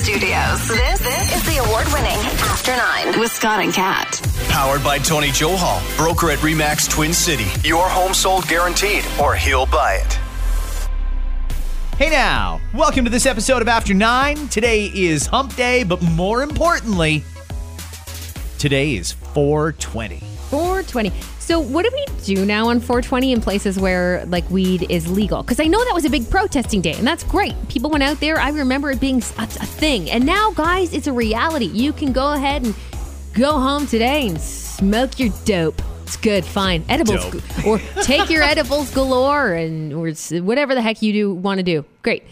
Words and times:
Studios. 0.00 0.68
This, 0.68 1.00
this 1.00 1.36
is 1.36 1.42
the 1.46 1.64
award 1.64 1.86
winning 1.92 2.18
After 2.42 2.76
Nine 2.76 3.18
with 3.18 3.32
Scott 3.32 3.60
and 3.60 3.72
Kat. 3.72 4.20
Powered 4.48 4.84
by 4.84 4.98
Tony 4.98 5.28
Johal, 5.28 5.80
broker 5.96 6.30
at 6.30 6.38
REMAX 6.38 6.88
Twin 6.88 7.12
City. 7.12 7.46
Your 7.66 7.88
home 7.88 8.12
sold 8.12 8.46
guaranteed, 8.46 9.04
or 9.20 9.34
he'll 9.34 9.66
buy 9.66 9.94
it. 9.94 10.12
Hey 11.96 12.10
now, 12.10 12.60
welcome 12.74 13.04
to 13.04 13.10
this 13.10 13.26
episode 13.26 13.62
of 13.62 13.68
After 13.68 13.94
Nine. 13.94 14.48
Today 14.48 14.86
is 14.94 15.26
Hump 15.26 15.56
Day, 15.56 15.82
but 15.82 16.02
more 16.02 16.42
importantly, 16.42 17.24
today 18.58 18.96
is 18.96 19.12
420. 19.12 20.20
420. 20.50 21.12
So, 21.46 21.60
what 21.60 21.84
do 21.84 21.90
we 21.92 22.04
do 22.24 22.44
now 22.44 22.70
on 22.70 22.80
420 22.80 23.30
in 23.30 23.40
places 23.40 23.78
where 23.78 24.26
like 24.26 24.50
weed 24.50 24.90
is 24.90 25.08
legal? 25.08 25.44
Because 25.44 25.60
I 25.60 25.66
know 25.68 25.78
that 25.84 25.94
was 25.94 26.04
a 26.04 26.10
big 26.10 26.28
protesting 26.28 26.80
day, 26.80 26.94
and 26.94 27.06
that's 27.06 27.22
great. 27.22 27.54
People 27.68 27.88
went 27.88 28.02
out 28.02 28.18
there. 28.18 28.40
I 28.40 28.48
remember 28.48 28.90
it 28.90 28.98
being 28.98 29.22
a, 29.38 29.42
a 29.42 29.46
thing, 29.46 30.10
and 30.10 30.26
now, 30.26 30.50
guys, 30.50 30.92
it's 30.92 31.06
a 31.06 31.12
reality. 31.12 31.66
You 31.66 31.92
can 31.92 32.12
go 32.12 32.32
ahead 32.32 32.64
and 32.64 32.74
go 33.32 33.60
home 33.60 33.86
today 33.86 34.26
and 34.26 34.40
smoke 34.40 35.20
your 35.20 35.32
dope. 35.44 35.80
It's 36.02 36.16
good, 36.16 36.44
fine. 36.44 36.84
Edibles, 36.88 37.30
Dope. 37.30 37.64
or 37.64 37.78
take 38.02 38.28
your 38.28 38.42
edibles 38.42 38.92
galore, 38.92 39.52
and 39.52 39.92
or 39.92 40.10
whatever 40.42 40.74
the 40.74 40.82
heck 40.82 41.00
you 41.00 41.12
do 41.12 41.32
want 41.32 41.58
to 41.58 41.62
do. 41.62 41.84
Great. 42.02 42.24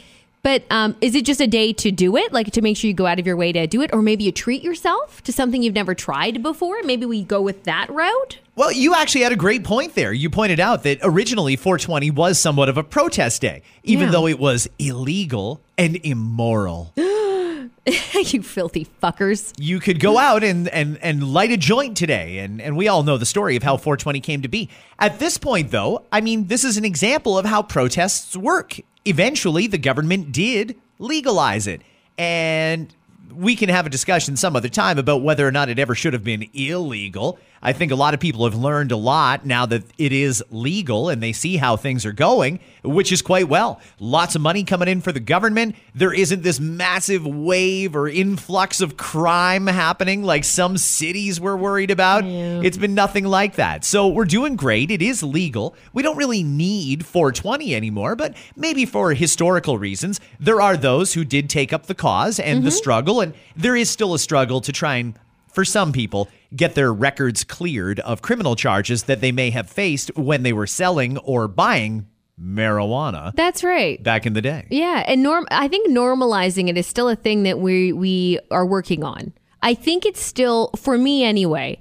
But 0.42 0.64
um, 0.70 0.96
is 1.00 1.14
it 1.14 1.24
just 1.24 1.40
a 1.40 1.46
day 1.46 1.72
to 1.74 1.92
do 1.92 2.16
it, 2.16 2.32
like 2.32 2.50
to 2.50 2.60
make 2.62 2.76
sure 2.76 2.88
you 2.88 2.94
go 2.94 3.06
out 3.06 3.20
of 3.20 3.28
your 3.28 3.36
way 3.36 3.52
to 3.52 3.68
do 3.68 3.80
it, 3.80 3.90
or 3.92 4.02
maybe 4.02 4.24
you 4.24 4.32
treat 4.32 4.64
yourself 4.64 5.22
to 5.22 5.32
something 5.32 5.62
you've 5.62 5.72
never 5.72 5.94
tried 5.94 6.42
before? 6.42 6.82
Maybe 6.82 7.06
we 7.06 7.22
go 7.22 7.40
with 7.40 7.62
that 7.62 7.88
route. 7.90 8.40
Well, 8.56 8.70
you 8.70 8.94
actually 8.94 9.22
had 9.22 9.32
a 9.32 9.36
great 9.36 9.64
point 9.64 9.94
there. 9.96 10.12
You 10.12 10.30
pointed 10.30 10.60
out 10.60 10.84
that 10.84 10.98
originally 11.02 11.56
420 11.56 12.10
was 12.12 12.38
somewhat 12.38 12.68
of 12.68 12.78
a 12.78 12.84
protest 12.84 13.40
day, 13.42 13.62
even 13.82 14.06
Yeah. 14.06 14.12
though 14.12 14.26
it 14.28 14.38
was 14.38 14.68
illegal 14.78 15.60
and 15.76 15.96
immoral. 16.04 16.92
you 16.96 18.42
filthy 18.42 18.86
fuckers. 19.02 19.52
you 19.58 19.80
could 19.80 19.98
go 20.00 20.18
out 20.18 20.44
and, 20.44 20.68
and, 20.68 20.98
and 21.02 21.32
light 21.34 21.50
a 21.50 21.56
joint 21.56 21.96
today. 21.96 22.38
And, 22.38 22.62
and 22.62 22.76
we 22.76 22.86
all 22.86 23.02
know 23.02 23.18
the 23.18 23.26
story 23.26 23.56
of 23.56 23.62
how 23.64 23.76
420 23.76 24.20
came 24.20 24.42
to 24.42 24.48
be. 24.48 24.68
At 25.00 25.18
this 25.18 25.36
point, 25.36 25.72
though, 25.72 26.04
I 26.12 26.20
mean, 26.20 26.46
this 26.46 26.62
is 26.64 26.76
an 26.76 26.84
example 26.84 27.36
of 27.36 27.44
how 27.44 27.62
protests 27.62 28.36
work. 28.36 28.78
Eventually, 29.04 29.66
the 29.66 29.78
government 29.78 30.30
did 30.32 30.76
legalize 31.00 31.66
it. 31.66 31.82
And 32.16 32.94
we 33.34 33.56
can 33.56 33.68
have 33.68 33.84
a 33.84 33.90
discussion 33.90 34.36
some 34.36 34.54
other 34.54 34.68
time 34.68 34.96
about 34.96 35.22
whether 35.22 35.46
or 35.46 35.50
not 35.50 35.68
it 35.68 35.78
ever 35.80 35.94
should 35.96 36.12
have 36.12 36.22
been 36.24 36.48
illegal. 36.54 37.38
I 37.64 37.72
think 37.72 37.90
a 37.90 37.96
lot 37.96 38.12
of 38.12 38.20
people 38.20 38.44
have 38.44 38.54
learned 38.54 38.92
a 38.92 38.96
lot 38.96 39.46
now 39.46 39.64
that 39.64 39.84
it 39.96 40.12
is 40.12 40.44
legal 40.50 41.08
and 41.08 41.22
they 41.22 41.32
see 41.32 41.56
how 41.56 41.76
things 41.76 42.04
are 42.04 42.12
going, 42.12 42.60
which 42.84 43.10
is 43.10 43.22
quite 43.22 43.48
well. 43.48 43.80
Lots 43.98 44.34
of 44.34 44.42
money 44.42 44.64
coming 44.64 44.86
in 44.86 45.00
for 45.00 45.12
the 45.12 45.20
government. 45.20 45.74
There 45.94 46.12
isn't 46.12 46.42
this 46.42 46.60
massive 46.60 47.26
wave 47.26 47.96
or 47.96 48.06
influx 48.06 48.82
of 48.82 48.98
crime 48.98 49.66
happening 49.66 50.22
like 50.22 50.44
some 50.44 50.76
cities 50.76 51.40
were 51.40 51.56
worried 51.56 51.90
about. 51.90 52.24
It's 52.24 52.76
been 52.76 52.94
nothing 52.94 53.24
like 53.24 53.54
that. 53.56 53.84
So 53.84 54.08
we're 54.08 54.26
doing 54.26 54.56
great. 54.56 54.90
It 54.90 55.00
is 55.00 55.22
legal. 55.22 55.74
We 55.94 56.02
don't 56.02 56.18
really 56.18 56.42
need 56.42 57.06
420 57.06 57.74
anymore, 57.74 58.14
but 58.14 58.36
maybe 58.56 58.84
for 58.84 59.14
historical 59.14 59.78
reasons, 59.78 60.20
there 60.38 60.60
are 60.60 60.76
those 60.76 61.14
who 61.14 61.24
did 61.24 61.48
take 61.48 61.72
up 61.72 61.86
the 61.86 61.94
cause 61.94 62.38
and 62.38 62.62
the 62.62 62.68
mm-hmm. 62.68 62.76
struggle, 62.76 63.20
and 63.22 63.32
there 63.56 63.74
is 63.74 63.88
still 63.88 64.12
a 64.12 64.18
struggle 64.18 64.60
to 64.60 64.70
try 64.70 64.96
and 64.96 65.18
for 65.54 65.64
some 65.64 65.92
people, 65.92 66.28
get 66.54 66.74
their 66.74 66.92
records 66.92 67.44
cleared 67.44 68.00
of 68.00 68.22
criminal 68.22 68.56
charges 68.56 69.04
that 69.04 69.20
they 69.20 69.32
may 69.32 69.50
have 69.50 69.70
faced 69.70 70.10
when 70.16 70.42
they 70.42 70.52
were 70.52 70.66
selling 70.66 71.16
or 71.18 71.46
buying 71.48 72.06
marijuana 72.40 73.32
That's 73.36 73.62
right. 73.62 74.02
back 74.02 74.26
in 74.26 74.32
the 74.32 74.42
day. 74.42 74.66
Yeah, 74.68 75.04
and 75.06 75.22
norm 75.22 75.46
I 75.50 75.68
think 75.68 75.88
normalizing 75.88 76.68
it 76.68 76.76
is 76.76 76.86
still 76.86 77.08
a 77.08 77.14
thing 77.16 77.44
that 77.44 77.60
we 77.60 77.92
we 77.92 78.40
are 78.50 78.66
working 78.66 79.04
on. 79.04 79.32
I 79.62 79.74
think 79.74 80.04
it's 80.04 80.20
still 80.20 80.70
for 80.76 80.98
me 80.98 81.24
anyway. 81.24 81.78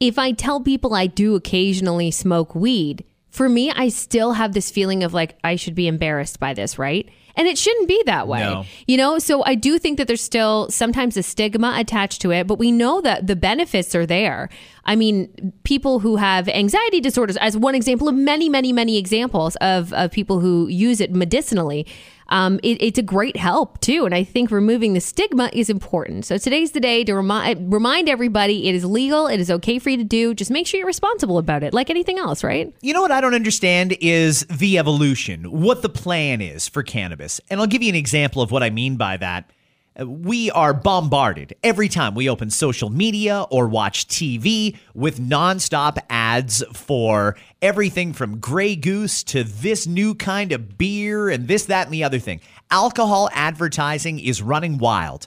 If 0.00 0.16
I 0.18 0.30
tell 0.30 0.60
people 0.60 0.94
I 0.94 1.08
do 1.08 1.34
occasionally 1.34 2.12
smoke 2.12 2.54
weed, 2.54 3.04
for 3.30 3.48
me 3.48 3.70
I 3.70 3.88
still 3.88 4.32
have 4.32 4.52
this 4.52 4.70
feeling 4.70 5.02
of 5.04 5.14
like 5.14 5.38
I 5.44 5.56
should 5.56 5.74
be 5.74 5.88
embarrassed 5.88 6.40
by 6.40 6.54
this, 6.54 6.78
right? 6.78 7.08
And 7.38 7.46
it 7.46 7.56
shouldn't 7.56 7.86
be 7.86 8.02
that 8.04 8.26
way. 8.26 8.40
No. 8.40 8.64
You 8.88 8.96
know, 8.96 9.20
so 9.20 9.44
I 9.44 9.54
do 9.54 9.78
think 9.78 9.96
that 9.98 10.08
there's 10.08 10.20
still 10.20 10.68
sometimes 10.70 11.16
a 11.16 11.22
stigma 11.22 11.72
attached 11.78 12.20
to 12.22 12.32
it, 12.32 12.48
but 12.48 12.58
we 12.58 12.72
know 12.72 13.00
that 13.00 13.28
the 13.28 13.36
benefits 13.36 13.94
are 13.94 14.04
there. 14.04 14.48
I 14.84 14.96
mean, 14.96 15.52
people 15.62 16.00
who 16.00 16.16
have 16.16 16.48
anxiety 16.48 17.00
disorders, 17.00 17.36
as 17.36 17.56
one 17.56 17.76
example 17.76 18.08
of 18.08 18.16
many, 18.16 18.48
many, 18.48 18.72
many 18.72 18.98
examples 18.98 19.54
of, 19.56 19.92
of 19.92 20.10
people 20.10 20.40
who 20.40 20.66
use 20.66 21.00
it 21.00 21.12
medicinally, 21.12 21.86
um, 22.28 22.60
it, 22.62 22.82
it's 22.82 22.98
a 22.98 23.02
great 23.02 23.36
help 23.36 23.80
too. 23.80 24.04
And 24.04 24.14
I 24.14 24.24
think 24.24 24.50
removing 24.50 24.94
the 24.94 25.00
stigma 25.00 25.50
is 25.52 25.70
important. 25.70 26.26
So 26.26 26.38
today's 26.38 26.72
the 26.72 26.80
day 26.80 27.04
to 27.04 27.14
remind 27.14 27.72
remind 27.72 28.08
everybody 28.08 28.68
it 28.68 28.74
is 28.74 28.84
legal, 28.84 29.26
it 29.26 29.40
is 29.40 29.50
okay 29.50 29.78
for 29.78 29.90
you 29.90 29.96
to 29.96 30.04
do. 30.04 30.34
Just 30.34 30.50
make 30.50 30.66
sure 30.66 30.78
you're 30.78 30.86
responsible 30.86 31.38
about 31.38 31.62
it, 31.62 31.72
like 31.72 31.90
anything 31.90 32.18
else, 32.18 32.44
right? 32.44 32.74
You 32.80 32.92
know 32.92 33.02
what 33.02 33.12
I 33.12 33.20
don't 33.20 33.34
understand 33.34 33.96
is 34.00 34.44
the 34.46 34.78
evolution, 34.78 35.44
what 35.50 35.82
the 35.82 35.88
plan 35.88 36.40
is 36.40 36.68
for 36.68 36.82
cannabis. 36.82 37.40
And 37.50 37.60
I'll 37.60 37.66
give 37.66 37.82
you 37.82 37.88
an 37.88 37.94
example 37.94 38.42
of 38.42 38.50
what 38.50 38.62
I 38.62 38.70
mean 38.70 38.96
by 38.96 39.16
that. 39.18 39.50
We 39.98 40.50
are 40.52 40.72
bombarded 40.72 41.56
every 41.64 41.88
time 41.88 42.14
we 42.14 42.28
open 42.28 42.50
social 42.50 42.88
media 42.88 43.42
or 43.50 43.66
watch 43.66 44.06
TV 44.06 44.76
with 44.94 45.18
nonstop 45.18 45.98
ads 46.08 46.62
for 46.72 47.36
everything 47.60 48.12
from 48.12 48.38
Grey 48.38 48.76
Goose 48.76 49.24
to 49.24 49.42
this 49.42 49.88
new 49.88 50.14
kind 50.14 50.52
of 50.52 50.78
beer 50.78 51.28
and 51.28 51.48
this, 51.48 51.64
that, 51.64 51.88
and 51.88 51.94
the 51.94 52.04
other 52.04 52.20
thing. 52.20 52.40
Alcohol 52.70 53.28
advertising 53.32 54.20
is 54.20 54.40
running 54.40 54.78
wild. 54.78 55.26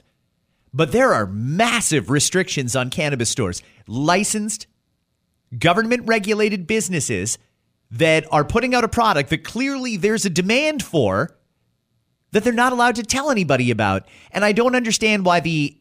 But 0.72 0.90
there 0.90 1.12
are 1.12 1.26
massive 1.26 2.08
restrictions 2.08 2.74
on 2.74 2.88
cannabis 2.88 3.28
stores. 3.28 3.62
Licensed, 3.86 4.66
government 5.58 6.04
regulated 6.06 6.66
businesses 6.66 7.36
that 7.90 8.26
are 8.32 8.44
putting 8.44 8.74
out 8.74 8.84
a 8.84 8.88
product 8.88 9.28
that 9.28 9.44
clearly 9.44 9.98
there's 9.98 10.24
a 10.24 10.30
demand 10.30 10.82
for 10.82 11.36
that 12.32 12.44
they're 12.44 12.52
not 12.52 12.72
allowed 12.72 12.96
to 12.96 13.02
tell 13.02 13.30
anybody 13.30 13.70
about. 13.70 14.06
And 14.30 14.44
I 14.44 14.52
don't 14.52 14.74
understand 14.74 15.24
why 15.24 15.40
the 15.40 15.76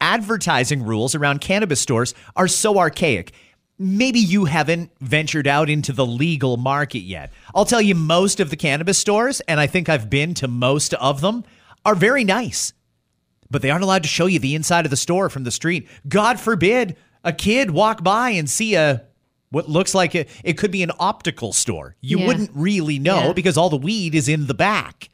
advertising 0.00 0.82
rules 0.82 1.14
around 1.14 1.40
cannabis 1.40 1.80
stores 1.80 2.14
are 2.36 2.48
so 2.48 2.78
archaic. 2.78 3.32
Maybe 3.78 4.18
you 4.18 4.46
haven't 4.46 4.90
ventured 5.00 5.46
out 5.46 5.68
into 5.70 5.92
the 5.92 6.06
legal 6.06 6.56
market 6.56 7.00
yet. 7.00 7.32
I'll 7.54 7.64
tell 7.64 7.80
you, 7.82 7.94
most 7.94 8.40
of 8.40 8.50
the 8.50 8.56
cannabis 8.56 8.98
stores, 8.98 9.40
and 9.42 9.60
I 9.60 9.66
think 9.66 9.88
I've 9.88 10.10
been 10.10 10.34
to 10.34 10.48
most 10.48 10.94
of 10.94 11.20
them, 11.20 11.44
are 11.84 11.94
very 11.94 12.24
nice 12.24 12.72
but 13.50 13.62
they 13.62 13.70
aren't 13.70 13.82
allowed 13.82 14.02
to 14.02 14.08
show 14.10 14.26
you 14.26 14.38
the 14.38 14.54
inside 14.54 14.84
of 14.84 14.90
the 14.90 14.96
store 14.96 15.30
from 15.30 15.42
the 15.44 15.50
street. 15.50 15.88
God 16.06 16.38
forbid 16.38 16.96
a 17.24 17.32
kid 17.32 17.70
walk 17.70 18.04
by 18.04 18.28
and 18.28 18.46
see 18.50 18.74
a 18.74 19.04
what 19.48 19.70
looks 19.70 19.94
like 19.94 20.14
a, 20.14 20.26
it 20.44 20.58
could 20.58 20.70
be 20.70 20.82
an 20.82 20.90
optical 20.98 21.54
store. 21.54 21.96
You 22.02 22.18
Yeah. 22.18 22.26
wouldn't 22.26 22.50
really 22.52 22.98
know 22.98 23.28
Yeah. 23.28 23.32
because 23.32 23.56
all 23.56 23.70
the 23.70 23.78
weed 23.78 24.14
is 24.14 24.28
in 24.28 24.48
the 24.48 24.52
back. 24.52 25.08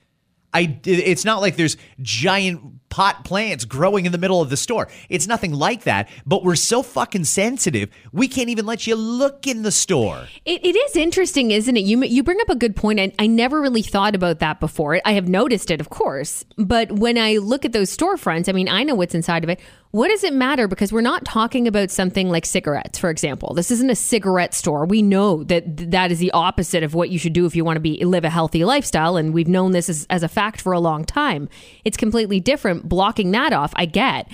I 0.54 0.78
it's 0.84 1.24
not 1.24 1.40
like 1.40 1.56
there's 1.56 1.76
giant 2.00 2.88
pot 2.88 3.24
plants 3.24 3.64
growing 3.64 4.06
in 4.06 4.12
the 4.12 4.18
middle 4.18 4.40
of 4.40 4.50
the 4.50 4.56
store. 4.56 4.86
It's 5.08 5.26
nothing 5.26 5.52
like 5.52 5.82
that, 5.82 6.08
but 6.24 6.44
we're 6.44 6.54
so 6.54 6.80
fucking 6.80 7.24
sensitive. 7.24 7.90
We 8.12 8.28
can't 8.28 8.48
even 8.50 8.66
let 8.66 8.86
you 8.86 8.94
look 8.94 9.48
in 9.48 9.62
the 9.62 9.72
store. 9.72 10.28
It, 10.44 10.64
it 10.64 10.76
is 10.76 10.94
interesting, 10.94 11.50
isn't 11.50 11.76
it? 11.76 11.80
You 11.80 12.04
you 12.04 12.22
bring 12.22 12.40
up 12.40 12.50
a 12.50 12.54
good 12.54 12.76
point. 12.76 13.00
I, 13.00 13.12
I 13.18 13.26
never 13.26 13.60
really 13.60 13.82
thought 13.82 14.14
about 14.14 14.38
that 14.38 14.60
before. 14.60 15.00
I 15.04 15.14
have 15.14 15.28
noticed 15.28 15.72
it, 15.72 15.80
of 15.80 15.90
course, 15.90 16.44
but 16.56 16.92
when 16.92 17.18
I 17.18 17.38
look 17.38 17.64
at 17.64 17.72
those 17.72 17.94
storefronts, 17.94 18.48
I 18.48 18.52
mean, 18.52 18.68
I 18.68 18.84
know 18.84 18.94
what's 18.94 19.14
inside 19.14 19.42
of 19.42 19.50
it. 19.50 19.60
What 19.94 20.08
does 20.08 20.24
it 20.24 20.32
matter? 20.32 20.66
Because 20.66 20.92
we're 20.92 21.02
not 21.02 21.24
talking 21.24 21.68
about 21.68 21.88
something 21.88 22.28
like 22.28 22.46
cigarettes, 22.46 22.98
for 22.98 23.10
example. 23.10 23.54
This 23.54 23.70
isn't 23.70 23.90
a 23.90 23.94
cigarette 23.94 24.52
store. 24.52 24.86
We 24.86 25.02
know 25.02 25.44
that 25.44 25.76
th- 25.76 25.90
that 25.90 26.10
is 26.10 26.18
the 26.18 26.32
opposite 26.32 26.82
of 26.82 26.94
what 26.94 27.10
you 27.10 27.18
should 27.20 27.32
do 27.32 27.46
if 27.46 27.54
you 27.54 27.64
want 27.64 27.76
to 27.76 27.80
be 27.80 28.04
live 28.04 28.24
a 28.24 28.28
healthy 28.28 28.64
lifestyle, 28.64 29.16
and 29.16 29.32
we've 29.32 29.46
known 29.46 29.70
this 29.70 29.88
as, 29.88 30.04
as 30.10 30.24
a 30.24 30.28
fact 30.28 30.60
for 30.60 30.72
a 30.72 30.80
long 30.80 31.04
time. 31.04 31.48
It's 31.84 31.96
completely 31.96 32.40
different. 32.40 32.88
Blocking 32.88 33.30
that 33.30 33.52
off, 33.52 33.72
I 33.76 33.86
get. 33.86 34.26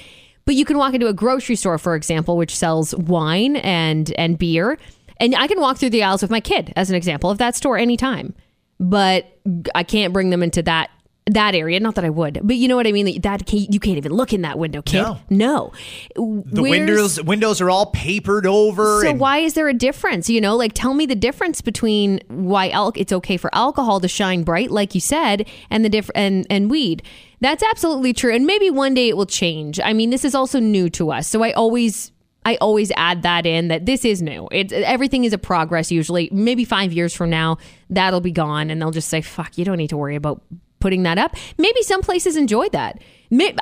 But 0.46 0.54
you 0.54 0.64
can 0.64 0.78
walk 0.78 0.94
into 0.94 1.08
a 1.08 1.12
grocery 1.12 1.56
store, 1.56 1.76
for 1.76 1.94
example, 1.94 2.38
which 2.38 2.56
sells 2.56 2.94
wine 2.94 3.56
and 3.56 4.14
and 4.16 4.38
beer, 4.38 4.78
and 5.18 5.34
I 5.36 5.46
can 5.46 5.60
walk 5.60 5.76
through 5.76 5.90
the 5.90 6.02
aisles 6.02 6.22
with 6.22 6.30
my 6.30 6.40
kid, 6.40 6.72
as 6.74 6.88
an 6.88 6.96
example, 6.96 7.28
of 7.28 7.36
that 7.36 7.54
store 7.54 7.76
anytime. 7.76 8.34
But 8.78 9.38
I 9.74 9.82
can't 9.82 10.14
bring 10.14 10.30
them 10.30 10.42
into 10.42 10.62
that 10.62 10.88
that 11.26 11.54
area. 11.54 11.78
Not 11.80 11.94
that 11.94 12.04
I 12.04 12.10
would, 12.10 12.40
but 12.42 12.56
you 12.56 12.68
know 12.68 12.76
what 12.76 12.86
I 12.86 12.92
mean. 12.92 13.20
That, 13.20 13.46
can't, 13.46 13.72
you 13.72 13.80
can't 13.80 13.96
even 13.96 14.12
look 14.12 14.32
in 14.32 14.42
that 14.42 14.58
window, 14.58 14.82
kid. 14.82 15.02
No. 15.02 15.18
No. 15.28 15.72
The 16.16 16.62
windows 16.62 17.22
windows 17.22 17.60
are 17.60 17.70
all 17.70 17.86
papered 17.86 18.46
over. 18.46 19.02
So 19.02 19.10
and 19.10 19.20
why 19.20 19.38
is 19.38 19.54
there 19.54 19.68
a 19.68 19.74
difference? 19.74 20.28
You 20.28 20.40
know, 20.40 20.56
like 20.56 20.72
tell 20.74 20.94
me 20.94 21.06
the 21.06 21.14
difference 21.14 21.60
between 21.60 22.20
why 22.28 22.70
al- 22.70 22.92
it's 22.96 23.12
okay 23.12 23.36
for 23.36 23.54
alcohol 23.54 24.00
to 24.00 24.08
shine 24.08 24.42
bright, 24.42 24.70
like 24.70 24.94
you 24.94 25.00
said, 25.00 25.48
and 25.70 25.84
the 25.84 25.88
diff- 25.88 26.10
and 26.14 26.46
and 26.50 26.70
weed. 26.70 27.02
That's 27.40 27.62
absolutely 27.62 28.12
true, 28.12 28.34
and 28.34 28.44
maybe 28.46 28.68
one 28.70 28.94
day 28.94 29.08
it 29.08 29.16
will 29.16 29.26
change. 29.26 29.80
I 29.80 29.92
mean, 29.92 30.10
this 30.10 30.24
is 30.24 30.34
also 30.34 30.60
new 30.60 30.90
to 30.90 31.10
us, 31.10 31.26
so 31.28 31.42
I 31.42 31.52
always. 31.52 32.12
I 32.42 32.56
always 32.56 32.90
add 32.96 33.20
that 33.24 33.44
in 33.44 33.68
that 33.68 33.84
this 33.84 34.02
is 34.02 34.22
new. 34.22 34.48
It 34.50 34.72
everything 34.72 35.24
is 35.24 35.34
a 35.34 35.38
progress. 35.38 35.92
Usually, 35.92 36.30
maybe 36.32 36.64
five 36.64 36.90
years 36.90 37.14
from 37.14 37.28
now, 37.28 37.58
that'll 37.90 38.22
be 38.22 38.30
gone, 38.30 38.70
and 38.70 38.80
they'll 38.80 38.90
just 38.90 39.08
say, 39.08 39.20
"Fuck, 39.20 39.58
you 39.58 39.64
don't 39.66 39.76
need 39.76 39.90
to 39.90 39.98
worry 39.98 40.16
about 40.16 40.40
putting 40.80 41.02
that 41.04 41.18
up. 41.18 41.36
Maybe 41.58 41.82
some 41.82 42.02
places 42.02 42.36
enjoy 42.36 42.68
that. 42.70 43.00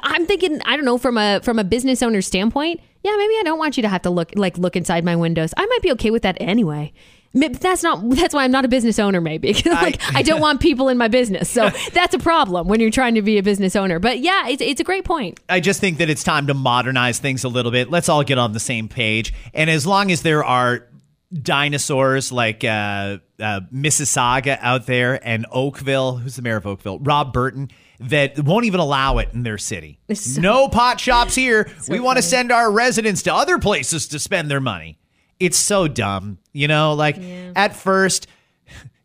I'm 0.02 0.26
thinking, 0.26 0.60
I 0.64 0.76
don't 0.76 0.86
know, 0.86 0.98
from 0.98 1.18
a 1.18 1.40
from 1.42 1.58
a 1.58 1.64
business 1.64 2.02
owner 2.02 2.22
standpoint, 2.22 2.80
yeah, 3.02 3.14
maybe 3.16 3.34
I 3.38 3.42
don't 3.44 3.58
want 3.58 3.76
you 3.76 3.82
to 3.82 3.88
have 3.88 4.02
to 4.02 4.10
look 4.10 4.32
like 4.34 4.56
look 4.56 4.76
inside 4.76 5.04
my 5.04 5.16
windows. 5.16 5.52
I 5.56 5.66
might 5.66 5.82
be 5.82 5.92
okay 5.92 6.10
with 6.10 6.22
that 6.22 6.36
anyway. 6.40 6.92
Maybe 7.34 7.54
That's 7.54 7.82
not. 7.82 8.08
That's 8.10 8.34
why 8.34 8.44
I'm 8.44 8.50
not 8.50 8.64
a 8.64 8.68
business 8.68 8.98
owner. 8.98 9.20
Maybe 9.20 9.52
like 9.66 10.00
I, 10.14 10.22
don't 10.22 10.40
want 10.40 10.60
people 10.60 10.88
in 10.88 10.96
my 10.96 11.08
business, 11.08 11.50
so 11.50 11.70
that's 11.92 12.14
a 12.14 12.18
problem 12.18 12.68
when 12.68 12.80
you're 12.80 12.90
trying 12.90 13.14
to 13.16 13.22
be 13.22 13.36
a 13.36 13.42
business 13.42 13.76
owner. 13.76 13.98
But 13.98 14.20
yeah, 14.20 14.48
it's 14.48 14.62
it's 14.62 14.80
a 14.80 14.84
great 14.84 15.04
point. 15.04 15.38
I 15.48 15.60
just 15.60 15.80
think 15.80 15.98
that 15.98 16.08
it's 16.08 16.24
time 16.24 16.46
to 16.46 16.54
modernize 16.54 17.18
things 17.18 17.44
a 17.44 17.48
little 17.48 17.70
bit. 17.70 17.90
Let's 17.90 18.08
all 18.08 18.24
get 18.24 18.38
on 18.38 18.52
the 18.52 18.60
same 18.60 18.88
page. 18.88 19.34
And 19.52 19.68
as 19.68 19.86
long 19.86 20.10
as 20.10 20.22
there 20.22 20.42
are 20.42 20.86
dinosaurs 21.32 22.32
like 22.32 22.64
uh, 22.64 23.18
uh, 23.40 23.60
Mississauga 23.72 24.58
out 24.60 24.86
there 24.86 25.24
and 25.26 25.46
Oakville, 25.50 26.16
who's 26.16 26.36
the 26.36 26.42
mayor 26.42 26.56
of 26.56 26.66
Oakville? 26.66 26.98
Rob 27.00 27.32
Burton, 27.32 27.70
that 28.00 28.38
won't 28.38 28.64
even 28.64 28.80
allow 28.80 29.18
it 29.18 29.30
in 29.32 29.42
their 29.42 29.58
city. 29.58 29.98
So- 30.14 30.40
no 30.40 30.68
pot 30.68 31.00
shops 31.00 31.34
here. 31.34 31.70
we 31.88 32.00
want 32.00 32.16
to 32.16 32.22
send 32.22 32.50
our 32.52 32.70
residents 32.70 33.22
to 33.22 33.34
other 33.34 33.58
places 33.58 34.08
to 34.08 34.18
spend 34.18 34.50
their 34.50 34.60
money. 34.60 34.98
It's 35.38 35.58
so 35.58 35.86
dumb. 35.86 36.38
You 36.52 36.66
know, 36.66 36.94
like 36.94 37.16
at 37.54 37.76
first, 37.76 38.26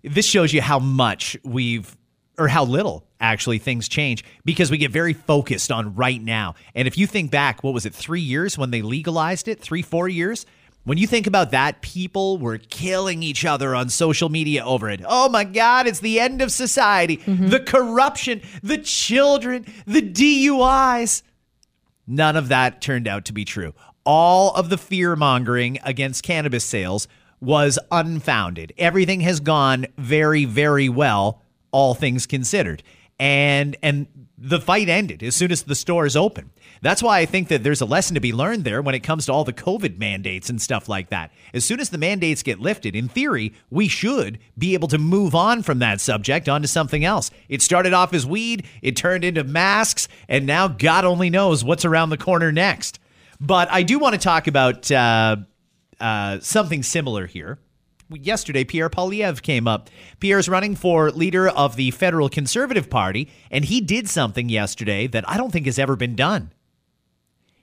this 0.03 0.25
shows 0.25 0.51
you 0.53 0.61
how 0.61 0.79
much 0.79 1.37
we've 1.43 1.95
or 2.39 2.47
how 2.47 2.65
little 2.65 3.05
actually 3.19 3.59
things 3.59 3.87
change 3.87 4.23
because 4.43 4.71
we 4.71 4.77
get 4.77 4.89
very 4.89 5.13
focused 5.13 5.71
on 5.71 5.93
right 5.95 6.19
now. 6.21 6.55
And 6.73 6.87
if 6.87 6.97
you 6.97 7.05
think 7.05 7.29
back, 7.29 7.63
what 7.63 7.73
was 7.73 7.85
it, 7.85 7.93
three 7.93 8.21
years 8.21 8.57
when 8.57 8.71
they 8.71 8.81
legalized 8.81 9.47
it? 9.47 9.59
Three, 9.61 9.83
four 9.83 10.07
years? 10.09 10.47
When 10.85 10.97
you 10.97 11.07
think 11.07 11.27
about 11.27 11.51
that, 11.51 11.81
people 11.81 12.37
were 12.37 12.57
killing 12.57 13.23
each 13.23 13.45
other 13.45 13.73
on 13.73 13.87
social 13.87 14.27
media 14.27 14.65
over 14.65 14.89
it. 14.89 15.01
Oh 15.05 15.29
my 15.29 15.45
God, 15.45 15.87
it's 15.87 16.01
the 16.01 16.19
end 16.19 16.41
of 16.41 16.51
society. 16.51 17.17
Mm-hmm. 17.17 17.47
The 17.47 17.61
corruption, 17.61 18.41
the 18.61 18.79
children, 18.79 19.65
the 19.85 20.01
DUIs. 20.01 21.23
None 22.05 22.35
of 22.35 22.49
that 22.49 22.81
turned 22.81 23.07
out 23.07 23.23
to 23.25 23.33
be 23.33 23.45
true. 23.45 23.73
All 24.05 24.53
of 24.55 24.69
the 24.69 24.77
fear 24.77 25.15
mongering 25.15 25.79
against 25.83 26.23
cannabis 26.23 26.65
sales 26.65 27.07
was 27.39 27.79
unfounded. 27.89 28.73
Everything 28.77 29.21
has 29.21 29.39
gone 29.39 29.85
very, 29.97 30.43
very 30.43 30.89
well, 30.89 31.41
all 31.71 31.93
things 31.93 32.25
considered. 32.25 32.83
And 33.19 33.77
and 33.81 34.07
the 34.37 34.59
fight 34.59 34.89
ended 34.89 35.23
as 35.23 35.35
soon 35.35 35.51
as 35.51 35.63
the 35.63 35.75
stores 35.75 36.17
open. 36.17 36.49
That's 36.83 37.01
why 37.01 37.19
I 37.19 37.25
think 37.25 37.47
that 37.47 37.63
there's 37.63 37.79
a 37.79 37.85
lesson 37.85 38.15
to 38.15 38.19
be 38.19 38.33
learned 38.33 38.65
there 38.65 38.81
when 38.81 38.93
it 38.93 39.03
comes 39.03 39.25
to 39.25 39.31
all 39.31 39.45
the 39.45 39.53
COVID 39.53 39.97
mandates 39.97 40.49
and 40.49 40.61
stuff 40.61 40.89
like 40.89 41.11
that. 41.11 41.31
As 41.53 41.63
soon 41.63 41.79
as 41.79 41.89
the 41.89 41.97
mandates 41.97 42.43
get 42.43 42.59
lifted, 42.59 42.93
in 42.93 43.07
theory, 43.07 43.53
we 43.69 43.87
should 43.87 44.37
be 44.57 44.73
able 44.73 44.89
to 44.89 44.97
move 44.97 45.33
on 45.33 45.63
from 45.63 45.79
that 45.79 46.01
subject 46.01 46.49
onto 46.49 46.67
something 46.67 47.05
else. 47.05 47.31
It 47.47 47.61
started 47.61 47.93
off 47.93 48.13
as 48.13 48.25
weed, 48.25 48.65
it 48.81 48.97
turned 48.97 49.23
into 49.23 49.45
masks, 49.45 50.09
and 50.27 50.45
now 50.45 50.67
God 50.67 51.05
only 51.05 51.29
knows 51.29 51.63
what's 51.63 51.85
around 51.85 52.09
the 52.09 52.17
corner 52.17 52.51
next. 52.51 52.99
But 53.39 53.71
I 53.71 53.83
do 53.83 53.97
want 53.97 54.15
to 54.15 54.19
talk 54.19 54.47
about 54.47 54.91
uh, 54.91 55.37
uh, 56.01 56.41
something 56.41 56.83
similar 56.83 57.27
here. 57.27 57.59
Yesterday, 58.09 58.65
Pierre 58.65 58.89
Poilievre 58.89 59.41
came 59.41 59.69
up. 59.69 59.89
Pierre's 60.19 60.49
running 60.49 60.75
for 60.75 61.11
leader 61.11 61.47
of 61.47 61.77
the 61.77 61.91
Federal 61.91 62.27
Conservative 62.27 62.89
Party, 62.89 63.29
and 63.49 63.63
he 63.63 63.79
did 63.79 64.09
something 64.09 64.49
yesterday 64.49 65.07
that 65.07 65.27
I 65.29 65.37
don't 65.37 65.51
think 65.51 65.65
has 65.65 65.79
ever 65.79 65.95
been 65.95 66.17
done. 66.17 66.51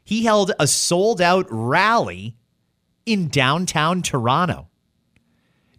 He 0.04 0.24
held 0.24 0.52
a 0.58 0.66
sold 0.66 1.20
out 1.20 1.46
rally 1.50 2.36
in 3.06 3.28
downtown 3.28 4.02
Toronto. 4.02 4.68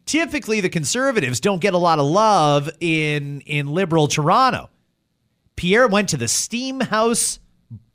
Typically, 0.06 0.62
the 0.62 0.70
conservatives 0.70 1.40
don't 1.40 1.62
get 1.62 1.74
a 1.74 1.78
lot 1.78 2.00
of 2.00 2.06
love 2.06 2.70
in, 2.80 3.42
in 3.42 3.68
liberal 3.68 4.08
Toronto. 4.08 4.70
Pierre 5.56 5.88
went 5.88 6.10
to 6.10 6.18
the 6.18 6.28
Steam 6.28 6.80
House, 6.80 7.40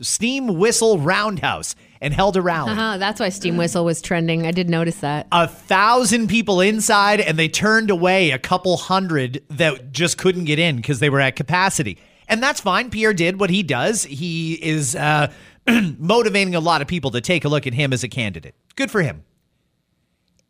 Steam 0.00 0.58
Whistle 0.58 0.98
Roundhouse 0.98 1.74
and 2.00 2.14
held 2.14 2.36
a 2.36 2.42
rally. 2.42 2.72
Uh-huh, 2.72 2.98
that's 2.98 3.20
why 3.20 3.28
Steam 3.28 3.56
Whistle 3.56 3.84
was 3.84 4.00
trending. 4.00 4.46
I 4.46 4.50
did 4.52 4.68
notice 4.68 5.00
that. 5.00 5.26
A 5.32 5.48
thousand 5.48 6.28
people 6.28 6.60
inside, 6.60 7.20
and 7.20 7.38
they 7.38 7.48
turned 7.48 7.90
away 7.90 8.30
a 8.30 8.38
couple 8.38 8.76
hundred 8.76 9.42
that 9.50 9.92
just 9.92 10.18
couldn't 10.18 10.44
get 10.44 10.58
in 10.58 10.76
because 10.76 11.00
they 11.00 11.10
were 11.10 11.20
at 11.20 11.36
capacity. 11.36 11.98
And 12.28 12.42
that's 12.42 12.60
fine. 12.60 12.90
Pierre 12.90 13.14
did 13.14 13.40
what 13.40 13.50
he 13.50 13.62
does. 13.62 14.04
He 14.04 14.54
is 14.54 14.94
uh, 14.94 15.32
motivating 15.98 16.54
a 16.54 16.60
lot 16.60 16.82
of 16.82 16.88
people 16.88 17.10
to 17.12 17.20
take 17.20 17.44
a 17.44 17.48
look 17.48 17.66
at 17.66 17.74
him 17.74 17.92
as 17.92 18.04
a 18.04 18.08
candidate. 18.08 18.54
Good 18.76 18.90
for 18.90 19.02
him. 19.02 19.24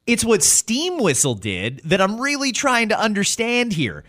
It's 0.06 0.24
what 0.24 0.42
Steam 0.42 0.98
Whistle 0.98 1.34
did 1.34 1.80
that 1.84 2.00
I'm 2.00 2.20
really 2.20 2.52
trying 2.52 2.90
to 2.90 3.00
understand 3.00 3.72
here. 3.72 4.04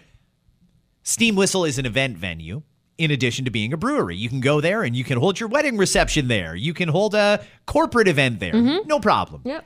Steam 1.04 1.36
Whistle 1.36 1.66
is 1.66 1.78
an 1.80 1.86
event 1.86 2.18
venue 2.18 2.62
in 2.98 3.12
addition 3.12 3.46
to 3.46 3.52
being 3.52 3.74
a 3.74 3.78
brewery. 3.78 4.16
You 4.16 4.30
can 4.30 4.42
go 4.42 4.62
there 4.62 4.84
and 4.84 4.96
you 4.96 5.04
can 5.04 5.20
hold 5.20 5.40
your 5.40 5.50
wedding 5.50 5.78
reception 5.78 6.28
there. 6.28 6.56
You 6.56 6.74
can 6.74 6.90
hold 6.90 7.16
a 7.16 7.44
corporate 7.66 8.08
event 8.08 8.40
there. 8.40 8.54
Mm-hmm. 8.54 8.88
No 8.88 9.00
problem. 9.00 9.42
Yep. 9.46 9.66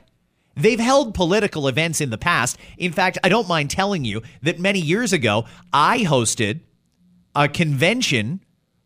They've 0.54 0.80
held 0.80 1.14
political 1.14 1.66
events 1.66 2.00
in 2.00 2.10
the 2.10 2.18
past. 2.18 2.58
In 2.76 2.92
fact, 2.92 3.18
I 3.24 3.28
don't 3.28 3.48
mind 3.48 3.70
telling 3.70 4.04
you 4.04 4.22
that 4.42 4.58
many 4.58 4.80
years 4.80 5.12
ago, 5.12 5.46
I 5.72 6.00
hosted 6.00 6.60
a 7.34 7.48
convention 7.48 8.40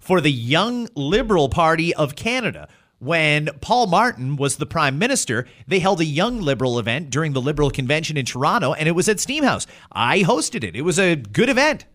for 0.06 0.20
the 0.20 0.30
Young 0.30 0.88
Liberal 0.94 1.48
Party 1.48 1.92
of 1.92 2.14
Canada. 2.14 2.68
When 3.00 3.48
Paul 3.60 3.88
Martin 3.88 4.36
was 4.36 4.56
the 4.56 4.64
prime 4.64 5.00
minister, 5.00 5.48
they 5.66 5.80
held 5.80 6.00
a 6.00 6.04
Young 6.04 6.40
Liberal 6.40 6.78
event 6.78 7.10
during 7.10 7.32
the 7.32 7.40
Liberal 7.40 7.70
convention 7.70 8.16
in 8.16 8.24
Toronto, 8.24 8.72
and 8.72 8.88
it 8.88 8.92
was 8.92 9.08
at 9.08 9.16
Steamhouse. 9.16 9.66
I 9.90 10.20
hosted 10.20 10.62
it. 10.62 10.76
It 10.76 10.82
was 10.82 11.00
a 11.00 11.16
good 11.16 11.48
event. 11.48 11.86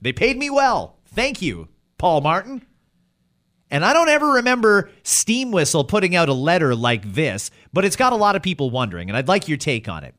They 0.00 0.12
paid 0.12 0.38
me 0.38 0.48
well. 0.48 1.00
Thank 1.06 1.42
you, 1.42 1.66
Paul 1.98 2.20
Martin. 2.20 2.64
And 3.68 3.84
I 3.84 3.92
don't 3.92 4.10
ever 4.10 4.34
remember 4.34 4.88
Steam 5.02 5.50
Whistle 5.50 5.82
putting 5.82 6.14
out 6.14 6.28
a 6.28 6.34
letter 6.34 6.72
like 6.76 7.14
this, 7.14 7.50
but 7.72 7.84
it's 7.84 7.96
got 7.96 8.12
a 8.12 8.16
lot 8.16 8.36
of 8.36 8.42
people 8.42 8.70
wondering, 8.70 9.10
and 9.10 9.16
I'd 9.16 9.26
like 9.26 9.48
your 9.48 9.58
take 9.58 9.88
on 9.88 10.04
it. 10.04 10.14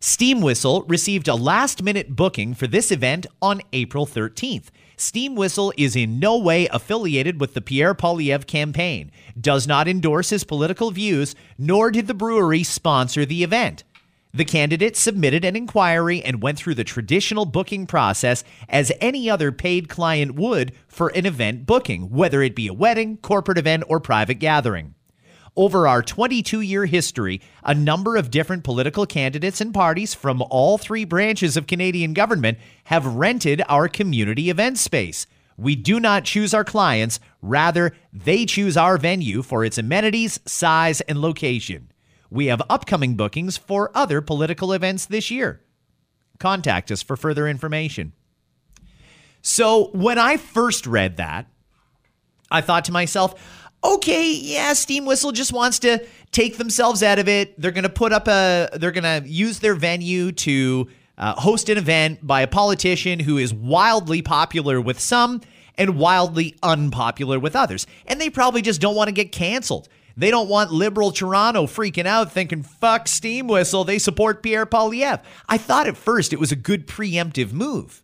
Steam 0.00 0.40
Whistle 0.40 0.82
received 0.88 1.28
a 1.28 1.34
last 1.34 1.82
minute 1.82 2.16
booking 2.16 2.54
for 2.54 2.66
this 2.66 2.90
event 2.90 3.26
on 3.42 3.60
April 3.74 4.06
13th. 4.06 4.68
Steam 4.98 5.34
Whistle 5.34 5.74
is 5.76 5.94
in 5.94 6.18
no 6.18 6.38
way 6.38 6.66
affiliated 6.68 7.38
with 7.38 7.52
the 7.52 7.60
Pierre 7.60 7.94
Poilievre 7.94 8.46
campaign, 8.46 9.10
does 9.38 9.66
not 9.66 9.86
endorse 9.86 10.30
his 10.30 10.42
political 10.42 10.90
views, 10.90 11.34
nor 11.58 11.90
did 11.90 12.06
the 12.06 12.14
brewery 12.14 12.62
sponsor 12.62 13.26
the 13.26 13.42
event. 13.42 13.84
The 14.32 14.44
candidate 14.44 14.96
submitted 14.96 15.44
an 15.44 15.54
inquiry 15.54 16.22
and 16.22 16.42
went 16.42 16.58
through 16.58 16.74
the 16.74 16.84
traditional 16.84 17.44
booking 17.44 17.86
process 17.86 18.42
as 18.68 18.92
any 19.00 19.30
other 19.30 19.52
paid 19.52 19.88
client 19.88 20.34
would 20.34 20.72
for 20.88 21.08
an 21.08 21.26
event 21.26 21.66
booking, 21.66 22.10
whether 22.10 22.42
it 22.42 22.54
be 22.54 22.66
a 22.66 22.74
wedding, 22.74 23.18
corporate 23.18 23.58
event, 23.58 23.84
or 23.88 24.00
private 24.00 24.38
gathering. 24.38 24.95
Over 25.58 25.88
our 25.88 26.02
22 26.02 26.60
year 26.60 26.84
history, 26.84 27.40
a 27.64 27.74
number 27.74 28.16
of 28.16 28.30
different 28.30 28.62
political 28.62 29.06
candidates 29.06 29.60
and 29.62 29.72
parties 29.72 30.12
from 30.12 30.42
all 30.50 30.76
three 30.76 31.06
branches 31.06 31.56
of 31.56 31.66
Canadian 31.66 32.12
government 32.12 32.58
have 32.84 33.06
rented 33.06 33.62
our 33.66 33.88
community 33.88 34.50
event 34.50 34.76
space. 34.76 35.26
We 35.56 35.74
do 35.74 35.98
not 35.98 36.24
choose 36.24 36.52
our 36.52 36.64
clients, 36.64 37.18
rather, 37.40 37.96
they 38.12 38.44
choose 38.44 38.76
our 38.76 38.98
venue 38.98 39.40
for 39.40 39.64
its 39.64 39.78
amenities, 39.78 40.38
size, 40.44 41.00
and 41.02 41.22
location. 41.22 41.90
We 42.30 42.46
have 42.46 42.60
upcoming 42.68 43.14
bookings 43.14 43.56
for 43.56 43.90
other 43.94 44.20
political 44.20 44.74
events 44.74 45.06
this 45.06 45.30
year. 45.30 45.62
Contact 46.38 46.90
us 46.90 47.02
for 47.02 47.16
further 47.16 47.48
information. 47.48 48.12
So, 49.40 49.90
when 49.94 50.18
I 50.18 50.36
first 50.36 50.86
read 50.86 51.16
that, 51.16 51.46
I 52.50 52.60
thought 52.60 52.84
to 52.86 52.92
myself, 52.92 53.34
okay, 53.82 54.32
yeah, 54.32 54.72
Steam 54.72 55.04
Whistle 55.04 55.32
just 55.32 55.52
wants 55.52 55.78
to 55.80 56.04
take 56.32 56.58
themselves 56.58 57.02
out 57.02 57.18
of 57.18 57.28
it. 57.28 57.60
They're 57.60 57.70
going 57.70 57.84
to 57.84 57.88
put 57.88 58.12
up 58.12 58.28
a, 58.28 58.68
they're 58.74 58.92
going 58.92 59.22
to 59.22 59.28
use 59.28 59.60
their 59.60 59.74
venue 59.74 60.32
to 60.32 60.88
uh, 61.18 61.34
host 61.34 61.68
an 61.68 61.78
event 61.78 62.26
by 62.26 62.42
a 62.42 62.46
politician 62.46 63.20
who 63.20 63.38
is 63.38 63.54
wildly 63.54 64.22
popular 64.22 64.80
with 64.80 65.00
some 65.00 65.40
and 65.78 65.96
wildly 65.98 66.54
unpopular 66.62 67.38
with 67.38 67.56
others. 67.56 67.86
And 68.06 68.20
they 68.20 68.30
probably 68.30 68.62
just 68.62 68.80
don't 68.80 68.96
want 68.96 69.08
to 69.08 69.12
get 69.12 69.32
canceled. 69.32 69.88
They 70.16 70.30
don't 70.30 70.48
want 70.48 70.72
liberal 70.72 71.12
Toronto 71.12 71.66
freaking 71.66 72.06
out 72.06 72.32
thinking, 72.32 72.62
fuck 72.62 73.06
Steam 73.06 73.48
Whistle, 73.48 73.84
they 73.84 73.98
support 73.98 74.42
Pierre 74.42 74.64
Poilievre. 74.64 75.22
I 75.48 75.58
thought 75.58 75.86
at 75.86 75.96
first 75.96 76.32
it 76.32 76.40
was 76.40 76.52
a 76.52 76.56
good 76.56 76.86
preemptive 76.86 77.52
move. 77.52 78.02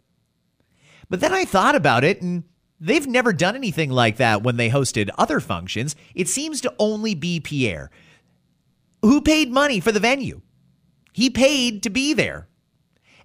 But 1.09 1.21
then 1.21 1.33
I 1.33 1.45
thought 1.45 1.75
about 1.75 2.05
it 2.05 2.21
and 2.21 2.45
they've 2.83 3.07
never 3.07 3.33
done 3.33 3.55
anything 3.55 3.91
like 3.91 4.17
that 4.17 4.43
when 4.43 4.57
they 4.57 4.69
hosted 4.69 5.09
other 5.17 5.41
functions. 5.41 5.97
It 6.15 6.29
seems 6.29 6.61
to 6.63 6.75
only 6.79 7.15
be 7.15 7.41
Pierre. 7.41 7.91
Who 9.03 9.21
paid 9.21 9.51
money 9.51 9.81
for 9.81 9.93
the 9.93 10.01
venue? 10.01 10.43
He 11.13 11.31
paid 11.31 11.83
to 11.85 11.91
be 11.91 12.13
there. 12.13 12.49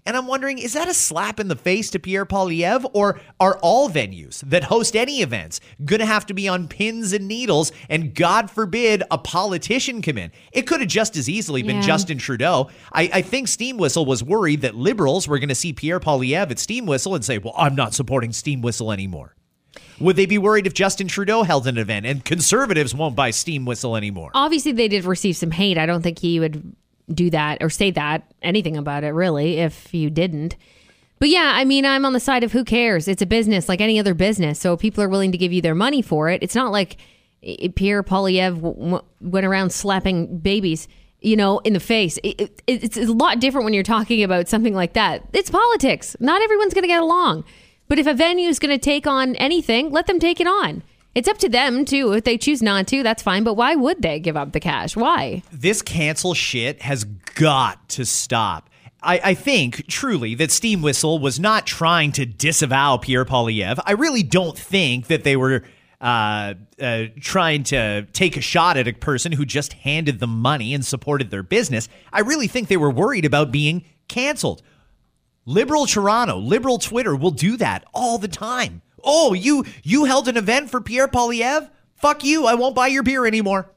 And 0.06 0.16
I'm 0.16 0.28
wondering, 0.28 0.58
is 0.58 0.72
that 0.72 0.88
a 0.88 0.94
slap 0.94 1.38
in 1.38 1.50
the 1.50 1.56
face 1.58 1.90
to 1.90 2.00
Pierre 2.00 2.26
Poilievre, 2.26 2.90
or 2.94 3.20
are 3.42 3.58
all 3.62 3.90
venues 3.90 4.40
that 4.50 4.64
host 4.64 4.96
any 4.96 5.22
events 5.22 5.60
going 5.84 6.00
to 6.00 6.06
have 6.06 6.26
to 6.28 6.34
be 6.34 6.48
on 6.48 6.70
pins 6.70 7.12
and 7.12 7.28
needles 7.28 7.74
and, 7.90 8.16
God 8.16 8.50
forbid, 8.50 9.04
a 9.12 9.18
politician 9.18 10.02
come 10.02 10.18
in? 10.18 10.32
It 10.54 10.62
could 10.62 10.80
have 10.80 10.88
just 10.88 11.18
as 11.18 11.28
easily 11.28 11.62
been 11.62 11.78
Yeah. 11.78 11.82
Justin 11.82 12.20
Trudeau. 12.20 12.70
I, 12.94 13.10
I 13.16 13.22
think 13.22 13.50
Steam 13.50 13.76
Whistle 13.76 14.06
was 14.06 14.24
worried 14.24 14.62
that 14.62 14.76
liberals 14.76 15.28
were 15.28 15.40
going 15.40 15.50
to 15.50 15.56
see 15.56 15.74
Pierre 15.74 16.00
Poilievre 16.00 16.52
at 16.52 16.60
Steam 16.60 16.86
Whistle 16.86 17.14
and 17.14 17.26
say, 17.26 17.38
well, 17.38 17.56
I'm 17.58 17.76
not 17.76 17.94
supporting 17.94 18.32
Steam 18.32 18.62
Whistle 18.62 18.94
anymore. 18.94 19.36
Would 20.00 20.16
they 20.16 20.26
be 20.26 20.38
worried 20.38 20.68
if 20.68 20.74
Justin 20.74 21.08
Trudeau 21.08 21.44
held 21.44 21.68
an 21.68 21.78
event 21.78 22.06
and 22.06 22.24
conservatives 22.24 22.94
won't 22.94 23.16
buy 23.16 23.32
Steam 23.32 23.66
Whistle 23.66 23.96
anymore? 23.96 24.32
Obviously, 24.34 24.72
they 24.72 24.88
did 24.88 25.06
receive 25.06 25.36
some 25.36 25.52
hate. 25.52 25.78
I 25.78 25.86
don't 25.86 26.02
think 26.02 26.20
he 26.20 26.40
would 26.40 26.76
do 27.12 27.30
that 27.30 27.62
or 27.62 27.70
say 27.70 27.92
that 27.92 28.32
anything 28.42 28.76
about 28.78 29.04
it 29.04 29.10
really 29.10 29.60
if 29.60 29.94
you 29.94 30.10
didn't. 30.10 30.56
But 31.20 31.30
yeah, 31.30 31.54
I 31.56 31.66
mean, 31.66 31.86
I'm 31.86 32.06
on 32.06 32.14
the 32.14 32.20
side 32.20 32.44
of 32.44 32.52
who 32.52 32.64
cares. 32.64 33.08
It's 33.08 33.22
a 33.22 33.26
business 33.26 33.68
like 33.68 33.82
any 33.82 34.00
other 34.00 34.14
business. 34.14 34.60
So 34.60 34.78
people 34.78 35.04
are 35.04 35.10
willing 35.10 35.32
to 35.32 35.38
give 35.38 35.52
you 35.52 35.62
their 35.62 35.76
money 35.76 36.02
for 36.02 36.30
it, 36.30 36.44
it's 36.44 36.56
not 36.56 36.72
like 36.72 36.98
eh, 37.44 37.70
Pierre 37.76 38.04
Poilievre 38.04 38.62
w- 38.62 39.02
went 39.22 39.46
around 39.46 39.72
slapping 39.72 40.38
babies, 40.38 40.88
you 41.22 41.36
know, 41.36 41.60
in 41.60 41.74
the 41.74 41.80
face. 41.80 42.20
It, 42.24 42.42
it, 42.42 42.62
it's 42.68 42.98
a 42.98 43.06
lot 43.12 43.40
different 43.40 43.66
when 43.66 43.74
you're 43.74 43.84
talking 43.84 44.22
about 44.22 44.48
something 44.48 44.76
like 44.76 44.94
that. 44.94 45.24
It's 45.34 45.50
politics. 45.50 46.16
Not 46.20 46.42
everyone's 46.42 46.74
going 46.74 46.84
to 46.84 46.88
get 46.88 47.02
along. 47.02 47.46
But 47.88 48.00
if 48.00 48.08
a 48.08 48.14
venue 48.14 48.50
is 48.50 48.60
going 48.60 48.78
to 48.78 48.84
take 48.84 49.08
on 49.08 49.36
anything, 49.36 49.92
let 49.92 50.08
them 50.08 50.20
take 50.20 50.40
it 50.40 50.48
on. 50.48 50.84
It's 51.16 51.28
up 51.28 51.38
to 51.40 51.50
them 51.50 51.84
too. 51.84 52.14
If 52.14 52.26
they 52.26 52.38
choose 52.38 52.62
not 52.62 52.88
to, 52.88 53.02
that's 53.02 53.24
fine. 53.24 53.44
But 53.44 53.56
why 53.56 53.76
would 53.76 54.02
they 54.02 54.20
give 54.20 54.38
up 54.38 54.52
the 54.52 54.60
cash? 54.60 54.96
Why? 54.96 55.42
this 55.52 55.82
cancel 55.82 56.34
shit 56.34 56.82
has 56.84 57.06
got 57.06 57.90
to 57.90 58.06
stop. 58.06 58.70
I, 59.02 59.20
I 59.24 59.34
think 59.34 59.88
truly 59.88 60.36
that 60.36 60.52
Steam 60.52 60.82
Whistle 60.82 61.20
was 61.20 61.40
not 61.40 61.66
trying 61.66 62.12
to 62.14 62.26
disavow 62.26 62.98
Pierre 62.98 63.26
Poilievre. 63.26 63.80
I 63.86 63.94
really 63.94 64.24
don't 64.24 64.58
think 64.58 65.08
that 65.08 65.24
they 65.24 65.38
were 65.38 65.64
uh, 66.02 66.54
uh, 66.80 67.04
trying 67.20 67.64
to 67.64 68.06
take 68.14 68.38
a 68.38 68.42
shot 68.42 68.78
at 68.78 68.88
a 68.88 68.94
person 68.94 69.32
who 69.32 69.46
just 69.46 69.74
handed 69.74 70.20
them 70.20 70.42
money 70.42 70.74
and 70.74 70.86
supported 70.86 71.32
their 71.32 71.44
business. 71.44 71.90
I 72.14 72.22
really 72.22 72.48
think 72.48 72.68
they 72.68 72.78
were 72.78 72.92
worried 72.92 73.26
about 73.26 73.52
being 73.52 73.86
canceled. 74.08 74.62
Liberal 75.50 75.86
Toronto, 75.86 76.36
liberal 76.40 76.78
Twitter 76.78 77.16
will 77.16 77.32
do 77.32 77.56
that 77.56 77.86
all 77.94 78.18
the 78.18 78.28
time. 78.28 78.82
Oh, 79.02 79.34
you 79.34 79.64
you 79.82 80.04
held 80.04 80.28
an 80.28 80.36
event 80.36 80.70
for 80.70 80.82
Pierre 80.82 81.08
Poilievre? 81.08 81.70
Fuck 81.96 82.26
you, 82.26 82.46
I 82.46 82.56
won't 82.56 82.76
buy 82.76 82.88
your 82.88 83.02
beer 83.02 83.26
anymore. 83.26 83.72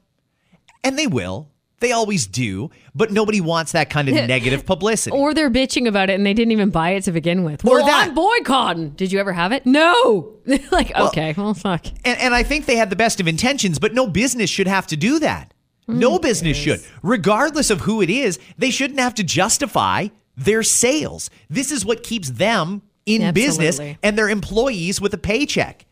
And 0.83 0.99
they 0.99 1.07
will. 1.07 1.49
They 1.79 1.93
always 1.93 2.27
do, 2.27 2.71
but 2.93 3.12
nobody 3.12 3.41
wants 3.41 3.71
that 3.71 3.89
kind 3.89 4.09
of 4.09 4.15
negative 4.27 4.67
publicity. 4.67 5.17
Or 5.17 5.33
they're 5.33 5.49
bitching 5.49 5.87
about 5.87 6.11
it 6.11 6.15
and 6.15 6.27
they 6.27 6.35
didn't 6.35 6.50
even 6.50 6.71
buy 6.71 6.91
it 6.91 7.05
to 7.05 7.12
begin 7.12 7.45
with. 7.45 7.65
Or 7.65 7.77
well, 7.77 7.87
that. 7.87 8.09
I'm 8.09 8.15
boycotting. 8.17 8.91
Did 8.91 9.12
you 9.12 9.21
ever 9.21 9.33
have 9.33 9.53
it? 9.53 9.65
No. 9.65 10.39
like, 10.73 10.93
okay, 10.97 11.35
well, 11.37 11.55
fuck. 11.55 11.87
And, 12.05 12.19
and 12.19 12.35
I 12.35 12.43
think 12.43 12.67
they 12.67 12.77
had 12.77 12.91
the 12.91 12.97
best 12.97 13.21
of 13.21 13.29
intentions, 13.29 13.79
but 13.79 13.95
no 13.95 14.09
business 14.09 14.50
should 14.50 14.67
have 14.67 14.89
to 14.89 14.97
do 14.97 15.21
that. 15.21 15.55
No 15.87 16.19
mm. 16.19 16.23
business 16.23 16.57
should. 16.57 16.83
Regardless 17.05 17.71
of 17.71 17.83
who 17.83 18.03
it 18.03 18.11
is, 18.11 18.41
they 18.59 18.71
shouldn't 18.71 18.99
have 18.99 19.15
to 19.15 19.23
justify 19.23 20.09
their 20.37 20.63
sales. 20.63 21.31
This 21.49 21.71
is 21.71 21.85
what 21.85 22.03
keeps 22.03 22.31
them 22.31 22.83
in 23.07 23.33
business 23.35 23.81
and 24.03 24.17
their 24.17 24.29
employees 24.29 25.01
with 25.01 25.15
a 25.15 25.19
paycheck. 25.19 25.87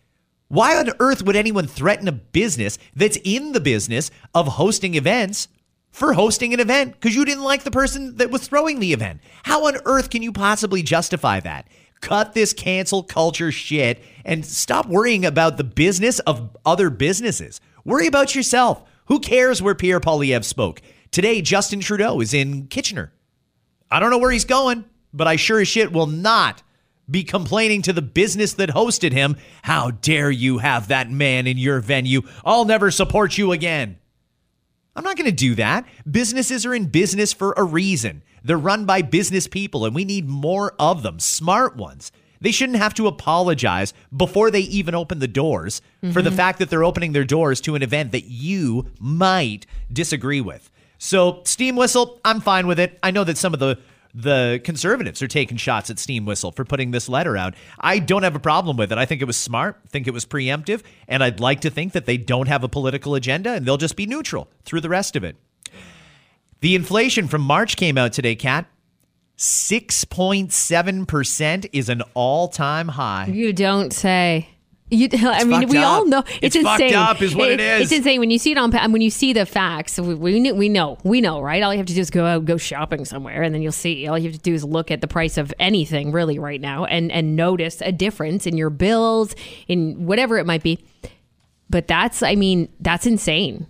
Why 0.49 0.77
on 0.77 0.91
earth 0.99 1.23
would 1.23 1.37
anyone 1.37 1.67
threaten 1.67 2.09
a 2.09 2.13
business 2.13 2.79
that's 2.97 3.19
in 3.23 3.53
the 3.53 3.61
business 3.61 4.11
of 4.35 4.47
hosting 4.47 4.95
events 4.95 5.49
for 5.91 6.15
hosting 6.15 6.55
an 6.55 6.61
event 6.61 6.93
because 6.93 7.15
you 7.15 7.25
didn't 7.25 7.45
like 7.45 7.65
the 7.65 7.71
person 7.71 8.17
that 8.17 8.31
was 8.31 8.47
throwing 8.47 8.81
the 8.81 8.93
event? 8.93 9.21
How 9.43 9.67
on 9.67 9.77
earth 9.85 10.09
can 10.09 10.23
you 10.23 10.33
possibly 10.33 10.83
justify 10.83 11.41
that? 11.41 11.69
Cut 12.01 12.33
this 12.33 12.53
cancel 12.53 13.03
culture 13.03 13.53
shit 13.53 14.03
and 14.25 14.47
stop 14.47 14.87
worrying 14.87 15.27
about 15.27 15.57
the 15.57 15.65
business 15.65 16.19
of 16.21 16.57
other 16.65 16.89
businesses. 16.89 17.61
Worry 17.85 18.07
about 18.07 18.35
yourself. 18.35 18.83
Who 19.07 19.21
cares 19.21 19.61
where 19.61 19.75
Pierre 19.75 20.01
Poilievre 20.01 20.45
spoke? 20.45 20.81
Today, 21.11 21.43
Justin 21.43 21.81
Trudeau 21.81 22.21
is 22.21 22.33
in 22.33 22.69
Kitchener. 22.69 23.13
I 23.91 24.01
don't 24.01 24.11
know 24.11 24.19
where 24.19 24.31
he's 24.31 24.45
going, 24.45 24.85
but 25.13 25.27
I 25.27 25.37
sure 25.37 25.61
as 25.61 25.69
shit 25.69 25.93
will 25.93 26.07
not 26.07 26.63
be 27.11 27.25
complaining 27.25 27.83
to 27.83 27.93
the 27.93 28.03
business 28.03 28.53
that 28.55 28.71
hosted 28.71 29.13
him. 29.13 29.37
How 29.63 29.91
dare 29.91 30.31
you 30.31 30.59
have 30.59 30.89
that 30.89 31.11
man 31.11 31.47
in 31.47 31.57
your 31.57 31.81
venue? 31.81 32.23
I'll 32.45 32.65
never 32.65 32.91
support 32.91 33.39
you 33.39 33.53
again. 33.53 33.99
I'm 34.95 35.05
not 35.05 35.17
going 35.17 35.31
to 35.31 35.33
do 35.33 35.55
that. 35.55 35.87
Businesses 36.11 36.67
are 36.67 36.75
in 36.75 36.87
business 36.87 37.33
for 37.33 37.55
a 37.57 37.63
reason. 37.63 38.23
They're 38.43 38.59
run 38.59 38.85
by 38.85 39.03
business 39.03 39.47
people, 39.47 39.85
and 39.85 39.95
we 39.95 40.05
need 40.05 40.29
more 40.29 40.75
of 40.79 41.03
them, 41.03 41.19
smart 41.19 41.77
ones. 41.77 42.13
They 42.41 42.53
shouldn't 42.53 42.79
have 42.79 42.95
to 42.95 43.07
apologize 43.07 43.95
before 44.17 44.51
they 44.51 44.61
even 44.61 44.95
open 44.95 45.19
the 45.19 45.29
doors 45.29 45.83
for 46.13 46.23
the 46.23 46.31
mm-hmm. 46.31 46.37
fact 46.37 46.59
that 46.59 46.71
they're 46.71 46.85
opening 46.85 47.13
their 47.13 47.25
doors 47.25 47.61
to 47.63 47.75
an 47.75 47.83
event 47.83 48.13
that 48.13 48.27
you 48.27 48.91
might 49.01 49.67
disagree 49.93 50.41
with. 50.41 50.71
So, 50.99 51.43
Steam 51.45 51.77
Whistle, 51.77 52.21
I'm 52.25 52.41
fine 52.41 52.67
with 52.67 52.81
it. 52.81 52.99
I 53.03 53.13
know 53.13 53.25
that 53.25 53.39
some 53.39 53.55
of 53.55 53.61
the 53.61 53.79
the 54.15 54.61
conservatives 54.65 55.23
are 55.23 55.29
taking 55.29 55.57
shots 55.57 55.91
at 55.91 55.99
Steam 55.99 56.25
Whistle 56.25 56.51
for 56.51 56.65
putting 56.65 56.91
this 56.91 57.09
letter 57.09 57.37
out. 57.37 57.55
I 57.79 57.99
don't 57.99 58.23
have 58.23 58.35
a 58.35 58.41
problem 58.41 58.77
with 58.77 58.91
it. 58.91 58.99
I 58.99 59.05
think 59.05 59.23
it 59.23 59.27
was 59.27 59.37
smart, 59.37 59.79
think 59.91 60.09
it 60.09 60.15
was 60.15 60.25
preemptive, 60.25 60.83
and 61.07 61.23
I'd 61.23 61.41
like 61.41 61.61
to 61.61 61.71
think 61.71 61.93
that 61.93 62.07
they 62.07 62.17
don't 62.17 62.49
have 62.49 62.65
a 62.65 62.69
political 62.69 63.15
agenda 63.15 63.53
and 63.53 63.67
they'll 63.67 63.77
just 63.77 63.97
be 63.97 64.07
neutral 64.07 64.49
through 64.65 64.81
the 64.81 64.89
rest 64.89 65.15
of 65.15 65.25
it. 65.25 65.37
The 66.61 66.75
inflation 66.75 67.29
from 67.29 67.43
March 67.43 67.77
came 67.77 67.99
out 67.99 68.13
today, 68.13 68.35
Kat. 68.35 68.67
6.7% 69.37 71.69
is 71.73 71.89
an 71.89 72.03
all 72.15 72.49
time 72.49 72.89
high. 72.89 73.27
You 73.27 73.53
don't 73.53 73.93
say. 73.93 74.49
You, 74.91 75.09
I 75.13 75.45
mean, 75.45 75.69
we 75.69 75.79
all 75.79 76.07
know 76.07 76.25
It's 76.41 76.57
it's, 76.57 76.65
fucked 76.65 76.83
insane. 76.83 76.99
up 76.99 77.21
is 77.21 77.35
what 77.37 77.51
it 77.51 77.61
is. 77.61 77.83
It's 77.83 77.93
insane 77.93 78.21
when 78.21 78.31
you 78.31 78.39
see 78.39 78.53
it 78.53 78.59
on 78.59 78.73
when 78.93 79.03
you 79.03 79.11
see 79.11 79.33
the 79.33 79.45
facts. 79.47 79.99
We 79.99 80.15
we, 80.15 80.53
we 80.53 80.69
know 80.69 80.99
we 81.05 81.21
know 81.21 81.41
right. 81.43 81.63
All 81.63 81.73
you 81.73 81.79
have 81.79 81.87
to 81.87 81.95
do 81.95 82.01
is 82.01 82.11
go 82.11 82.25
out, 82.25 82.45
go 82.45 82.57
shopping 82.57 83.05
somewhere, 83.05 83.43
and 83.43 83.55
then 83.55 83.63
you'll 83.63 83.73
see. 83.73 84.07
All 84.07 84.19
you 84.19 84.31
have 84.31 84.35
to 84.37 84.43
do 84.43 84.55
is 84.55 84.65
look 84.65 84.91
at 84.91 85.01
the 85.01 85.09
price 85.09 85.37
of 85.37 85.53
anything 85.59 86.13
really 86.13 86.39
right 86.39 86.61
now, 86.61 86.85
and 86.87 87.13
and 87.13 87.37
notice 87.37 87.81
a 87.83 87.93
difference 87.93 88.47
in 88.47 88.57
your 88.57 88.71
bills, 88.71 89.35
in 89.67 90.07
whatever 90.07 90.39
it 90.39 90.47
might 90.47 90.63
be. 90.63 90.85
But 91.71 91.87
that's, 91.87 92.23
I 92.23 92.35
mean, 92.35 92.69
that's 92.81 93.05
insane. 93.07 93.67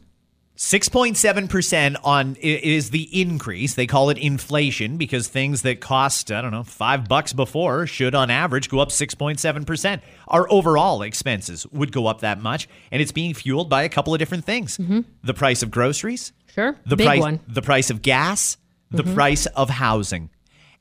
6.7% 0.59 1.97
on 2.03 2.35
is 2.41 2.91
the 2.91 3.23
increase. 3.23 3.75
They 3.75 3.87
call 3.87 4.11
it 4.11 4.19
inflation 4.19 4.97
because 4.97 5.29
things 5.29 5.63
that 5.63 5.81
cost, 5.81 6.33
I 6.33 6.43
don't 6.43 6.51
know, 6.51 6.65
5 6.65 7.09
bucks 7.09 7.33
before 7.33 7.87
should 7.87 8.13
on 8.13 8.29
average 8.29 8.69
go 8.69 8.81
up 8.81 8.89
6.7%. 8.89 10.01
Our 10.27 10.51
overall 10.51 11.03
expenses 11.03 11.65
would 11.69 11.93
go 11.93 12.09
up 12.09 12.23
that 12.23 12.43
much 12.43 12.69
and 12.91 13.01
it's 13.01 13.13
being 13.13 13.35
fueled 13.35 13.71
by 13.71 13.85
a 13.85 13.89
couple 13.89 14.13
of 14.13 14.19
different 14.19 14.45
things. 14.45 14.79
Mm-hmm. 14.79 15.03
The 15.23 15.35
price 15.35 15.63
of 15.63 15.71
groceries, 15.71 16.33
Sure, 16.53 16.77
the 16.85 16.97
big 16.97 17.07
price 17.07 17.21
one. 17.21 17.41
the 17.47 17.63
price 17.63 17.89
of 17.91 18.03
gas, 18.03 18.57
the 18.91 19.05
mm-hmm. 19.05 19.15
price 19.15 19.47
of 19.47 19.71
housing. 19.71 20.29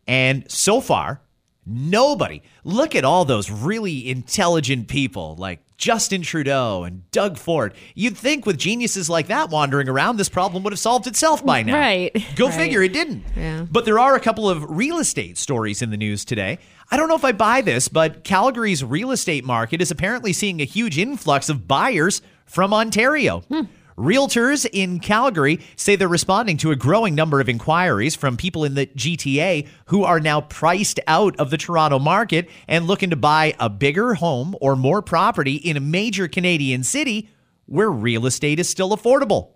And 0.08 0.50
so 0.50 0.82
far, 0.82 1.22
nobody. 1.68 2.42
Look 2.64 2.96
at 2.96 3.06
all 3.06 3.26
those 3.26 3.52
really 3.52 4.10
intelligent 4.10 4.88
people 4.88 5.36
like 5.36 5.60
Justin 5.78 6.24
Trudeau 6.24 6.84
and 6.84 7.10
Doug 7.12 7.38
Ford. 7.38 7.74
You'd 7.94 8.18
think 8.18 8.46
with 8.46 8.58
geniuses 8.58 9.10
like 9.10 9.28
that 9.28 9.50
wandering 9.50 9.88
around, 9.88 10.18
this 10.18 10.30
problem 10.30 10.64
would 10.64 10.74
have 10.74 10.80
solved 10.80 11.06
itself 11.08 11.46
by 11.46 11.62
now. 11.64 11.76
Right, 11.80 12.12
Go 12.36 12.48
right. 12.48 12.56
figure, 12.56 12.82
it 12.82 12.94
didn't. 12.94 13.24
Yeah. 13.36 13.66
But 13.70 13.86
there 13.86 14.00
are 14.00 14.16
a 14.16 14.20
couple 14.20 14.50
of 14.50 14.66
real 14.70 14.98
estate 14.98 15.38
stories 15.38 15.82
in 15.82 15.92
the 15.92 15.98
news 15.98 16.26
today. 16.26 16.58
I 16.90 16.98
don't 16.98 17.10
know 17.10 17.16
if 17.16 17.26
I 17.26 17.32
buy 17.32 17.62
this, 17.62 17.88
but 17.90 18.24
Calgary's 18.24 18.84
real 18.84 19.12
estate 19.12 19.46
market 19.46 19.82
is 19.82 19.92
apparently 19.92 20.34
seeing 20.34 20.62
a 20.62 20.66
huge 20.66 20.98
influx 20.98 21.48
of 21.50 21.68
buyers 21.68 22.22
from 22.46 22.74
Ontario. 22.74 23.42
Hmm. 23.42 23.62
Realtors 23.98 24.70
in 24.72 25.00
Calgary 25.00 25.60
say 25.76 25.96
they're 25.96 26.08
responding 26.08 26.58
to 26.58 26.70
a 26.70 26.76
growing 26.76 27.16
number 27.16 27.42
of 27.42 27.50
inquiries 27.50 28.16
from 28.16 28.38
people 28.38 28.64
in 28.64 28.76
the 28.76 28.86
GTA 28.86 29.68
who 29.86 30.04
are 30.04 30.20
now 30.20 30.42
priced 30.42 31.00
out 31.08 31.36
of 31.40 31.50
the 31.50 31.58
Toronto 31.58 31.98
market 31.98 32.48
and 32.68 32.86
looking 32.86 33.10
to 33.10 33.16
buy 33.16 33.56
a 33.60 33.72
bigger 33.72 34.14
home 34.14 34.56
or 34.62 34.76
more 34.76 35.02
property 35.02 35.56
in 35.56 35.76
a 35.76 35.80
major 35.80 36.28
Canadian 36.28 36.84
city 36.84 37.32
where 37.66 37.90
real 37.90 38.28
estate 38.28 38.60
is 38.60 38.70
still 38.70 38.96
affordable. 38.96 39.54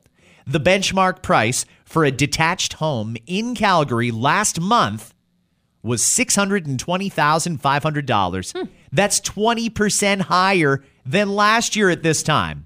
The 0.48 0.60
benchmark 0.60 1.22
price 1.22 1.64
for 1.86 2.04
a 2.04 2.10
detached 2.10 2.74
home 2.74 3.18
in 3.28 3.54
Calgary 3.54 4.10
last 4.10 4.60
month 4.60 5.14
was 5.84 6.02
$620,500. 6.02 8.58
Hmm. 8.58 8.64
That's 8.92 9.22
20% 9.22 10.22
higher 10.22 10.84
than 11.06 11.36
last 11.36 11.76
year 11.76 11.92
at 11.92 12.02
this 12.02 12.24
time. 12.24 12.66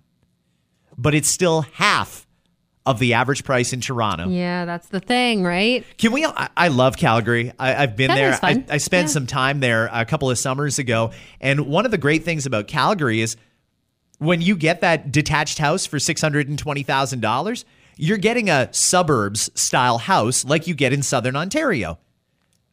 But 0.98 1.14
it's 1.16 1.28
still 1.30 1.62
half 1.74 2.26
of 2.86 3.00
the 3.00 3.14
average 3.16 3.44
price 3.44 3.74
in 3.74 3.82
Toronto. 3.82 4.30
Yeah, 4.30 4.66
that's 4.66 4.88
the 4.90 5.00
thing, 5.00 5.44
right? 5.44 5.84
Can 5.98 6.12
we? 6.12 6.24
I, 6.26 6.50
I 6.56 6.68
love 6.68 6.98
Calgary. 6.98 7.52
I, 7.60 7.76
I've 7.76 7.96
been 7.96 8.10
That 8.10 8.16
there. 8.16 8.40
I, 8.44 8.64
I 8.70 8.78
spent 8.78 9.08
Yeah. 9.08 9.14
some 9.14 9.26
time 9.28 9.60
there 9.60 9.90
a 9.92 10.06
couple 10.06 10.30
of 10.30 10.38
summers 10.38 10.78
ago. 10.80 11.12
And 11.42 11.62
one 11.62 11.86
of 11.86 11.92
the 11.92 11.98
great 11.98 12.24
things 12.24 12.46
about 12.46 12.68
Calgary 12.68 13.22
is 13.22 13.38
when 14.20 14.42
you 14.42 14.56
get 14.56 14.82
that 14.82 15.12
detached 15.12 15.58
house 15.58 15.86
for 15.88 15.98
$620,000, 15.98 17.66
you're 17.98 18.18
getting 18.18 18.50
a 18.50 18.70
suburbs 18.74 19.50
style 19.60 19.98
house 19.98 20.46
like 20.46 20.68
you 20.68 20.74
get 20.76 20.94
in 20.94 21.02
Southern 21.04 21.36
Ontario. 21.36 21.98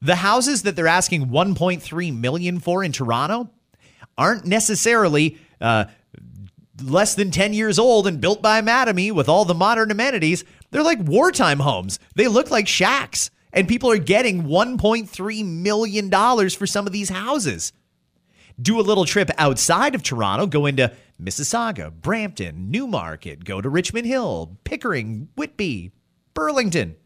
The 0.01 0.17
houses 0.17 0.63
that 0.63 0.75
they're 0.77 0.89
asking 0.89 1.29
1.3 1.29 2.19
million 2.19 2.59
for 2.61 2.83
in 2.83 2.93
Toronto 2.93 3.51
aren't 4.19 4.45
necessarily 4.45 5.39
uh, 5.61 5.85
less 6.83 7.15
than 7.15 7.31
10 7.31 7.53
years 7.55 7.79
old 7.79 8.07
and 8.07 8.21
built 8.21 8.43
by 8.43 8.61
Mattamy 8.61 9.13
with 9.13 9.29
all 9.29 9.45
the 9.45 9.55
modern 9.55 9.91
amenities. 9.91 10.45
They're 10.71 10.83
like 10.83 10.99
wartime 11.01 11.61
homes. 11.61 11.99
They 12.15 12.29
look 12.29 12.51
like 12.51 12.67
shacks, 12.69 13.31
and 13.53 13.69
people 13.69 13.91
are 13.91 13.99
getting 13.99 14.45
1.3 14.45 15.45
million 15.45 16.09
dollars 16.09 16.55
for 16.55 16.67
some 16.67 16.87
of 16.87 16.93
these 16.93 17.09
houses. 17.11 17.73
Do 18.61 18.79
a 18.79 18.83
little 18.83 19.05
trip 19.05 19.31
outside 19.39 19.95
of 19.95 20.03
Toronto, 20.03 20.47
go 20.47 20.67
into 20.67 20.93
Mississauga, 21.21 21.93
Brampton, 21.93 22.71
Newmarket, 22.71 23.45
go 23.45 23.61
to 23.61 23.69
Richmond 23.69 24.07
Hill, 24.07 24.57
Pickering, 24.65 25.29
Whitby, 25.37 25.93
Burlington. 26.35 26.97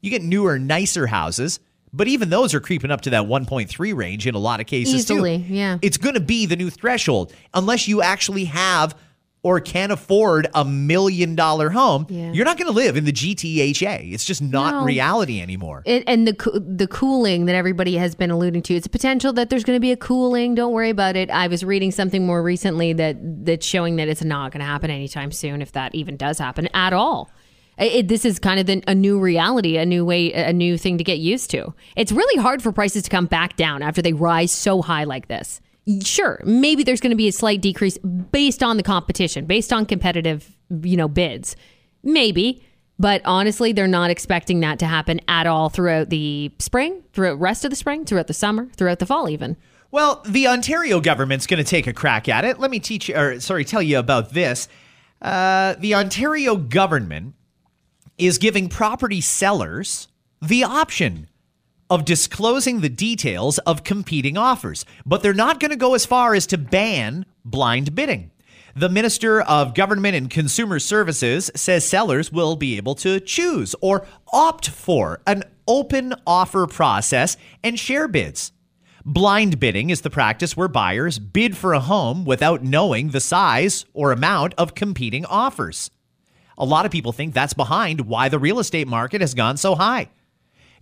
You 0.00 0.10
get 0.10 0.22
newer, 0.22 0.58
nicer 0.58 1.06
houses, 1.08 1.60
but 1.92 2.06
even 2.08 2.30
those 2.30 2.54
are 2.54 2.60
creeping 2.60 2.90
up 2.90 3.00
to 3.02 3.10
that 3.10 3.24
1.3 3.24 3.96
range 3.96 4.26
in 4.26 4.34
a 4.34 4.38
lot 4.38 4.60
of 4.60 4.66
cases 4.66 4.94
Easily, 4.94 5.38
too. 5.38 5.54
yeah. 5.54 5.78
It's 5.82 5.96
going 5.96 6.14
to 6.14 6.20
be 6.20 6.46
the 6.46 6.56
new 6.56 6.70
threshold 6.70 7.32
unless 7.52 7.88
you 7.88 8.00
actually 8.02 8.44
have 8.44 8.94
or 9.44 9.60
can't 9.60 9.92
afford 9.92 10.48
a 10.54 10.64
million 10.64 11.34
dollar 11.36 11.70
home. 11.70 12.06
Yeah. 12.08 12.32
You're 12.32 12.44
not 12.44 12.58
going 12.58 12.66
to 12.66 12.72
live 12.72 12.96
in 12.96 13.04
the 13.04 13.12
GTHA. 13.12 14.12
It's 14.12 14.24
just 14.24 14.42
not 14.42 14.74
No. 14.74 14.84
reality 14.84 15.40
anymore. 15.40 15.82
It, 15.86 16.04
and 16.06 16.26
the 16.26 16.62
the 16.66 16.86
cooling 16.88 17.44
that 17.46 17.54
everybody 17.54 17.96
has 17.96 18.14
been 18.14 18.30
alluding 18.30 18.62
to, 18.62 18.74
it's 18.74 18.86
a 18.86 18.90
potential 18.90 19.32
that 19.34 19.48
there's 19.48 19.64
going 19.64 19.76
to 19.76 19.80
be 19.80 19.92
a 19.92 19.96
cooling. 19.96 20.54
Don't 20.54 20.72
worry 20.72 20.90
about 20.90 21.14
it. 21.16 21.30
I 21.30 21.46
was 21.48 21.64
reading 21.64 21.90
something 21.92 22.26
more 22.26 22.42
recently 22.42 22.92
that 22.94 23.16
that's 23.44 23.64
showing 23.66 23.96
that 23.96 24.08
it's 24.08 24.24
not 24.24 24.50
going 24.52 24.60
to 24.60 24.66
happen 24.66 24.90
anytime 24.90 25.30
soon, 25.32 25.62
if 25.62 25.72
that 25.72 25.94
even 25.94 26.16
does 26.16 26.38
happen 26.38 26.68
at 26.74 26.92
all. 26.92 27.30
It, 27.78 27.92
it- 27.92 28.08
this 28.08 28.24
is 28.24 28.40
kind 28.40 28.58
of 28.58 28.66
the, 28.66 28.82
a 28.88 28.94
new 28.94 29.20
reality, 29.20 29.76
a 29.76 29.86
new 29.86 30.04
way, 30.04 30.32
a 30.32 30.52
new 30.52 30.76
thing 30.76 30.98
to 30.98 31.04
get 31.04 31.18
used 31.18 31.50
to. 31.50 31.72
It's 31.96 32.10
really 32.10 32.42
hard 32.42 32.60
for 32.60 32.72
prices 32.72 33.04
to 33.04 33.10
come 33.10 33.26
back 33.26 33.56
down 33.56 33.82
after 33.82 34.02
they 34.02 34.12
rise 34.12 34.50
so 34.50 34.82
high 34.82 35.04
like 35.04 35.28
this. 35.28 35.60
Sure, 36.02 36.40
maybe 36.44 36.82
there's 36.82 37.00
going 37.00 37.10
to 37.10 37.16
be 37.16 37.28
a 37.28 37.32
slight 37.32 37.60
decrease 37.60 37.96
based 37.98 38.62
on 38.62 38.76
the 38.76 38.82
competition, 38.82 39.46
based 39.46 39.72
on 39.72 39.86
competitive, 39.86 40.56
you 40.82 40.96
know, 40.96 41.08
bids. 41.08 41.56
Maybe, 42.02 42.62
but 42.98 43.22
honestly, 43.24 43.72
they're 43.72 43.86
not 43.86 44.10
expecting 44.10 44.60
that 44.60 44.78
to 44.80 44.86
happen 44.86 45.20
at 45.28 45.46
all 45.46 45.68
throughout 45.68 46.10
the 46.10 46.52
spring, 46.58 47.02
throughout 47.12 47.32
the 47.32 47.36
rest 47.36 47.64
of 47.64 47.70
the 47.70 47.76
spring, 47.76 48.04
throughout 48.04 48.26
the 48.26 48.34
summer, 48.34 48.68
throughout 48.76 48.98
the 48.98 49.06
fall, 49.06 49.30
even. 49.30 49.56
Well, 49.90 50.22
the 50.26 50.48
Ontario 50.48 51.00
government's 51.00 51.46
going 51.46 51.62
to 51.62 51.68
take 51.68 51.86
a 51.86 51.92
crack 51.92 52.28
at 52.28 52.44
it. 52.44 52.58
Let 52.58 52.70
me 52.70 52.80
teach 52.80 53.08
you, 53.08 53.16
or 53.16 53.40
sorry, 53.40 53.64
tell 53.64 53.82
you 53.82 53.98
about 53.98 54.32
this. 54.32 54.68
Uh, 55.22 55.74
the 55.78 55.94
Ontario 55.94 56.56
government 56.56 57.34
is 58.18 58.36
giving 58.36 58.68
property 58.68 59.20
sellers 59.20 60.08
the 60.42 60.64
option 60.64 61.28
of 61.90 62.04
disclosing 62.04 62.80
the 62.80 62.88
details 62.88 63.58
of 63.58 63.84
competing 63.84 64.36
offers, 64.36 64.84
but 65.06 65.22
they're 65.22 65.34
not 65.34 65.60
going 65.60 65.70
to 65.70 65.76
go 65.76 65.94
as 65.94 66.06
far 66.06 66.34
as 66.34 66.46
to 66.48 66.58
ban 66.58 67.24
blind 67.44 67.94
bidding. 67.94 68.30
The 68.76 68.88
Minister 68.88 69.40
of 69.40 69.74
Government 69.74 70.14
and 70.14 70.30
Consumer 70.30 70.78
Services 70.78 71.50
says 71.56 71.88
sellers 71.88 72.30
will 72.30 72.54
be 72.54 72.76
able 72.76 72.94
to 72.96 73.18
choose 73.18 73.74
or 73.80 74.06
opt 74.32 74.68
for 74.68 75.20
an 75.26 75.42
open 75.66 76.14
offer 76.26 76.66
process 76.66 77.36
and 77.64 77.78
share 77.78 78.06
bids. 78.06 78.52
Blind 79.04 79.58
bidding 79.58 79.90
is 79.90 80.02
the 80.02 80.10
practice 80.10 80.56
where 80.56 80.68
buyers 80.68 81.18
bid 81.18 81.56
for 81.56 81.72
a 81.72 81.80
home 81.80 82.24
without 82.24 82.62
knowing 82.62 83.08
the 83.08 83.20
size 83.20 83.86
or 83.94 84.12
amount 84.12 84.54
of 84.58 84.74
competing 84.74 85.24
offers. 85.24 85.90
A 86.58 86.64
lot 86.64 86.84
of 86.84 86.92
people 86.92 87.12
think 87.12 87.32
that's 87.32 87.54
behind 87.54 88.02
why 88.02 88.28
the 88.28 88.38
real 88.38 88.58
estate 88.58 88.86
market 88.86 89.20
has 89.20 89.34
gone 89.34 89.56
so 89.56 89.74
high. 89.74 90.10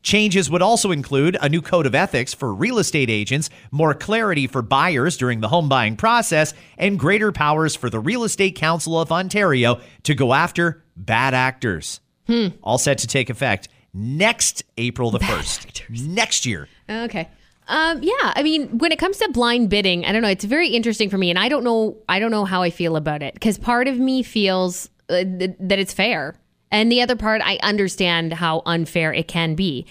Changes 0.03 0.50
would 0.50 0.62
also 0.62 0.93
include 0.93 1.37
a 1.41 1.49
new 1.49 1.62
code 1.62 1.87
of 1.87 1.95
ethics 1.95 2.33
for 2.33 2.55
real 2.55 2.79
estate 2.79 3.11
agents, 3.11 3.50
more 3.71 3.95
clarity 3.95 4.47
for 4.47 4.62
buyers 4.62 5.17
during 5.17 5.41
the 5.41 5.49
home 5.49 5.69
buying 5.69 5.97
process, 5.97 6.55
and 6.79 6.99
greater 6.99 7.33
powers 7.33 7.75
for 7.75 7.91
the 7.91 7.99
Real 7.99 8.25
Estate 8.25 8.55
Council 8.55 9.00
of 9.00 9.11
Ontario 9.11 9.81
to 10.05 10.15
go 10.15 10.33
after 10.33 10.85
bad 10.97 11.35
actors. 11.35 12.00
All 12.62 12.79
set 12.79 12.99
to 12.99 13.07
take 13.07 13.31
effect 13.31 13.69
next 13.95 14.65
April 14.76 15.11
the 15.11 15.19
1st. 15.21 15.91
Next 16.09 16.45
year. 16.45 16.69
Okay. 16.91 17.29
Um, 17.69 18.00
yeah, 18.03 18.33
I 18.37 18.43
mean, 18.43 18.79
when 18.79 18.93
it 18.93 18.99
comes 18.99 19.19
to 19.19 19.29
blind 19.31 19.71
bidding, 19.71 20.05
I 20.05 20.12
don't 20.12 20.23
know. 20.23 20.29
It's 20.29 20.45
very 20.45 20.69
interesting 20.69 21.11
for 21.11 21.19
me, 21.19 21.31
and 21.31 21.38
I 21.38 21.49
don't 21.49 21.65
know. 21.65 21.97
I 22.09 22.21
don't 22.21 22.31
know 22.31 22.45
how 22.45 22.62
I 22.62 22.71
feel 22.71 22.95
about 22.97 23.23
it 23.23 23.35
because 23.35 23.59
part 23.59 23.88
of 23.88 23.99
me 23.99 24.23
feels 24.23 24.88
uh, 25.09 25.25
th- 25.25 25.57
that 25.59 25.79
it's 25.79 25.93
fair, 25.93 26.37
and 26.70 26.91
the 26.91 27.02
other 27.02 27.17
part, 27.17 27.41
I 27.45 27.58
understand 27.62 28.34
how 28.34 28.62
unfair 28.67 29.12
it 29.12 29.28
can 29.28 29.54
be. 29.54 29.86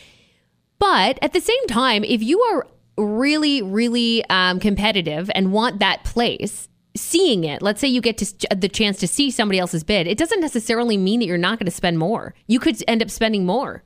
But 0.79 1.17
at 1.21 1.33
the 1.33 1.41
same 1.41 1.65
time, 1.67 2.03
if 2.03 2.21
you 2.21 2.41
are 2.41 2.67
really, 2.97 3.61
really 3.61 4.23
um, 4.29 4.59
competitive 4.59 5.29
and 5.33 5.51
want 5.51 5.79
that 5.79 6.03
place, 6.03 6.67
seeing 6.95 7.43
it, 7.43 7.61
let's 7.61 7.81
say 7.81 7.87
you 7.87 8.01
get 8.01 8.17
to 8.17 8.55
the 8.55 8.69
chance 8.69 8.97
to 8.99 9.07
see 9.07 9.31
somebody 9.31 9.59
else's 9.59 9.83
bid, 9.83 10.07
it 10.07 10.17
doesn't 10.17 10.41
necessarily 10.41 10.97
mean 10.97 11.19
that 11.19 11.25
you're 11.25 11.37
not 11.37 11.59
going 11.59 11.65
to 11.65 11.71
spend 11.71 11.99
more. 11.99 12.33
You 12.47 12.59
could 12.59 12.81
end 12.87 13.01
up 13.01 13.09
spending 13.09 13.45
more. 13.45 13.83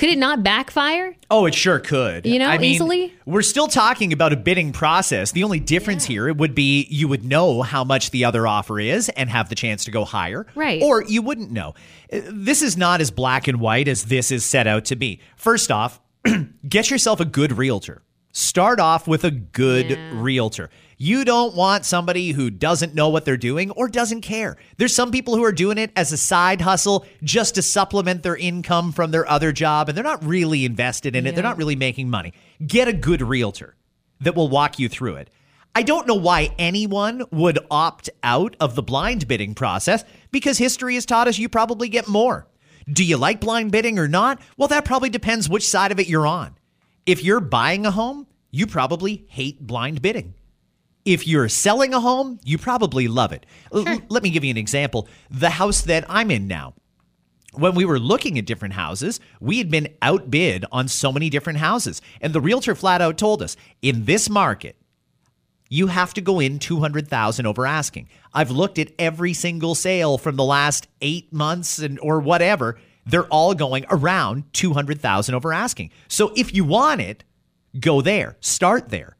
Could 0.00 0.08
it 0.08 0.16
not 0.16 0.42
backfire? 0.42 1.14
Oh, 1.30 1.44
it 1.44 1.54
sure 1.54 1.78
could. 1.78 2.24
You 2.24 2.38
know, 2.38 2.46
I 2.46 2.56
mean, 2.56 2.72
easily? 2.72 3.12
We're 3.26 3.42
still 3.42 3.68
talking 3.68 4.14
about 4.14 4.32
a 4.32 4.36
bidding 4.36 4.72
process. 4.72 5.32
The 5.32 5.44
only 5.44 5.60
difference 5.60 6.06
here 6.06 6.32
would 6.32 6.54
be 6.54 6.86
you 6.88 7.06
would 7.06 7.22
know 7.22 7.60
how 7.60 7.84
much 7.84 8.10
the 8.10 8.24
other 8.24 8.46
offer 8.46 8.80
is 8.80 9.10
and 9.10 9.28
have 9.28 9.50
the 9.50 9.54
chance 9.54 9.84
to 9.84 9.90
go 9.90 10.06
higher. 10.06 10.46
Right. 10.54 10.82
Or 10.82 11.04
you 11.04 11.20
wouldn't 11.20 11.50
know. 11.50 11.74
Uh, 12.10 12.20
This 12.30 12.62
is 12.62 12.78
not 12.78 13.02
as 13.02 13.10
black 13.10 13.46
and 13.46 13.60
white 13.60 13.88
as 13.88 14.04
this 14.04 14.32
is 14.32 14.42
set 14.42 14.66
out 14.66 14.86
to 14.86 14.96
be. 14.96 15.20
First 15.36 15.70
off, 15.70 16.00
get 16.66 16.90
yourself 16.90 17.20
a 17.20 17.26
good 17.26 17.58
realtor. 17.58 18.00
Start 18.32 18.80
off 18.80 19.06
with 19.06 19.24
a 19.24 19.30
good 19.30 19.98
realtor. 20.14 20.70
You 21.02 21.24
don't 21.24 21.54
want 21.54 21.86
somebody 21.86 22.32
who 22.32 22.50
doesn't 22.50 22.94
know 22.94 23.08
what 23.08 23.24
they're 23.24 23.38
doing 23.38 23.70
or 23.70 23.88
doesn't 23.88 24.20
care. 24.20 24.58
There's 24.76 24.94
some 24.94 25.10
people 25.10 25.34
who 25.34 25.42
are 25.44 25.50
doing 25.50 25.78
it 25.78 25.92
as 25.96 26.12
a 26.12 26.18
side 26.18 26.60
hustle 26.60 27.06
just 27.22 27.54
to 27.54 27.62
supplement 27.62 28.22
their 28.22 28.36
income 28.36 28.92
from 28.92 29.10
their 29.10 29.26
other 29.26 29.50
job, 29.50 29.88
and 29.88 29.96
they're 29.96 30.04
not 30.04 30.22
really 30.22 30.66
invested 30.66 31.16
in 31.16 31.26
it. 31.26 31.34
They're 31.34 31.42
not 31.42 31.56
really 31.56 31.74
making 31.74 32.10
money. 32.10 32.34
Get 32.66 32.86
a 32.86 32.92
good 32.92 33.22
realtor 33.22 33.76
that 34.20 34.34
will 34.34 34.50
walk 34.50 34.78
you 34.78 34.90
through 34.90 35.14
it. 35.14 35.30
I 35.74 35.84
don't 35.84 36.06
know 36.06 36.16
why 36.16 36.54
anyone 36.58 37.24
would 37.30 37.58
opt 37.70 38.10
out 38.22 38.54
of 38.60 38.74
the 38.74 38.82
blind 38.82 39.26
bidding 39.26 39.54
process 39.54 40.04
because 40.30 40.58
history 40.58 40.96
has 40.96 41.06
taught 41.06 41.28
us 41.28 41.38
you 41.38 41.48
probably 41.48 41.88
get 41.88 42.08
more. 42.08 42.46
Do 42.86 43.06
you 43.06 43.16
like 43.16 43.40
blind 43.40 43.72
bidding 43.72 43.98
or 43.98 44.06
not? 44.06 44.38
Well, 44.58 44.68
that 44.68 44.84
probably 44.84 45.08
depends 45.08 45.48
which 45.48 45.66
side 45.66 45.92
of 45.92 45.98
it 45.98 46.08
you're 46.08 46.26
on. 46.26 46.58
If 47.06 47.24
you're 47.24 47.40
buying 47.40 47.86
a 47.86 47.90
home, 47.90 48.26
you 48.50 48.66
probably 48.66 49.24
hate 49.28 49.66
blind 49.66 50.02
bidding. 50.02 50.34
If 51.04 51.26
you're 51.26 51.48
selling 51.48 51.94
a 51.94 52.00
home, 52.00 52.38
you 52.44 52.58
probably 52.58 53.08
love 53.08 53.32
it. 53.32 53.46
L- 53.72 53.88
l- 53.88 54.00
let 54.08 54.22
me 54.22 54.30
give 54.30 54.44
you 54.44 54.50
an 54.50 54.56
example. 54.56 55.08
The 55.30 55.50
house 55.50 55.80
that 55.82 56.04
I'm 56.08 56.30
in 56.30 56.46
now, 56.46 56.74
when 57.54 57.74
we 57.74 57.84
were 57.84 57.98
looking 57.98 58.38
at 58.38 58.46
different 58.46 58.74
houses, 58.74 59.18
we 59.40 59.58
had 59.58 59.70
been 59.70 59.88
outbid 60.02 60.64
on 60.70 60.88
so 60.88 61.10
many 61.10 61.30
different 61.30 61.58
houses. 61.58 62.00
And 62.20 62.32
the 62.32 62.40
realtor 62.40 62.74
flat 62.74 63.00
out 63.00 63.18
told 63.18 63.42
us 63.42 63.56
in 63.82 64.04
this 64.04 64.28
market, 64.28 64.76
you 65.68 65.86
have 65.86 66.12
to 66.14 66.20
go 66.20 66.40
in 66.40 66.58
200,000 66.58 67.46
over 67.46 67.64
asking. 67.66 68.08
I've 68.34 68.50
looked 68.50 68.78
at 68.78 68.90
every 68.98 69.32
single 69.32 69.74
sale 69.74 70.18
from 70.18 70.36
the 70.36 70.44
last 70.44 70.88
8 71.00 71.32
months 71.32 71.78
and 71.78 71.98
or 72.00 72.20
whatever. 72.20 72.78
They're 73.06 73.26
all 73.26 73.54
going 73.54 73.86
around 73.90 74.52
200,000 74.52 75.34
over 75.34 75.52
asking. 75.52 75.90
So 76.08 76.32
if 76.36 76.52
you 76.54 76.64
want 76.64 77.00
it, 77.00 77.24
go 77.78 78.00
there. 78.02 78.36
Start 78.40 78.90
there. 78.90 79.16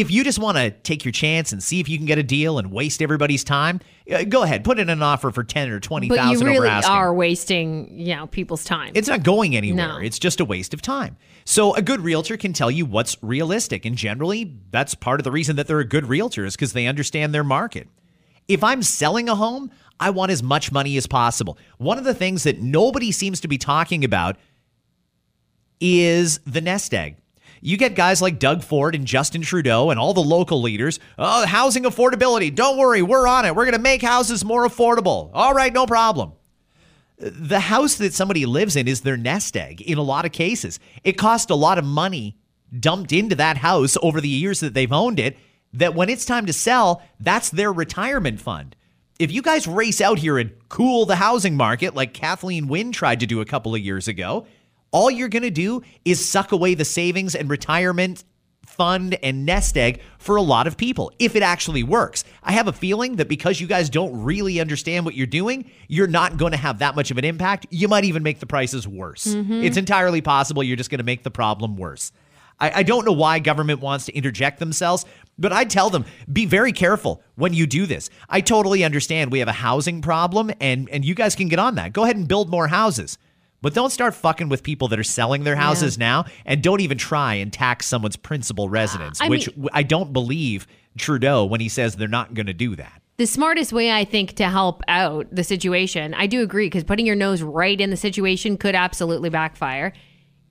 If 0.00 0.10
you 0.10 0.24
just 0.24 0.38
want 0.38 0.58
to 0.58 0.70
take 0.70 1.04
your 1.04 1.12
chance 1.12 1.52
and 1.52 1.62
see 1.62 1.80
if 1.80 1.88
you 1.88 1.96
can 1.96 2.06
get 2.06 2.18
a 2.18 2.22
deal 2.22 2.58
and 2.58 2.70
waste 2.70 3.00
everybody's 3.00 3.42
time, 3.42 3.80
uh, 4.10 4.24
go 4.24 4.42
ahead, 4.42 4.62
put 4.62 4.78
in 4.78 4.90
an 4.90 5.02
offer 5.02 5.30
for 5.30 5.42
10 5.42 5.70
or 5.70 5.80
20,000 5.80 6.16
But 6.16 6.32
you 6.32 6.46
really 6.46 6.68
are 6.68 7.14
wasting, 7.14 7.98
you 7.98 8.14
know, 8.14 8.26
people's 8.26 8.64
time. 8.64 8.92
It's 8.94 9.08
not 9.08 9.22
going 9.22 9.56
anywhere. 9.56 9.88
No. 9.88 9.96
It's 9.96 10.18
just 10.18 10.40
a 10.40 10.44
waste 10.44 10.74
of 10.74 10.82
time. 10.82 11.16
So 11.44 11.74
a 11.74 11.82
good 11.82 12.00
realtor 12.00 12.36
can 12.36 12.52
tell 12.52 12.70
you 12.70 12.84
what's 12.84 13.16
realistic. 13.22 13.84
And 13.84 13.96
generally, 13.96 14.58
that's 14.70 14.94
part 14.94 15.18
of 15.20 15.24
the 15.24 15.32
reason 15.32 15.56
that 15.56 15.66
they're 15.66 15.80
a 15.80 15.84
good 15.84 16.06
realtor 16.06 16.44
is 16.44 16.56
because 16.56 16.74
they 16.74 16.86
understand 16.86 17.34
their 17.34 17.44
market. 17.44 17.88
If 18.48 18.62
I'm 18.62 18.82
selling 18.82 19.28
a 19.28 19.34
home, 19.34 19.70
I 19.98 20.10
want 20.10 20.30
as 20.30 20.42
much 20.42 20.70
money 20.70 20.96
as 20.96 21.06
possible. 21.06 21.58
One 21.78 21.98
of 21.98 22.04
the 22.04 22.14
things 22.14 22.42
that 22.42 22.60
nobody 22.60 23.12
seems 23.12 23.40
to 23.40 23.48
be 23.48 23.58
talking 23.58 24.04
about 24.04 24.36
is 25.80 26.38
the 26.46 26.60
nest 26.60 26.92
egg. 26.94 27.16
You 27.66 27.76
get 27.76 27.96
guys 27.96 28.22
like 28.22 28.38
Doug 28.38 28.62
Ford 28.62 28.94
and 28.94 29.06
Justin 29.06 29.42
Trudeau 29.42 29.90
and 29.90 29.98
all 29.98 30.14
the 30.14 30.20
local 30.20 30.62
leaders. 30.62 31.00
Oh, 31.18 31.44
housing 31.46 31.82
affordability. 31.82 32.54
Don't 32.54 32.78
worry, 32.78 33.02
we're 33.02 33.26
on 33.26 33.44
it. 33.44 33.56
We're 33.56 33.64
going 33.64 33.76
to 33.76 33.80
make 33.80 34.02
houses 34.02 34.44
more 34.44 34.64
affordable. 34.64 35.30
All 35.34 35.52
right, 35.52 35.72
no 35.72 35.84
problem 35.84 36.32
the 37.18 37.60
house 37.60 37.94
that 37.94 38.12
somebody 38.12 38.44
lives 38.44 38.76
in 38.76 38.86
is 38.86 39.00
their 39.00 39.16
nest 39.16 39.56
egg 39.56 39.80
in 39.80 39.96
a 39.96 40.02
lot 40.02 40.26
of 40.26 40.32
cases. 40.32 40.78
It 41.02 41.14
cost 41.14 41.48
a 41.48 41.54
lot 41.54 41.78
of 41.78 41.84
money 41.84 42.36
dumped 42.78 43.12
into 43.12 43.34
that 43.36 43.56
house 43.56 43.96
over 44.02 44.20
the 44.20 44.28
years 44.28 44.60
that 44.60 44.74
they've 44.74 44.92
owned 44.92 45.18
it 45.18 45.36
that 45.72 45.94
when 45.94 46.08
it's 46.08 46.24
time 46.24 46.46
to 46.46 46.52
sell, 46.52 47.02
that's 47.20 47.50
their 47.50 47.72
retirement 47.72 48.40
fund. 48.40 48.76
If 49.18 49.32
you 49.32 49.40
guys 49.40 49.66
race 49.66 50.00
out 50.00 50.18
here 50.18 50.36
and 50.36 50.52
cool 50.68 51.06
the 51.06 51.16
housing 51.16 51.56
market 51.56 51.94
like 51.94 52.12
Kathleen 52.12 52.68
Wynne 52.68 52.92
tried 52.92 53.20
to 53.20 53.26
do 53.26 53.40
a 53.40 53.46
couple 53.46 53.74
of 53.74 53.80
years 53.80 54.08
ago, 54.08 54.46
all 54.96 55.10
you're 55.10 55.28
going 55.28 55.42
to 55.42 55.50
do 55.50 55.82
is 56.06 56.26
suck 56.26 56.52
away 56.52 56.72
the 56.72 56.84
savings 56.84 57.34
and 57.34 57.50
retirement 57.50 58.24
fund 58.64 59.14
and 59.22 59.44
nest 59.44 59.76
egg 59.76 60.00
for 60.18 60.36
a 60.36 60.42
lot 60.42 60.66
of 60.66 60.78
people 60.78 61.12
if 61.18 61.36
it 61.36 61.42
actually 61.42 61.82
works. 61.82 62.24
I 62.42 62.52
have 62.52 62.66
a 62.66 62.72
feeling 62.72 63.16
that 63.16 63.28
because 63.28 63.60
you 63.60 63.66
guys 63.66 63.90
don't 63.90 64.24
really 64.24 64.58
understand 64.58 65.04
what 65.04 65.14
you're 65.14 65.26
doing, 65.26 65.70
you're 65.86 66.06
not 66.06 66.38
going 66.38 66.52
to 66.52 66.56
have 66.56 66.78
that 66.78 66.96
much 66.96 67.10
of 67.10 67.18
an 67.18 67.26
impact. 67.26 67.66
You 67.68 67.88
might 67.88 68.04
even 68.04 68.22
make 68.22 68.40
the 68.40 68.46
prices 68.46 68.88
worse. 68.88 69.26
Mm-hmm. 69.26 69.64
It's 69.64 69.76
entirely 69.76 70.22
possible 70.22 70.62
you're 70.62 70.78
just 70.78 70.90
going 70.90 70.98
to 70.98 71.04
make 71.04 71.24
the 71.24 71.30
problem 71.30 71.76
worse. 71.76 72.10
I, 72.58 72.80
I 72.80 72.82
don't 72.82 73.04
know 73.04 73.12
why 73.12 73.38
government 73.38 73.80
wants 73.80 74.06
to 74.06 74.14
interject 74.14 74.60
themselves, 74.60 75.04
but 75.38 75.52
I 75.52 75.64
tell 75.64 75.90
them 75.90 76.06
be 76.32 76.46
very 76.46 76.72
careful 76.72 77.22
when 77.34 77.52
you 77.52 77.66
do 77.66 77.84
this. 77.84 78.08
I 78.30 78.40
totally 78.40 78.82
understand 78.82 79.30
we 79.30 79.40
have 79.40 79.48
a 79.48 79.52
housing 79.52 80.00
problem, 80.00 80.50
and 80.58 80.88
and 80.88 81.04
you 81.04 81.14
guys 81.14 81.34
can 81.34 81.48
get 81.48 81.58
on 81.58 81.74
that. 81.74 81.92
Go 81.92 82.04
ahead 82.04 82.16
and 82.16 82.26
build 82.26 82.48
more 82.48 82.68
houses. 82.68 83.18
But 83.66 83.74
don't 83.74 83.90
start 83.90 84.14
fucking 84.14 84.48
with 84.48 84.62
people 84.62 84.86
that 84.86 84.98
are 85.00 85.02
selling 85.02 85.42
their 85.42 85.56
houses 85.56 85.98
now, 85.98 86.26
and 86.44 86.62
don't 86.62 86.80
even 86.82 86.98
try 86.98 87.34
and 87.34 87.52
tax 87.52 87.86
someone's 87.86 88.14
principal 88.14 88.68
residence, 88.68 89.20
I 89.20 89.28
which 89.28 89.56
mean- 89.56 89.68
I 89.72 89.82
don't 89.82 90.12
believe 90.12 90.68
Trudeau 90.96 91.44
when 91.44 91.60
he 91.60 91.68
says 91.68 91.96
they're 91.96 92.06
not 92.06 92.32
going 92.32 92.46
to 92.46 92.54
do 92.54 92.76
that. 92.76 93.02
the 93.16 93.26
smartest 93.26 93.72
way 93.72 93.90
I 93.90 94.04
think 94.04 94.34
to 94.34 94.44
help 94.48 94.82
out 94.86 95.26
the 95.32 95.42
situation, 95.42 96.14
I 96.14 96.28
do 96.28 96.42
agree 96.42 96.66
because 96.66 96.84
putting 96.84 97.06
your 97.06 97.16
nose 97.16 97.42
right 97.42 97.80
in 97.80 97.90
the 97.90 97.96
situation 97.96 98.56
could 98.56 98.76
absolutely 98.76 99.30
backfire, 99.30 99.92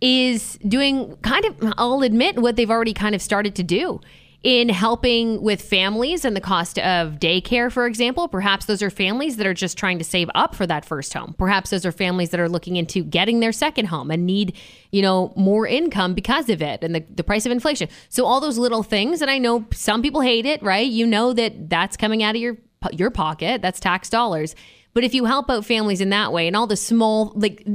is 0.01 0.60
doing 0.67 1.15
kind 1.21 1.45
of, 1.45 1.73
I'll 1.78 2.01
admit, 2.01 2.39
what 2.39 2.58
they've 2.58 2.69
already 2.69 2.91
kind 2.91 3.15
of 3.15 3.21
started 3.21 3.56
to 3.56 3.63
do 3.63 4.01
in 4.45 4.69
helping 4.69 5.41
with 5.41 5.60
families 5.60 6.23
and 6.23 6.36
the 6.36 6.39
cost 6.39 6.77
of 6.77 7.13
daycare, 7.13 7.71
for 7.71 7.88
example. 7.88 8.27
Perhaps 8.27 8.67
those 8.67 8.84
are 8.84 8.91
families 8.91 9.38
that 9.38 9.47
are 9.47 9.55
just 9.55 9.75
trying 9.75 9.97
to 9.97 10.03
save 10.03 10.29
up 10.36 10.53
for 10.53 10.67
that 10.67 10.86
first 10.86 11.12
home. 11.15 11.34
Perhaps 11.39 11.71
those 11.71 11.84
are 11.84 11.91
families 11.91 12.29
that 12.29 12.39
are 12.39 12.47
looking 12.47 12.75
into 12.75 13.03
getting 13.03 13.39
their 13.39 13.51
second 13.51 13.88
home 13.88 14.12
and 14.12 14.23
need, 14.27 14.55
you 14.91 15.01
know, 15.01 15.34
more 15.36 15.65
income 15.65 16.13
because 16.13 16.47
of 16.47 16.62
it 16.62 16.84
and 16.84 16.93
the, 16.93 17.03
the 17.15 17.23
price 17.23 17.47
of 17.47 17.51
inflation. 17.51 17.89
So 18.10 18.27
all 18.27 18.39
those 18.39 18.60
little 18.60 18.84
things, 18.84 19.23
and 19.23 19.31
I 19.31 19.39
know 19.39 19.65
some 19.73 20.03
people 20.03 20.21
hate 20.21 20.45
it, 20.45 20.62
right? 20.62 20.88
You 20.88 21.08
know 21.08 21.34
that 21.34 21.67
that's 21.67 21.97
coming 21.97 22.21
out 22.21 22.36
of 22.36 22.41
your 22.41 22.58
your 22.91 23.10
pocket. 23.10 23.63
That's 23.63 23.79
tax 23.79 24.12
dollars. 24.12 24.53
But 24.93 25.03
if 25.03 25.15
you 25.15 25.25
help 25.25 25.49
out 25.49 25.65
families 25.65 26.01
in 26.01 26.12
that 26.12 26.31
way 26.31 26.45
and 26.45 26.55
all 26.55 26.67
the 26.67 26.77
small 26.77 27.34
like 27.36 27.65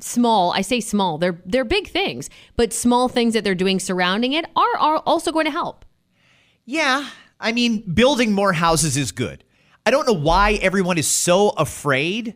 small, 0.00 0.52
I 0.52 0.62
say 0.62 0.80
small, 0.80 1.18
they're 1.18 1.38
they're 1.44 1.66
big 1.66 1.88
things, 1.88 2.30
but 2.56 2.72
small 2.72 3.10
things 3.10 3.34
that 3.34 3.44
they're 3.44 3.54
doing 3.54 3.78
surrounding 3.78 4.32
it 4.32 4.46
are 4.56 4.78
are 4.78 4.96
also 5.00 5.30
going 5.30 5.44
to 5.44 5.50
help. 5.50 5.84
Yeah, 6.64 7.08
I 7.38 7.52
mean, 7.52 7.82
building 7.92 8.32
more 8.32 8.52
houses 8.52 8.96
is 8.96 9.12
good. 9.12 9.44
I 9.86 9.90
don't 9.90 10.06
know 10.06 10.14
why 10.14 10.54
everyone 10.62 10.96
is 10.96 11.06
so 11.06 11.50
afraid 11.50 12.34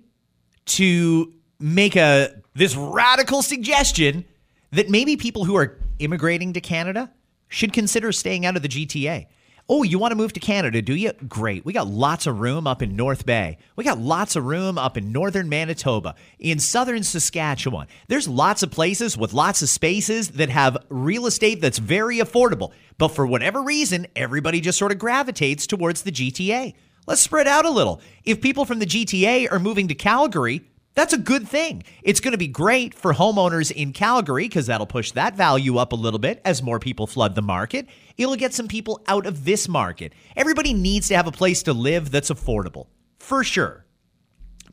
to 0.66 1.32
make 1.58 1.96
a 1.96 2.42
this 2.54 2.76
radical 2.76 3.42
suggestion 3.42 4.24
that 4.72 4.90
maybe 4.90 5.16
people 5.16 5.44
who 5.44 5.56
are 5.56 5.78
immigrating 5.98 6.52
to 6.52 6.60
Canada 6.60 7.10
should 7.48 7.72
consider 7.72 8.12
staying 8.12 8.44
out 8.44 8.56
of 8.56 8.62
the 8.62 8.68
GTA. 8.68 9.26
Oh, 9.70 9.82
you 9.82 9.98
want 9.98 10.12
to 10.12 10.16
move 10.16 10.32
to 10.32 10.40
Canada, 10.40 10.80
do 10.80 10.94
you? 10.94 11.12
Great. 11.28 11.62
We 11.66 11.74
got 11.74 11.88
lots 11.88 12.26
of 12.26 12.40
room 12.40 12.66
up 12.66 12.80
in 12.80 12.96
North 12.96 13.26
Bay. 13.26 13.58
We 13.76 13.84
got 13.84 13.98
lots 13.98 14.34
of 14.34 14.46
room 14.46 14.78
up 14.78 14.96
in 14.96 15.12
northern 15.12 15.50
Manitoba, 15.50 16.14
in 16.38 16.58
southern 16.58 17.02
Saskatchewan. 17.02 17.86
There's 18.06 18.26
lots 18.26 18.62
of 18.62 18.70
places 18.70 19.18
with 19.18 19.34
lots 19.34 19.60
of 19.60 19.68
spaces 19.68 20.30
that 20.30 20.48
have 20.48 20.78
real 20.88 21.26
estate 21.26 21.60
that's 21.60 21.76
very 21.76 22.16
affordable. 22.16 22.72
But 22.96 23.08
for 23.08 23.26
whatever 23.26 23.60
reason, 23.60 24.06
everybody 24.16 24.62
just 24.62 24.78
sort 24.78 24.90
of 24.90 24.98
gravitates 24.98 25.66
towards 25.66 26.00
the 26.00 26.12
GTA. 26.12 26.72
Let's 27.06 27.20
spread 27.20 27.46
out 27.46 27.66
a 27.66 27.70
little. 27.70 28.00
If 28.24 28.40
people 28.40 28.64
from 28.64 28.78
the 28.78 28.86
GTA 28.86 29.52
are 29.52 29.58
moving 29.58 29.88
to 29.88 29.94
Calgary, 29.94 30.62
that's 30.98 31.12
a 31.12 31.18
good 31.18 31.46
thing. 31.46 31.84
It's 32.02 32.18
going 32.18 32.32
to 32.32 32.38
be 32.38 32.48
great 32.48 32.92
for 32.92 33.14
homeowners 33.14 33.70
in 33.70 33.92
Calgary 33.92 34.44
because 34.44 34.66
that'll 34.66 34.86
push 34.86 35.12
that 35.12 35.36
value 35.36 35.76
up 35.76 35.92
a 35.92 35.96
little 35.96 36.18
bit 36.18 36.40
as 36.44 36.62
more 36.62 36.80
people 36.80 37.06
flood 37.06 37.34
the 37.34 37.42
market. 37.42 37.86
It'll 38.16 38.36
get 38.36 38.52
some 38.52 38.66
people 38.66 39.00
out 39.06 39.24
of 39.24 39.44
this 39.44 39.68
market. 39.68 40.12
Everybody 40.34 40.72
needs 40.72 41.08
to 41.08 41.16
have 41.16 41.26
a 41.26 41.32
place 41.32 41.62
to 41.64 41.72
live 41.72 42.10
that's 42.10 42.30
affordable, 42.30 42.88
for 43.20 43.44
sure. 43.44 43.86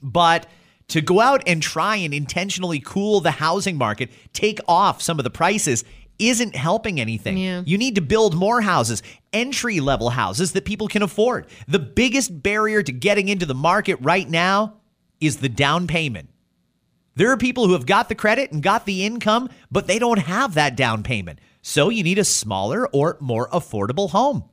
But 0.01 0.47
to 0.89 1.01
go 1.01 1.19
out 1.19 1.43
and 1.45 1.61
try 1.61 1.97
and 1.97 2.13
intentionally 2.13 2.79
cool 2.79 3.19
the 3.19 3.31
housing 3.31 3.77
market, 3.77 4.09
take 4.33 4.59
off 4.67 5.01
some 5.01 5.19
of 5.19 5.23
the 5.23 5.29
prices, 5.29 5.83
isn't 6.17 6.55
helping 6.55 6.99
anything. 6.99 7.37
Yeah. 7.37 7.61
You 7.65 7.77
need 7.77 7.95
to 7.95 8.01
build 8.01 8.35
more 8.35 8.61
houses, 8.61 9.03
entry 9.33 9.79
level 9.79 10.09
houses 10.09 10.53
that 10.53 10.65
people 10.65 10.87
can 10.87 11.01
afford. 11.01 11.47
The 11.67 11.79
biggest 11.79 12.41
barrier 12.41 12.81
to 12.81 12.91
getting 12.91 13.27
into 13.27 13.45
the 13.45 13.55
market 13.55 13.97
right 14.01 14.27
now 14.29 14.75
is 15.21 15.37
the 15.37 15.49
down 15.49 15.87
payment. 15.87 16.29
There 17.15 17.31
are 17.31 17.37
people 17.37 17.65
who 17.67 17.73
have 17.73 17.85
got 17.85 18.09
the 18.09 18.15
credit 18.15 18.51
and 18.51 18.61
got 18.61 18.85
the 18.85 19.05
income, 19.05 19.49
but 19.71 19.87
they 19.87 19.99
don't 19.99 20.19
have 20.19 20.55
that 20.55 20.75
down 20.75 21.01
payment. 21.03 21.39
So 21.61 21.89
you 21.89 22.03
need 22.03 22.17
a 22.19 22.25
smaller 22.25 22.87
or 22.89 23.17
more 23.21 23.47
affordable 23.49 24.09
home. 24.09 24.43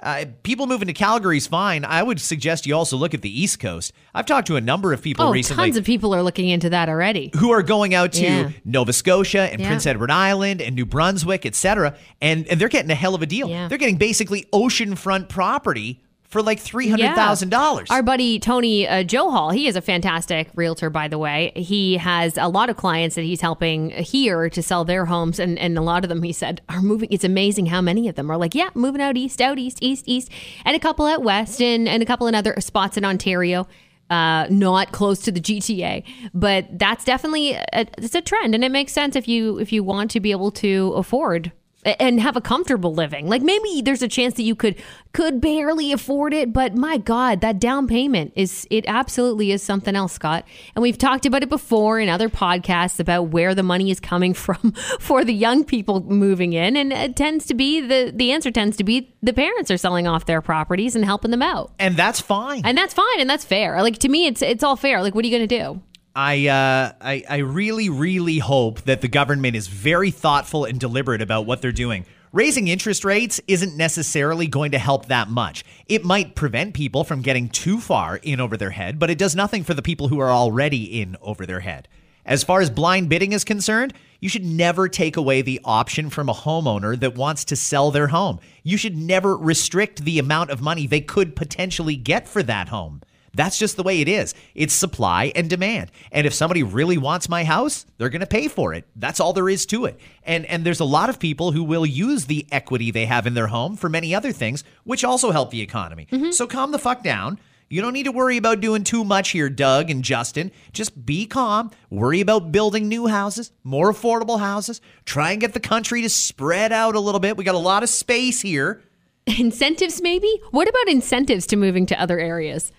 Uh, 0.00 0.26
people 0.44 0.68
moving 0.68 0.86
to 0.86 0.94
Calgary 0.94 1.38
is 1.38 1.48
fine. 1.48 1.84
I 1.84 2.04
would 2.04 2.20
suggest 2.20 2.66
you 2.66 2.74
also 2.76 2.96
look 2.96 3.14
at 3.14 3.22
the 3.22 3.40
East 3.42 3.58
Coast. 3.58 3.92
I've 4.14 4.26
talked 4.26 4.46
to 4.46 4.54
a 4.54 4.60
number 4.60 4.92
of 4.92 5.02
people 5.02 5.26
Oh, 5.26 5.32
recently 5.32 5.64
tons 5.64 5.76
of 5.76 5.84
people 5.84 6.14
are 6.14 6.22
looking 6.22 6.48
into 6.48 6.70
that 6.70 6.88
already. 6.88 7.32
who 7.36 7.50
are 7.50 7.64
going 7.64 7.94
out 7.94 8.12
to 8.12 8.22
Yeah. 8.22 8.50
Nova 8.64 8.92
Scotia 8.92 9.50
and 9.50 9.60
Yeah. 9.60 9.66
Prince 9.66 9.86
Edward 9.86 10.12
Island 10.12 10.62
and 10.62 10.76
New 10.76 10.86
Brunswick, 10.86 11.44
etc. 11.44 11.96
and, 12.20 12.46
and 12.46 12.60
they're 12.60 12.68
getting 12.68 12.92
a 12.92 12.94
hell 12.94 13.16
of 13.16 13.22
a 13.22 13.26
deal. 13.26 13.48
Yeah. 13.50 13.66
They're 13.66 13.76
getting 13.76 13.96
basically 13.96 14.46
oceanfront 14.52 15.28
property 15.28 16.00
for 16.28 16.42
like 16.42 16.60
$300,000. 16.60 17.86
Our 17.90 18.02
buddy 18.02 18.38
Tony 18.38 18.86
uh, 18.86 19.02
Johal, 19.02 19.54
he 19.54 19.66
is 19.66 19.76
a 19.76 19.80
fantastic 19.80 20.50
realtor, 20.54 20.90
by 20.90 21.08
the 21.08 21.18
way. 21.18 21.52
He 21.56 21.96
has 21.96 22.36
a 22.36 22.48
lot 22.48 22.68
of 22.68 22.76
clients 22.76 23.16
that 23.16 23.22
he's 23.22 23.40
helping 23.40 23.90
here 23.90 24.50
to 24.50 24.62
sell 24.62 24.84
their 24.84 25.06
homes, 25.06 25.38
and, 25.38 25.58
and 25.58 25.78
a 25.78 25.80
lot 25.80 26.04
of 26.04 26.10
them, 26.10 26.22
he 26.22 26.32
said, 26.32 26.60
are 26.68 26.82
moving. 26.82 27.08
It's 27.10 27.24
amazing 27.24 27.66
how 27.66 27.80
many 27.80 28.08
of 28.08 28.14
them 28.14 28.30
are 28.30 28.36
like, 28.36 28.54
yeah, 28.54 28.68
moving 28.74 29.00
out 29.00 29.16
east, 29.16 29.40
out 29.40 29.58
east, 29.58 29.78
east, 29.80 30.04
east, 30.06 30.30
and 30.66 30.76
a 30.76 30.78
couple 30.78 31.06
out 31.06 31.22
west, 31.22 31.62
and, 31.62 31.88
and 31.88 32.02
a 32.02 32.06
couple 32.06 32.26
in 32.26 32.34
other 32.34 32.54
spots 32.60 32.96
in 32.96 33.04
Ontario. 33.04 33.66
Uh, 34.10 34.46
not 34.48 34.90
close 34.90 35.20
to 35.20 35.30
the 35.30 35.40
GTA, 35.40 36.02
but 36.32 36.66
that's 36.78 37.04
definitely 37.04 37.52
a, 37.52 37.86
it's 37.98 38.14
a 38.14 38.22
trend, 38.22 38.54
and 38.54 38.64
it 38.64 38.70
makes 38.70 38.90
sense 38.90 39.14
if 39.16 39.28
you 39.28 39.58
if 39.58 39.70
you 39.70 39.84
want 39.84 40.10
to 40.12 40.18
be 40.18 40.30
able 40.30 40.50
to 40.50 40.94
afford 40.96 41.52
and 41.84 42.20
have 42.20 42.36
a 42.36 42.40
comfortable 42.40 42.92
living. 42.92 43.28
Like 43.28 43.42
maybe 43.42 43.82
there's 43.82 44.02
a 44.02 44.08
chance 44.08 44.34
that 44.34 44.42
you 44.42 44.54
could 44.54 44.76
could 45.12 45.40
barely 45.40 45.92
afford 45.92 46.34
it, 46.34 46.52
but 46.52 46.74
my 46.74 46.98
god, 46.98 47.40
that 47.40 47.58
down 47.58 47.86
payment 47.86 48.32
is 48.36 48.66
it 48.70 48.84
absolutely 48.86 49.52
is 49.52 49.62
something 49.62 49.94
else, 49.94 50.12
Scott. 50.12 50.44
And 50.74 50.82
we've 50.82 50.98
talked 50.98 51.24
about 51.24 51.42
it 51.42 51.48
before 51.48 51.98
in 52.00 52.08
other 52.08 52.28
podcasts 52.28 53.00
about 53.00 53.24
where 53.24 53.54
the 53.54 53.62
money 53.62 53.90
is 53.90 54.00
coming 54.00 54.34
from 54.34 54.72
for 54.98 55.24
the 55.24 55.34
young 55.34 55.64
people 55.64 56.00
moving 56.02 56.52
in 56.52 56.76
and 56.76 56.92
it 56.92 57.16
tends 57.16 57.46
to 57.46 57.54
be 57.54 57.80
the 57.80 58.12
the 58.14 58.32
answer 58.32 58.50
tends 58.50 58.76
to 58.76 58.84
be 58.84 59.14
the 59.22 59.32
parents 59.32 59.70
are 59.70 59.76
selling 59.78 60.06
off 60.06 60.26
their 60.26 60.42
properties 60.42 60.94
and 60.96 61.04
helping 61.04 61.30
them 61.30 61.42
out. 61.42 61.72
and 61.78 61.96
that's 61.96 62.20
fine. 62.20 62.62
And 62.64 62.76
that's 62.76 62.94
fine 62.94 63.20
and 63.20 63.30
that's 63.30 63.44
fair. 63.44 63.80
Like 63.82 63.98
to 63.98 64.08
me 64.08 64.26
it's 64.26 64.42
it's 64.42 64.64
all 64.64 64.76
fair. 64.76 65.00
Like 65.02 65.14
what 65.14 65.24
are 65.24 65.28
you 65.28 65.36
going 65.36 65.48
to 65.48 65.58
do? 65.58 65.82
I, 66.18 66.48
uh, 66.48 66.92
I 67.00 67.22
I 67.30 67.36
really 67.36 67.88
really 67.88 68.40
hope 68.40 68.82
that 68.82 69.02
the 69.02 69.06
government 69.06 69.54
is 69.54 69.68
very 69.68 70.10
thoughtful 70.10 70.64
and 70.64 70.80
deliberate 70.80 71.22
about 71.22 71.46
what 71.46 71.62
they're 71.62 71.70
doing. 71.70 72.06
Raising 72.32 72.66
interest 72.66 73.04
rates 73.04 73.40
isn't 73.46 73.76
necessarily 73.76 74.48
going 74.48 74.72
to 74.72 74.80
help 74.80 75.06
that 75.06 75.28
much. 75.28 75.64
It 75.86 76.04
might 76.04 76.34
prevent 76.34 76.74
people 76.74 77.04
from 77.04 77.22
getting 77.22 77.48
too 77.48 77.78
far 77.78 78.16
in 78.16 78.40
over 78.40 78.56
their 78.56 78.70
head, 78.70 78.98
but 78.98 79.10
it 79.10 79.18
does 79.18 79.36
nothing 79.36 79.62
for 79.62 79.74
the 79.74 79.80
people 79.80 80.08
who 80.08 80.18
are 80.18 80.32
already 80.32 81.00
in 81.00 81.16
over 81.22 81.46
their 81.46 81.60
head. 81.60 81.86
As 82.26 82.42
far 82.42 82.60
as 82.60 82.68
blind 82.68 83.08
bidding 83.08 83.30
is 83.30 83.44
concerned, 83.44 83.94
you 84.18 84.28
should 84.28 84.44
never 84.44 84.88
take 84.88 85.16
away 85.16 85.40
the 85.40 85.60
option 85.64 86.10
from 86.10 86.28
a 86.28 86.34
homeowner 86.34 86.98
that 86.98 87.14
wants 87.14 87.44
to 87.44 87.54
sell 87.54 87.92
their 87.92 88.08
home. 88.08 88.40
You 88.64 88.76
should 88.76 88.96
never 88.96 89.36
restrict 89.36 90.04
the 90.04 90.18
amount 90.18 90.50
of 90.50 90.60
money 90.60 90.88
they 90.88 91.00
could 91.00 91.36
potentially 91.36 91.94
get 91.94 92.26
for 92.26 92.42
that 92.42 92.70
home. 92.70 93.02
That's 93.38 93.56
just 93.56 93.76
the 93.76 93.84
way 93.84 94.00
it 94.00 94.08
is. 94.08 94.34
It's 94.56 94.74
supply 94.74 95.30
and 95.36 95.48
demand. 95.48 95.92
And 96.10 96.26
if 96.26 96.34
somebody 96.34 96.64
really 96.64 96.98
wants 96.98 97.28
my 97.28 97.44
house, 97.44 97.86
they're 97.96 98.08
going 98.08 98.18
to 98.18 98.26
pay 98.26 98.48
for 98.48 98.74
it. 98.74 98.84
That's 98.96 99.20
all 99.20 99.32
there 99.32 99.48
is 99.48 99.64
to 99.66 99.84
it. 99.84 100.00
And 100.24 100.44
and 100.46 100.66
there's 100.66 100.80
a 100.80 100.84
lot 100.84 101.08
of 101.08 101.20
people 101.20 101.52
who 101.52 101.62
will 101.62 101.86
use 101.86 102.24
the 102.24 102.48
equity 102.50 102.90
they 102.90 103.06
have 103.06 103.28
in 103.28 103.34
their 103.34 103.46
home 103.46 103.76
for 103.76 103.88
many 103.88 104.12
other 104.12 104.32
things, 104.32 104.64
which 104.82 105.04
also 105.04 105.30
help 105.30 105.52
the 105.52 105.62
economy. 105.62 106.08
Mm-hmm. 106.10 106.32
So 106.32 106.48
calm 106.48 106.72
the 106.72 106.80
fuck 106.80 107.04
down. 107.04 107.38
You 107.68 107.80
don't 107.80 107.92
need 107.92 108.06
to 108.06 108.12
worry 108.12 108.38
about 108.38 108.60
doing 108.60 108.82
too 108.82 109.04
much 109.04 109.28
here, 109.28 109.48
Doug 109.48 109.88
and 109.88 110.02
Justin. 110.02 110.50
Just 110.72 111.06
be 111.06 111.24
calm. 111.24 111.70
Worry 111.90 112.20
about 112.20 112.50
building 112.50 112.88
new 112.88 113.06
houses, 113.06 113.52
more 113.62 113.92
affordable 113.92 114.40
houses. 114.40 114.80
Try 115.04 115.30
and 115.30 115.40
get 115.40 115.52
the 115.52 115.60
country 115.60 116.02
to 116.02 116.08
spread 116.08 116.72
out 116.72 116.96
a 116.96 117.00
little 117.00 117.20
bit. 117.20 117.36
We 117.36 117.44
got 117.44 117.54
a 117.54 117.58
lot 117.58 117.84
of 117.84 117.88
space 117.88 118.40
here. 118.40 118.82
Incentives 119.38 120.02
maybe? 120.02 120.40
What 120.50 120.66
about 120.66 120.88
incentives 120.88 121.46
to 121.48 121.56
moving 121.56 121.86
to 121.86 122.00
other 122.00 122.18
areas? 122.18 122.72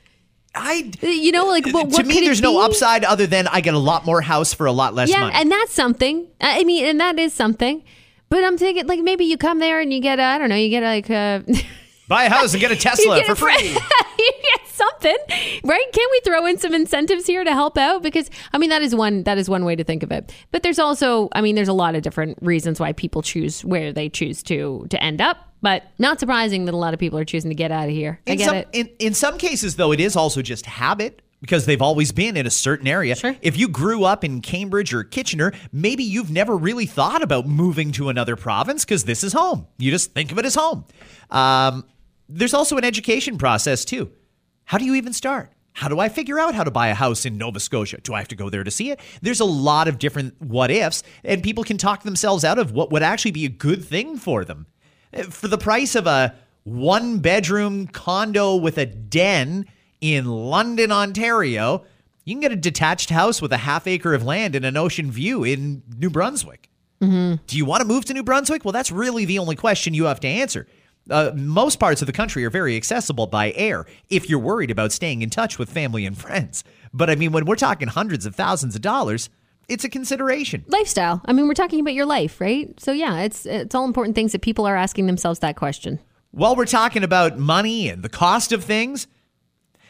I 0.55 0.91
You 1.01 1.31
know, 1.31 1.45
like 1.45 1.67
what, 1.67 1.91
to 1.93 2.03
me, 2.03 2.21
there's 2.21 2.41
no 2.41 2.61
upside 2.61 3.03
other 3.03 3.27
than 3.27 3.47
I 3.47 3.61
get 3.61 3.73
a 3.73 3.79
lot 3.79 4.05
more 4.05 4.21
house 4.21 4.53
for 4.53 4.65
a 4.65 4.71
lot 4.71 4.93
less 4.93 5.09
Yeah, 5.09 5.21
money. 5.21 5.35
and 5.35 5.51
that's 5.51 5.73
something. 5.73 6.27
I 6.41 6.63
mean, 6.63 6.85
and 6.85 6.99
that 6.99 7.19
is 7.19 7.33
something. 7.33 7.83
But 8.29 8.43
I'm 8.43 8.57
thinking, 8.57 8.87
like 8.87 8.99
maybe 8.99 9.25
you 9.25 9.37
come 9.37 9.59
there 9.59 9.79
and 9.79 9.91
you 9.93 9.99
get, 9.99 10.19
I 10.19 10.35
I 10.35 10.37
don't 10.37 10.49
know, 10.49 10.55
you 10.55 10.69
get 10.69 10.83
like, 10.83 11.09
uh, 11.09 11.41
Buy 12.07 12.23
a 12.23 12.29
house 12.29 12.53
and 12.53 12.61
get 12.61 12.71
a 12.71 12.75
Tesla 12.75 13.17
get 13.19 13.27
for 13.27 13.35
free. 13.35 13.53
you 14.19 14.31
get 14.41 14.67
something 14.67 14.89
something, 15.01 15.17
right? 15.63 15.85
Can't 15.93 16.11
we 16.11 16.21
throw 16.23 16.45
in 16.45 16.57
some 16.57 16.73
incentives 16.73 17.25
here 17.27 17.43
to 17.43 17.51
help 17.51 17.77
out? 17.77 18.01
Because 18.03 18.29
I 18.53 18.57
mean, 18.57 18.69
that 18.69 18.81
is 18.81 18.95
one 18.95 19.23
that 19.23 19.37
is 19.37 19.49
one 19.49 19.65
way 19.65 19.75
to 19.75 19.83
think 19.83 20.03
of 20.03 20.11
it. 20.11 20.33
But 20.51 20.63
there's 20.63 20.79
also, 20.79 21.29
I 21.33 21.41
mean, 21.41 21.55
there's 21.55 21.67
a 21.67 21.73
lot 21.73 21.95
of 21.95 22.01
different 22.01 22.37
reasons 22.41 22.79
why 22.79 22.93
people 22.93 23.21
choose 23.21 23.63
where 23.63 23.91
they 23.93 24.09
choose 24.09 24.43
to 24.43 24.87
to 24.89 25.01
end 25.03 25.21
up. 25.21 25.37
But 25.61 25.83
not 25.97 26.19
surprising 26.19 26.65
that 26.65 26.73
a 26.73 26.77
lot 26.77 26.93
of 26.93 26.99
people 26.99 27.19
are 27.19 27.25
choosing 27.25 27.49
to 27.49 27.55
get 27.55 27.71
out 27.71 27.89
of 27.89 27.93
here. 27.93 28.19
I 28.27 28.31
In 28.31 28.37
get 28.37 28.45
some, 28.45 28.55
it. 28.55 28.67
In, 28.73 28.89
in 28.99 29.13
some 29.13 29.37
cases, 29.37 29.75
though, 29.75 29.91
it 29.91 29.99
is 29.99 30.15
also 30.15 30.41
just 30.41 30.65
habit 30.65 31.21
because 31.41 31.65
they've 31.65 31.81
always 31.81 32.11
been 32.11 32.35
in 32.37 32.45
a 32.45 32.49
certain 32.49 32.87
area. 32.87 33.15
Sure. 33.15 33.35
If 33.41 33.57
you 33.57 33.67
grew 33.67 34.03
up 34.03 34.23
in 34.23 34.41
Cambridge 34.41 34.93
or 34.93 35.03
Kitchener, 35.03 35.53
maybe 35.71 36.03
you've 36.03 36.31
never 36.31 36.55
really 36.55 36.85
thought 36.85 37.21
about 37.21 37.47
moving 37.47 37.91
to 37.93 38.09
another 38.09 38.35
province 38.35 38.85
because 38.85 39.05
this 39.05 39.23
is 39.23 39.33
home. 39.33 39.67
You 39.77 39.91
just 39.91 40.13
think 40.13 40.31
of 40.31 40.37
it 40.37 40.45
as 40.45 40.55
home. 40.55 40.85
Um, 41.29 41.85
there's 42.27 42.53
also 42.53 42.77
an 42.77 42.83
education 42.83 43.37
process, 43.37 43.85
too. 43.85 44.11
How 44.65 44.77
do 44.77 44.85
you 44.85 44.95
even 44.95 45.13
start? 45.13 45.51
How 45.73 45.87
do 45.87 45.99
I 45.99 46.09
figure 46.09 46.39
out 46.39 46.55
how 46.55 46.63
to 46.63 46.71
buy 46.71 46.89
a 46.89 46.93
house 46.93 47.25
in 47.25 47.37
Nova 47.37 47.59
Scotia? 47.59 47.99
Do 48.01 48.13
I 48.13 48.19
have 48.19 48.27
to 48.29 48.35
go 48.35 48.49
there 48.49 48.63
to 48.63 48.71
see 48.71 48.91
it? 48.91 48.99
There's 49.21 49.39
a 49.39 49.45
lot 49.45 49.87
of 49.87 49.97
different 49.97 50.41
what 50.41 50.71
ifs, 50.71 51.03
and 51.23 51.41
people 51.41 51.63
can 51.63 51.77
talk 51.77 52.03
themselves 52.03 52.43
out 52.43 52.59
of 52.59 52.71
what 52.73 52.91
would 52.91 53.01
actually 53.01 53.31
be 53.31 53.45
a 53.45 53.49
good 53.49 53.83
thing 53.83 54.17
for 54.17 54.43
them. 54.43 54.67
For 55.29 55.47
the 55.47 55.57
price 55.57 55.95
of 55.95 56.07
a 56.07 56.35
one 56.63 57.19
bedroom 57.19 57.87
condo 57.87 58.55
with 58.55 58.77
a 58.77 58.85
den 58.85 59.65
in 60.01 60.25
London, 60.25 60.91
Ontario, 60.91 61.83
you 62.25 62.35
can 62.35 62.41
get 62.41 62.51
a 62.51 62.55
detached 62.55 63.09
house 63.09 63.41
with 63.41 63.51
a 63.51 63.57
half 63.57 63.87
acre 63.87 64.13
of 64.13 64.23
land 64.23 64.55
and 64.55 64.65
an 64.65 64.77
ocean 64.77 65.11
view 65.11 65.43
in 65.43 65.81
New 65.97 66.09
Brunswick. 66.09 66.69
Do 67.47 67.57
you 67.57 67.65
want 67.65 67.81
to 67.81 67.87
move 67.87 68.05
to 68.05 68.13
New 68.13 68.23
Brunswick? 68.23 68.65
Well, 68.65 68.71
that's 68.71 68.91
really 68.91 69.25
the 69.25 69.39
only 69.39 69.55
question 69.55 69.93
you 69.93 70.05
have 70.05 70.19
to 70.19 70.27
answer. 70.27 70.67
Uh, 71.09 71.31
most 71.33 71.79
parts 71.79 72.01
of 72.01 72.05
the 72.05 72.13
country 72.13 72.45
are 72.45 72.51
very 72.51 72.75
accessible 72.75 73.25
by 73.25 73.51
air 73.53 73.85
if 74.09 74.29
you're 74.29 74.37
worried 74.37 74.69
about 74.69 74.91
staying 74.91 75.21
in 75.23 75.29
touch 75.29 75.57
with 75.57 75.71
family 75.71 76.05
and 76.05 76.17
friends. 76.17 76.63
But 76.93 77.09
I 77.09 77.15
mean, 77.15 77.31
when 77.31 77.45
we're 77.45 77.55
talking 77.55 77.87
hundreds 77.87 78.25
of 78.27 78.35
thousands 78.35 78.75
of 78.75 78.81
dollars, 78.81 79.29
it's 79.69 79.83
a 79.83 79.89
consideration. 79.89 80.65
Lifestyle. 80.67 81.21
I 81.25 81.33
mean, 81.33 81.47
we're 81.47 81.53
talking 81.53 81.79
about 81.79 81.93
your 81.93 82.05
life, 82.05 82.41
right? 82.41 82.77
So 82.79 82.91
yeah, 82.91 83.21
it's 83.21 83.45
it's 83.45 83.73
all 83.73 83.85
important 83.85 84.15
things 84.15 84.31
that 84.33 84.41
people 84.41 84.65
are 84.65 84.75
asking 84.75 85.05
themselves 85.05 85.39
that 85.39 85.55
question. 85.55 85.99
While 86.31 86.55
we're 86.55 86.65
talking 86.65 87.03
about 87.03 87.39
money 87.39 87.89
and 87.89 88.03
the 88.03 88.09
cost 88.09 88.51
of 88.51 88.63
things, 88.63 89.07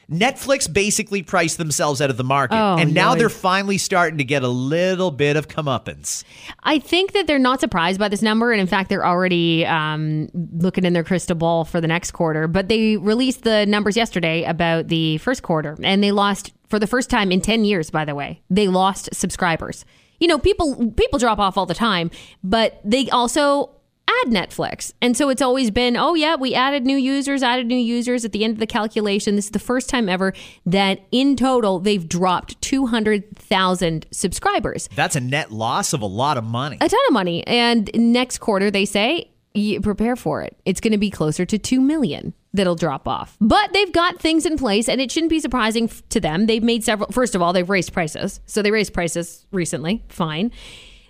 Netflix 0.09 0.71
basically 0.71 1.21
priced 1.21 1.57
themselves 1.57 2.01
out 2.01 2.09
of 2.09 2.17
the 2.17 2.23
market. 2.23 2.55
Oh, 2.55 2.77
and 2.77 2.93
now 2.93 3.13
yikes. 3.13 3.17
they're 3.19 3.29
finally 3.29 3.77
starting 3.77 4.17
to 4.17 4.23
get 4.23 4.43
a 4.43 4.47
little 4.47 5.11
bit 5.11 5.35
of 5.35 5.47
comeuppance. 5.47 6.23
I 6.63 6.79
think 6.79 7.13
that 7.13 7.27
they're 7.27 7.37
not 7.37 7.59
surprised 7.59 7.99
by 7.99 8.07
this 8.07 8.21
number, 8.21 8.51
and 8.51 8.59
in 8.59 8.67
fact, 8.67 8.89
they're 8.89 9.05
already 9.05 9.65
um, 9.65 10.29
looking 10.33 10.83
in 10.83 10.93
their 10.93 11.03
crystal 11.03 11.35
ball 11.35 11.63
for 11.63 11.79
the 11.79 11.87
next 11.87 12.11
quarter. 12.11 12.47
But 12.47 12.69
they 12.69 12.97
released 12.97 13.43
the 13.43 13.65
numbers 13.65 13.95
yesterday 13.95 14.43
about 14.43 14.87
the 14.87 15.19
first 15.19 15.43
quarter, 15.43 15.77
and 15.83 16.03
they 16.03 16.11
lost 16.11 16.53
for 16.69 16.79
the 16.79 16.87
first 16.87 17.09
time 17.09 17.31
in 17.31 17.41
ten 17.41 17.63
years. 17.63 17.91
By 17.91 18.05
the 18.05 18.15
way, 18.15 18.41
they 18.49 18.67
lost 18.67 19.09
subscribers. 19.13 19.85
You 20.19 20.27
know, 20.27 20.39
people 20.39 20.91
people 20.91 21.19
drop 21.19 21.37
off 21.39 21.55
all 21.55 21.65
the 21.67 21.75
time, 21.75 22.09
but 22.43 22.81
they 22.83 23.09
also 23.09 23.69
add 24.09 24.31
Netflix. 24.31 24.93
And 25.01 25.15
so 25.15 25.29
it's 25.29 25.41
always 25.41 25.71
been, 25.71 25.95
oh, 25.95 26.15
yeah, 26.15 26.35
we 26.35 26.53
added 26.55 26.85
new 26.85 26.97
users, 26.97 27.43
added 27.43 27.67
new 27.67 27.77
users 27.77 28.25
at 28.25 28.31
the 28.31 28.43
end 28.43 28.53
of 28.53 28.59
the 28.59 28.67
calculation. 28.67 29.35
This 29.35 29.45
is 29.45 29.51
the 29.51 29.59
first 29.59 29.89
time 29.89 30.09
ever 30.09 30.33
that 30.65 31.01
in 31.11 31.35
total 31.35 31.79
they've 31.79 32.07
dropped 32.07 32.61
200,000 32.61 34.05
subscribers 34.11 34.89
That's 34.95 35.15
a 35.15 35.19
net 35.19 35.51
loss 35.51 35.93
of 35.93 36.01
a 36.01 36.05
lot 36.05 36.37
of 36.37 36.43
money. 36.43 36.77
a 36.81 36.89
ton 36.89 36.99
of 37.07 37.13
money. 37.13 37.45
And 37.47 37.89
next 37.93 38.39
quarter, 38.39 38.71
they 38.71 38.85
say, 38.85 39.31
you 39.53 39.81
prepare 39.81 40.15
for 40.15 40.41
it. 40.43 40.55
It's 40.65 40.79
going 40.79 40.91
to 40.91 40.97
be 40.99 41.09
closer 41.09 41.45
to 41.45 41.57
2 41.57 41.81
million 41.81 42.33
that'll 42.53 42.75
drop 42.75 43.07
off. 43.07 43.35
But 43.41 43.73
they've 43.73 43.91
got 43.91 44.19
things 44.19 44.45
in 44.45 44.57
place, 44.57 44.87
and 44.87 45.01
it 45.01 45.11
shouldn't 45.11 45.29
be 45.31 45.39
surprising 45.39 45.89
to 46.09 46.19
them. 46.19 46.45
They've 46.45 46.63
made 46.63 46.83
several, 46.83 47.11
first 47.11 47.35
of 47.35 47.41
all, 47.41 47.51
they've 47.53 47.69
raised 47.69 47.91
prices. 47.93 48.39
So 48.45 48.61
they 48.61 48.71
raised 48.71 48.93
prices 48.93 49.45
recently. 49.51 50.03
Fine. 50.09 50.51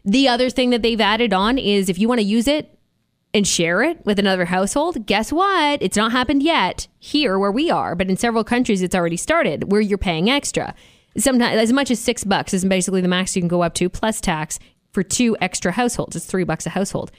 The 0.05 0.27
other 0.29 0.49
thing 0.49 0.69
that 0.69 0.81
they've 0.81 0.99
added 0.99 1.33
on 1.33 1.57
is 1.57 1.89
if 1.89 1.99
you 1.99 2.07
want 2.07 2.19
to 2.19 2.25
use 2.25 2.47
it, 2.47 2.78
and 3.33 3.47
share 3.47 3.83
it 3.83 4.03
with 4.05 4.17
another 4.17 4.45
household, 4.45 5.05
guess 5.05 5.31
what? 5.31 5.81
It's 5.81 5.97
not 5.97 6.11
happened 6.11 6.41
yet 6.41 6.87
here 6.97 7.37
where 7.37 7.51
we 7.51 7.69
are, 7.69 7.95
but 7.95 8.09
in 8.09 8.17
several 8.17 8.43
countries 8.43 8.81
it's 8.81 8.95
already 8.95 9.17
started 9.17 9.71
where 9.71 9.81
you're 9.81 9.97
paying 9.97 10.29
extra. 10.29 10.73
Sometimes 11.17 11.57
as 11.57 11.73
much 11.73 11.91
as 11.91 11.99
six 11.99 12.23
bucks 12.23 12.53
is 12.53 12.65
basically 12.65 13.01
the 13.01 13.07
max 13.07 13.35
you 13.35 13.41
can 13.41 13.49
go 13.49 13.61
up 13.61 13.73
to 13.75 13.89
plus 13.89 14.19
tax 14.19 14.57
for 14.91 15.03
two 15.03 15.37
extra 15.41 15.71
households. 15.71 16.15
It's 16.15 16.25
three 16.25 16.43
bucks 16.43 16.65
a 16.65 16.69
household. 16.69 17.11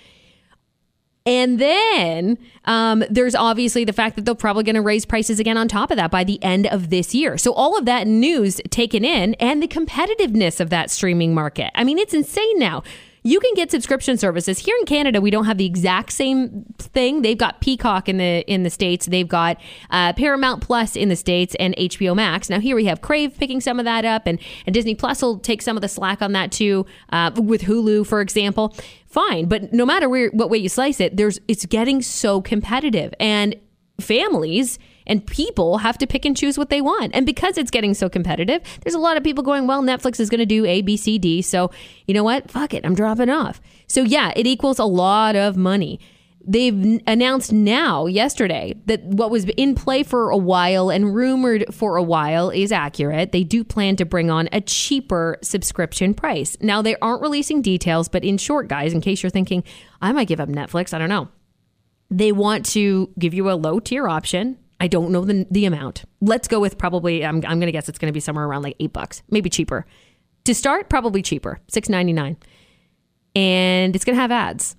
And 1.27 1.59
then 1.61 2.39
um, 2.65 3.05
there's 3.11 3.35
obviously 3.35 3.85
the 3.85 3.93
fact 3.93 4.17
that 4.17 4.25
they're 4.25 4.35
probably 4.35 4.65
going 4.65 4.75
to 4.75 4.83
raise 4.83 5.05
prices 5.05 5.39
again 5.39 5.59
on 5.59 5.69
top 5.69 5.91
of 5.91 5.97
that 5.97 6.11
by 6.11 6.25
the 6.25 6.43
end 6.43 6.67
of 6.67 6.91
this 6.91 7.15
year. 7.15 7.37
So 7.37 7.53
all 7.53 7.79
of 7.79 7.85
that 7.85 8.07
news 8.07 8.61
taken 8.71 9.05
in 9.05 9.35
and 9.35 9.63
the 9.63 9.69
competitiveness 9.69 10.61
of 10.61 10.71
that 10.71 10.91
streaming 10.91 11.35
market. 11.35 11.71
I 11.75 11.85
mean, 11.85 11.99
it's 11.99 12.15
insane 12.15 12.59
now. 12.59 12.83
You 13.23 13.39
can 13.39 13.53
get 13.55 13.71
subscription 13.71 14.17
services 14.17 14.59
here 14.59 14.75
in 14.81 14.87
Canada. 14.87 15.21
We 15.21 15.31
don't 15.31 15.45
have 15.45 15.59
the 15.59 15.67
exact 15.67 16.13
same 16.13 16.65
thing. 16.79 17.23
They've 17.23 17.37
got 17.37 17.61
Peacock 17.61 18.09
in 18.09 18.17
the 18.17 18.45
in 18.51 18.63
the 18.63 18.71
states. 18.71 19.07
They've 19.07 19.29
got 19.29 19.59
uh, 19.91 20.15
Paramount 20.15 20.63
Plus 20.63 20.97
in 20.97 21.11
the 21.11 21.17
states 21.17 21.55
and 21.61 21.77
HBO 21.77 22.17
Max. 22.17 22.49
Now 22.49 22.61
here 22.61 22.75
we 22.75 22.87
have 22.87 23.03
Crave 23.03 23.37
picking 23.37 23.61
some 23.61 23.79
of 23.79 23.85
that 23.85 24.05
up, 24.05 24.27
and 24.27 24.39
and 24.67 24.73
Disney 24.73 24.95
Plus 24.95 25.21
will 25.21 25.39
take 25.39 25.61
some 25.61 25.77
of 25.77 25.83
the 25.83 25.89
slack 25.89 26.23
on 26.23 26.33
that 26.33 26.51
too. 26.51 26.87
Uh, 27.11 27.31
with 27.35 27.63
Hulu, 27.63 28.07
for 28.07 28.21
example, 28.21 28.75
fine. 29.07 29.47
But 29.47 29.73
no 29.73 29.85
matter 29.85 30.09
where 30.09 30.31
what 30.31 30.49
way 30.49 30.59
you 30.59 30.71
slice 30.71 31.01
it, 31.01 31.17
there's 31.17 31.39
it's 31.47 31.67
getting 31.67 32.01
so 32.01 32.41
competitive, 32.41 33.13
and 33.21 33.55
families 34.01 34.79
and 35.07 35.27
people 35.27 35.79
have 35.79 35.99
to 35.99 36.07
pick 36.07 36.25
and 36.25 36.37
choose 36.37 36.59
what 36.59 36.71
they 36.71 36.81
want. 36.81 37.15
And 37.15 37.27
because 37.27 37.59
it's 37.59 37.71
getting 37.71 37.95
so 37.95 38.09
competitive, 38.09 38.63
there's 38.83 38.95
a 38.95 38.99
lot 38.99 39.17
of 39.17 39.25
people 39.25 39.43
going, 39.43 39.67
well, 39.67 39.83
Netflix 39.83 40.21
is 40.21 40.31
going 40.31 40.41
to 40.41 40.47
do 40.47 40.65
A, 40.65 40.83
B, 40.83 40.97
C, 40.97 41.19
D. 41.19 41.43
So, 41.43 41.71
you 42.07 42.15
know 42.15 42.25
what? 42.25 42.51
Fuck 42.51 42.75
it. 42.75 42.85
I'm 42.85 42.95
dropping 42.95 43.31
off. 43.31 43.61
So, 43.87 44.03
yeah, 44.03 44.33
it 44.37 44.47
equals 44.47 44.79
a 44.79 44.85
lot 44.85 45.37
of 45.37 45.57
money. 45.57 46.01
They've 46.43 47.01
announced 47.07 47.53
now, 47.53 48.07
yesterday, 48.07 48.75
that 48.87 49.03
what 49.03 49.31
was 49.31 49.45
in 49.45 49.75
play 49.75 50.03
for 50.03 50.31
a 50.31 50.39
while 50.39 50.89
and 50.89 51.15
rumored 51.15 51.67
for 51.73 51.97
a 51.97 52.03
while 52.03 52.49
is 52.49 52.73
accurate. 52.73 53.33
They 53.33 53.45
do 53.45 53.63
plan 53.63 53.97
to 53.97 54.07
bring 54.07 54.31
on 54.31 54.49
a 54.51 54.63
cheaper 54.63 55.39
subscription 55.43 56.15
price. 56.15 56.57
Now, 56.63 56.81
they 56.81 56.97
aren't 56.97 57.21
releasing 57.21 57.61
details, 57.61 58.09
but 58.09 58.25
in 58.25 58.39
short, 58.39 58.69
guys, 58.69 58.95
in 58.95 59.03
case 59.03 59.23
you're 59.23 59.31
thinking, 59.31 59.65
I 60.01 60.13
might 60.13 60.29
give 60.29 60.41
up 60.41 60.49
Netflix, 60.49 60.95
I 60.95 60.99
don't 60.99 61.11
know 61.11 61.29
they 62.11 62.33
want 62.33 62.67
to 62.67 63.11
give 63.19 63.33
you 63.33 63.51
a 63.51 63.55
low 63.55 63.79
tier 63.79 64.09
option. 64.09 64.59
I 64.81 64.89
don't 64.89 65.11
know 65.11 65.25
the, 65.25 65.47
the 65.51 65.67
amount. 65.67 66.05
Let's 66.23 66.49
go 66.49 66.59
with 66.59 66.79
probably, 66.79 67.25
I'm, 67.25 67.37
I'm 67.37 67.61
going 67.61 67.67
to 67.67 67.73
guess 67.73 67.89
it's 67.89 67.99
going 67.99 68.09
to 68.11 68.15
be 68.15 68.21
somewhere 68.21 68.47
around 68.47 68.63
like 68.63 68.77
eight 68.81 68.93
bucks, 68.93 69.23
maybe 69.31 69.51
cheaper. 69.51 69.85
To 70.45 70.55
start, 70.55 70.89
probably 70.89 71.21
cheaper, 71.21 71.61
six 71.69 71.89
ninety 71.91 72.15
nine, 72.15 72.39
and 73.37 73.95
it's 73.95 74.05
going 74.05 74.17
to 74.17 74.21
have 74.21 74.31
ads. 74.33 74.75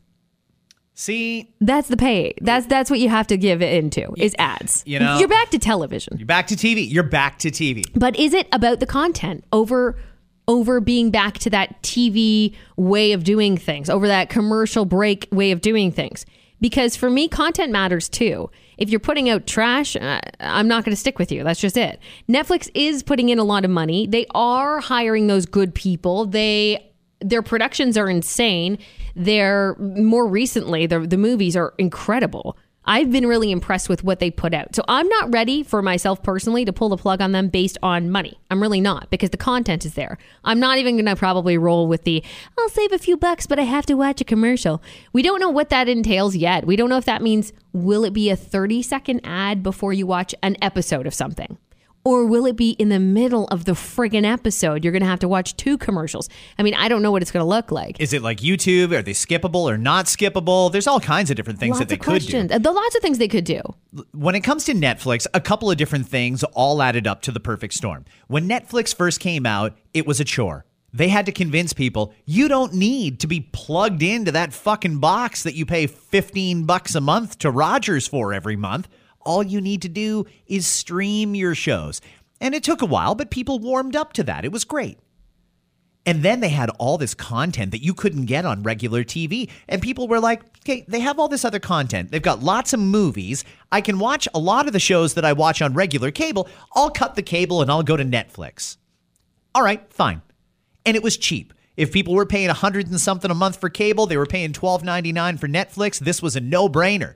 See, 0.94 1.54
That's 1.62 1.88
the 1.88 1.98
pay. 1.98 2.34
That's 2.42 2.66
that's 2.66 2.90
what 2.90 3.00
you 3.00 3.10
have 3.10 3.26
to 3.28 3.38
give 3.38 3.62
into 3.62 4.14
is 4.18 4.36
ads. 4.38 4.84
You 4.86 5.00
know- 5.00 5.18
you're 5.20 5.28
back 5.28 5.50
to 5.52 5.60
television. 5.60 6.18
you're 6.18 6.26
back 6.26 6.48
to 6.48 6.56
TV. 6.56 6.90
You're 6.92 7.04
back 7.04 7.40
to 7.40 7.50
TV. 7.50 7.84
But 7.96 8.18
is 8.18 8.34
it 8.34 8.48
about 8.52 8.80
the 8.80 8.86
content 8.86 9.46
over 9.54 9.98
over 10.48 10.80
being 10.82 11.12
back 11.12 11.38
to 11.40 11.50
that 11.52 11.82
TV 11.82 12.56
way 12.76 13.14
of 13.14 13.24
doing 13.24 13.56
things, 13.58 13.90
over 13.90 14.08
that 14.08 14.30
commercial 14.30 14.86
break 14.86 15.28
way 15.32 15.52
of 15.52 15.62
doing 15.62 15.92
things? 15.92 16.26
Because 16.62 16.96
for 16.96 17.10
me, 17.10 17.28
content 17.28 17.72
matters 17.72 18.08
too. 18.08 18.50
If 18.78 18.90
you're 18.90 19.00
putting 19.00 19.30
out 19.30 19.48
trash, 19.48 19.96
uh, 19.96 20.22
I'm 20.40 20.68
not 20.68 20.86
going 20.86 20.94
to 20.94 21.00
stick 21.00 21.20
with 21.20 21.32
you. 21.32 21.44
That's 21.44 21.60
just 21.60 21.76
it. 21.76 22.00
Netflix 22.30 22.70
is 22.74 23.04
putting 23.04 23.30
in 23.30 23.40
a 23.40 23.44
lot 23.44 23.66
of 23.66 23.72
money. 23.72 24.08
They 24.08 24.28
are 24.34 24.80
hiring 24.80 25.28
those 25.28 25.46
good 25.46 25.76
people. 25.76 26.26
They 26.26 26.88
their 27.20 27.42
productions 27.42 27.98
are 27.98 28.10
insane. 28.10 28.78
They're 29.16 29.76
more 29.78 30.28
recently 30.28 30.86
the 30.86 31.00
the 31.02 31.18
movies 31.18 31.56
are 31.56 31.74
incredible. 31.78 32.58
I've 32.92 33.10
been 33.10 33.26
really 33.26 33.52
impressed 33.52 33.88
with 33.88 34.04
what 34.04 34.20
they 34.20 34.30
put 34.30 34.54
out. 34.54 34.76
So 34.76 34.84
I'm 34.86 35.08
not 35.08 35.34
ready 35.34 35.64
for 35.64 35.82
myself 35.82 36.22
personally 36.22 36.66
to 36.66 36.74
pull 36.74 36.90
the 36.90 36.98
plug 36.98 37.22
on 37.22 37.32
them 37.32 37.48
based 37.48 37.78
on 37.82 38.10
money. 38.10 38.38
I'm 38.50 38.62
really 38.62 38.82
not 38.82 39.10
because 39.10 39.30
the 39.30 39.38
content 39.38 39.86
is 39.86 39.94
there. 39.94 40.18
I'm 40.44 40.60
not 40.60 40.78
even 40.78 40.98
going 40.98 41.06
to 41.06 41.16
probably 41.16 41.58
roll 41.58 41.88
with 41.88 42.04
the 42.04 42.22
I'll 42.60 42.68
save 42.68 42.92
a 42.92 43.00
few 43.00 43.16
bucks 43.16 43.48
but 43.48 43.60
I 43.60 43.64
have 43.64 43.86
to 43.86 43.94
watch 43.94 44.20
a 44.20 44.26
commercial. 44.26 44.84
We 45.14 45.22
don't 45.22 45.40
know 45.40 45.50
what 45.50 45.70
that 45.70 45.88
entails 45.88 46.36
yet. 46.36 46.68
We 46.68 46.76
don't 46.76 46.90
know 46.90 46.98
if 46.98 47.06
that 47.06 47.22
means 47.22 47.54
will 47.72 48.04
it 48.04 48.12
be 48.12 48.30
a 48.30 48.36
30 48.36 48.82
second 48.82 49.22
ad 49.24 49.64
before 49.64 49.94
you 49.94 50.06
watch 50.06 50.36
an 50.44 50.58
episode 50.62 51.08
of 51.08 51.14
something? 51.14 51.58
Or 52.04 52.26
will 52.26 52.46
it 52.48 52.56
be 52.56 52.72
in 52.72 52.90
the 52.90 53.00
middle 53.00 53.46
of 53.50 53.66
the 53.66 53.74
friggin' 53.74 54.26
episode? 54.26 54.84
You're 54.84 54.92
going 54.92 55.04
to 55.04 55.08
have 55.08 55.20
to 55.20 55.28
watch 55.28 55.56
two 55.56 55.78
commercials. 55.78 56.30
I 56.58 56.64
mean, 56.64 56.74
I 56.74 56.88
don't 56.88 57.04
know 57.04 57.12
what 57.12 57.22
it's 57.22 57.32
going 57.32 57.44
to 57.44 57.48
look 57.48 57.72
like. 57.72 58.00
Is 58.00 58.12
it 58.12 58.24
like 58.24 58.40
YouTube? 58.40 58.92
Are 58.92 59.04
they 59.04 59.14
skippable 59.14 59.72
or 59.72 59.78
not 59.78 60.06
skippable? 60.06 60.72
There's 60.72 60.88
all 60.88 61.00
kinds 61.00 61.30
of 61.30 61.36
different 61.36 61.60
things 61.60 61.72
Lots 61.74 61.80
that 61.82 61.90
they 61.90 61.98
could 61.98 62.22
do. 62.24 62.40
Uh, 62.40 62.58
There 62.58 62.72
are 62.72 62.76
lots 62.76 62.96
of 62.96 63.02
things 63.02 63.20
they 63.20 63.28
could 63.28 63.44
do. 63.44 63.62
When 64.14 64.34
it 64.34 64.42
comes 64.42 64.64
to 64.66 64.74
Netflix, 64.74 65.28
a 65.34 65.42
couple 65.42 65.70
of 65.70 65.78
different 65.78 66.08
things 66.08 66.44
all 66.44 66.82
added 66.82 67.06
up 67.06 67.22
to 67.24 67.32
the 67.32 67.40
perfect 67.40 67.76
storm. 67.76 68.06
When 68.28 68.50
Netflix 68.50 68.96
first 68.96 69.20
came 69.20 69.46
out, 69.46 69.78
it 69.94 70.08
was 70.08 70.20
a 70.20 70.26
chore. 70.26 70.66
They 70.94 71.08
had 71.08 71.26
to 71.28 71.32
convince 71.32 71.72
people 71.72 72.14
you 72.26 72.48
don't 72.48 72.74
need 72.74 73.20
to 73.22 73.28
be 73.28 73.42
plugged 73.54 74.04
into 74.04 74.32
that 74.34 74.54
fucking 74.54 74.98
box 75.00 75.44
that 75.44 75.56
you 75.56 75.66
pay 75.66 75.88
15 75.88 76.66
bucks 76.66 76.96
a 76.96 77.02
month 77.02 77.38
to 77.40 77.52
Rogers 77.52 78.08
for 78.08 78.34
every 78.34 78.56
month. 78.56 78.90
All 79.24 79.44
you 79.44 79.62
need 79.62 79.82
to 79.84 79.90
do 79.90 80.26
is 80.48 80.68
stream 80.68 81.36
your 81.36 81.56
shows. 81.56 82.02
And 82.40 82.56
it 82.56 82.64
took 82.64 82.82
a 82.82 82.88
while, 82.88 83.16
but 83.16 83.30
people 83.30 83.60
warmed 83.60 83.96
up 83.96 84.14
to 84.14 84.24
that. 84.24 84.46
It 84.46 84.52
was 84.52 84.66
great. 84.66 84.98
And 86.06 86.24
then 86.24 86.40
they 86.40 86.50
had 86.50 86.72
all 86.80 86.98
this 86.98 87.14
content 87.14 87.72
that 87.72 87.84
you 87.84 87.94
couldn't 87.94 88.26
get 88.26 88.44
on 88.44 88.64
regular 88.64 89.04
TV. 89.04 89.50
And 89.68 89.82
people 89.82 90.08
were 90.08 90.20
like, 90.20 90.42
okay, 90.60 90.84
they 90.88 91.00
have 91.00 91.20
all 91.20 91.28
this 91.28 91.46
other 91.46 91.60
content. 91.60 92.10
They've 92.10 92.22
got 92.22 92.42
lots 92.42 92.74
of 92.74 92.80
movies. 92.80 93.46
I 93.72 93.82
can 93.82 94.00
watch 94.00 94.28
a 94.34 94.40
lot 94.40 94.66
of 94.66 94.74
the 94.74 94.80
shows 94.80 95.14
that 95.14 95.26
I 95.26 95.34
watch 95.34 95.62
on 95.62 95.76
regular 95.76 96.10
cable. 96.10 96.50
I'll 96.76 96.90
cut 96.90 97.14
the 97.14 97.22
cable 97.22 97.62
and 97.62 97.70
I'll 97.70 97.84
go 97.84 97.98
to 97.98 98.04
Netflix. 98.04 98.78
All 99.54 99.62
right, 99.64 99.92
fine. 99.94 100.24
And 100.86 100.98
it 100.98 101.04
was 101.04 101.18
cheap. 101.18 101.54
If 101.78 101.92
people 101.92 102.16
were 102.16 102.26
paying 102.26 102.50
a 102.50 102.54
hundred 102.54 102.88
and 102.88 103.00
something 103.00 103.30
a 103.30 103.36
month 103.36 103.60
for 103.60 103.70
cable, 103.70 104.06
they 104.06 104.18
were 104.18 104.26
paying 104.26 104.54
twelve 104.54 104.84
ninety 104.84 105.12
nine 105.12 105.38
for 105.38 105.48
Netflix. 105.48 106.00
This 106.00 106.22
was 106.22 106.36
a 106.36 106.42
no 106.42 106.68
brainer. 106.68 107.16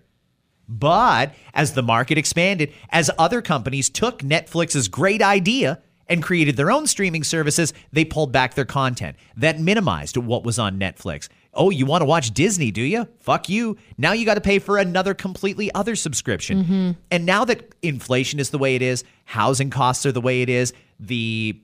But 0.68 1.34
as 1.54 1.74
the 1.74 1.84
market 1.84 2.18
expanded, 2.18 2.74
as 2.90 3.12
other 3.18 3.42
companies 3.42 3.90
took 3.90 4.20
Netflix's 4.20 4.88
great 4.88 5.22
idea 5.22 5.82
and 6.08 6.22
created 6.22 6.56
their 6.56 6.72
own 6.72 6.88
streaming 6.88 7.24
services, 7.24 7.74
they 7.92 8.06
pulled 8.06 8.32
back 8.32 8.54
their 8.54 8.66
content. 8.66 9.18
That 9.36 9.60
minimized 9.60 10.18
what 10.18 10.44
was 10.44 10.60
on 10.60 10.80
Netflix. 10.80 11.28
Oh, 11.54 11.70
you 11.70 11.86
want 11.86 12.02
to 12.02 12.06
watch 12.06 12.34
Disney, 12.34 12.70
do 12.70 12.82
you? 12.82 13.08
Fuck 13.20 13.48
you. 13.48 13.78
Now 13.98 14.12
you 14.12 14.26
got 14.26 14.36
to 14.36 14.42
pay 14.42 14.60
for 14.60 14.78
another 14.78 15.14
completely 15.14 15.74
other 15.74 15.96
subscription. 15.96 16.64
Mm-hmm. 16.64 16.92
And 17.12 17.26
now 17.26 17.46
that 17.46 17.74
inflation 17.82 18.40
is 18.40 18.50
the 18.50 18.58
way 18.58 18.76
it 18.76 18.82
is, 18.82 19.04
housing 19.24 19.70
costs 19.70 20.06
are 20.06 20.12
the 20.12 20.22
way 20.22 20.42
it 20.42 20.50
is, 20.50 20.74
the 21.00 21.60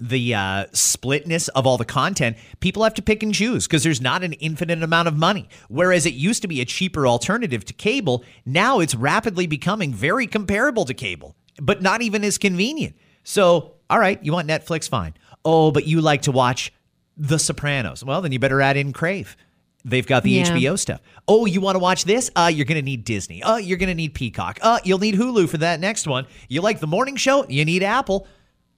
the 0.00 0.34
uh, 0.34 0.66
splitness 0.72 1.48
of 1.48 1.66
all 1.66 1.78
the 1.78 1.84
content, 1.84 2.36
people 2.60 2.82
have 2.84 2.94
to 2.94 3.02
pick 3.02 3.22
and 3.22 3.34
choose 3.34 3.66
because 3.66 3.82
there's 3.82 4.00
not 4.00 4.22
an 4.22 4.34
infinite 4.34 4.82
amount 4.82 5.08
of 5.08 5.16
money. 5.16 5.48
Whereas 5.68 6.04
it 6.06 6.14
used 6.14 6.42
to 6.42 6.48
be 6.48 6.60
a 6.60 6.64
cheaper 6.64 7.06
alternative 7.06 7.64
to 7.64 7.72
cable, 7.72 8.24
now 8.44 8.80
it's 8.80 8.94
rapidly 8.94 9.46
becoming 9.46 9.92
very 9.94 10.26
comparable 10.26 10.84
to 10.84 10.94
cable, 10.94 11.34
but 11.60 11.80
not 11.82 12.02
even 12.02 12.24
as 12.24 12.38
convenient. 12.38 12.94
So, 13.24 13.74
all 13.88 13.98
right, 13.98 14.22
you 14.22 14.32
want 14.32 14.48
Netflix? 14.48 14.88
Fine. 14.88 15.14
Oh, 15.44 15.70
but 15.70 15.86
you 15.86 16.00
like 16.00 16.22
to 16.22 16.32
watch 16.32 16.72
The 17.16 17.38
Sopranos. 17.38 18.04
Well, 18.04 18.20
then 18.20 18.32
you 18.32 18.38
better 18.38 18.60
add 18.60 18.76
in 18.76 18.92
Crave. 18.92 19.36
They've 19.84 20.06
got 20.06 20.24
the 20.24 20.32
Yeah. 20.32 20.44
HBO 20.46 20.76
stuff. 20.76 21.00
Oh, 21.28 21.46
you 21.46 21.60
want 21.60 21.76
to 21.76 21.78
watch 21.78 22.04
this? 22.04 22.28
Uh, 22.34 22.50
you're 22.52 22.64
going 22.66 22.76
to 22.76 22.82
need 22.84 23.04
Disney. 23.04 23.40
Uh, 23.42 23.56
you're 23.56 23.78
going 23.78 23.88
to 23.88 23.94
need 23.94 24.14
Peacock. 24.14 24.58
Uh, 24.60 24.80
you'll 24.82 24.98
need 24.98 25.14
Hulu 25.14 25.48
for 25.48 25.58
that 25.58 25.78
next 25.78 26.08
one. 26.08 26.26
You 26.48 26.60
like 26.60 26.80
the 26.80 26.88
morning 26.88 27.14
show? 27.14 27.46
You 27.48 27.64
need 27.64 27.84
Apple. 27.84 28.26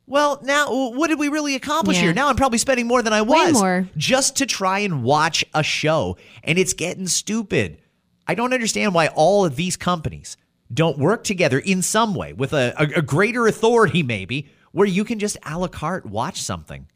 Well, 0.09 0.41
now 0.43 0.73
what 0.91 1.09
did 1.09 1.19
we 1.19 1.29
really 1.29 1.55
accomplish 1.55 1.97
Yeah. 1.99 2.05
here? 2.05 2.13
Now 2.15 2.29
I'm 2.29 2.37
probably 2.37 2.59
spending 2.59 2.87
more 2.87 3.03
than 3.03 3.13
I 3.13 3.23
was 3.23 3.53
more. 3.53 3.89
just 3.97 4.37
to 4.37 4.47
try 4.47 4.79
and 4.81 5.03
watch 5.03 5.45
a 5.55 5.63
show, 5.63 6.17
and 6.43 6.59
it's 6.59 6.73
getting 6.73 7.07
stupid. 7.07 7.79
I 8.27 8.35
don't 8.35 8.53
understand 8.55 8.95
why 8.95 9.09
all 9.09 9.45
of 9.45 9.57
these 9.57 9.77
companies 9.77 10.37
don't 10.73 10.99
work 10.99 11.25
together 11.25 11.59
in 11.59 11.83
some 11.83 12.15
way 12.15 12.33
with 12.33 12.53
a, 12.53 12.75
a, 12.79 12.99
a 12.99 13.03
greater 13.03 13.47
authority, 13.47 14.03
maybe, 14.03 14.49
where 14.73 14.87
you 14.87 15.05
can 15.05 15.19
just 15.19 15.37
a 15.47 15.59
la 15.59 15.69
carte 15.69 16.07
watch 16.07 16.41
something. 16.41 16.87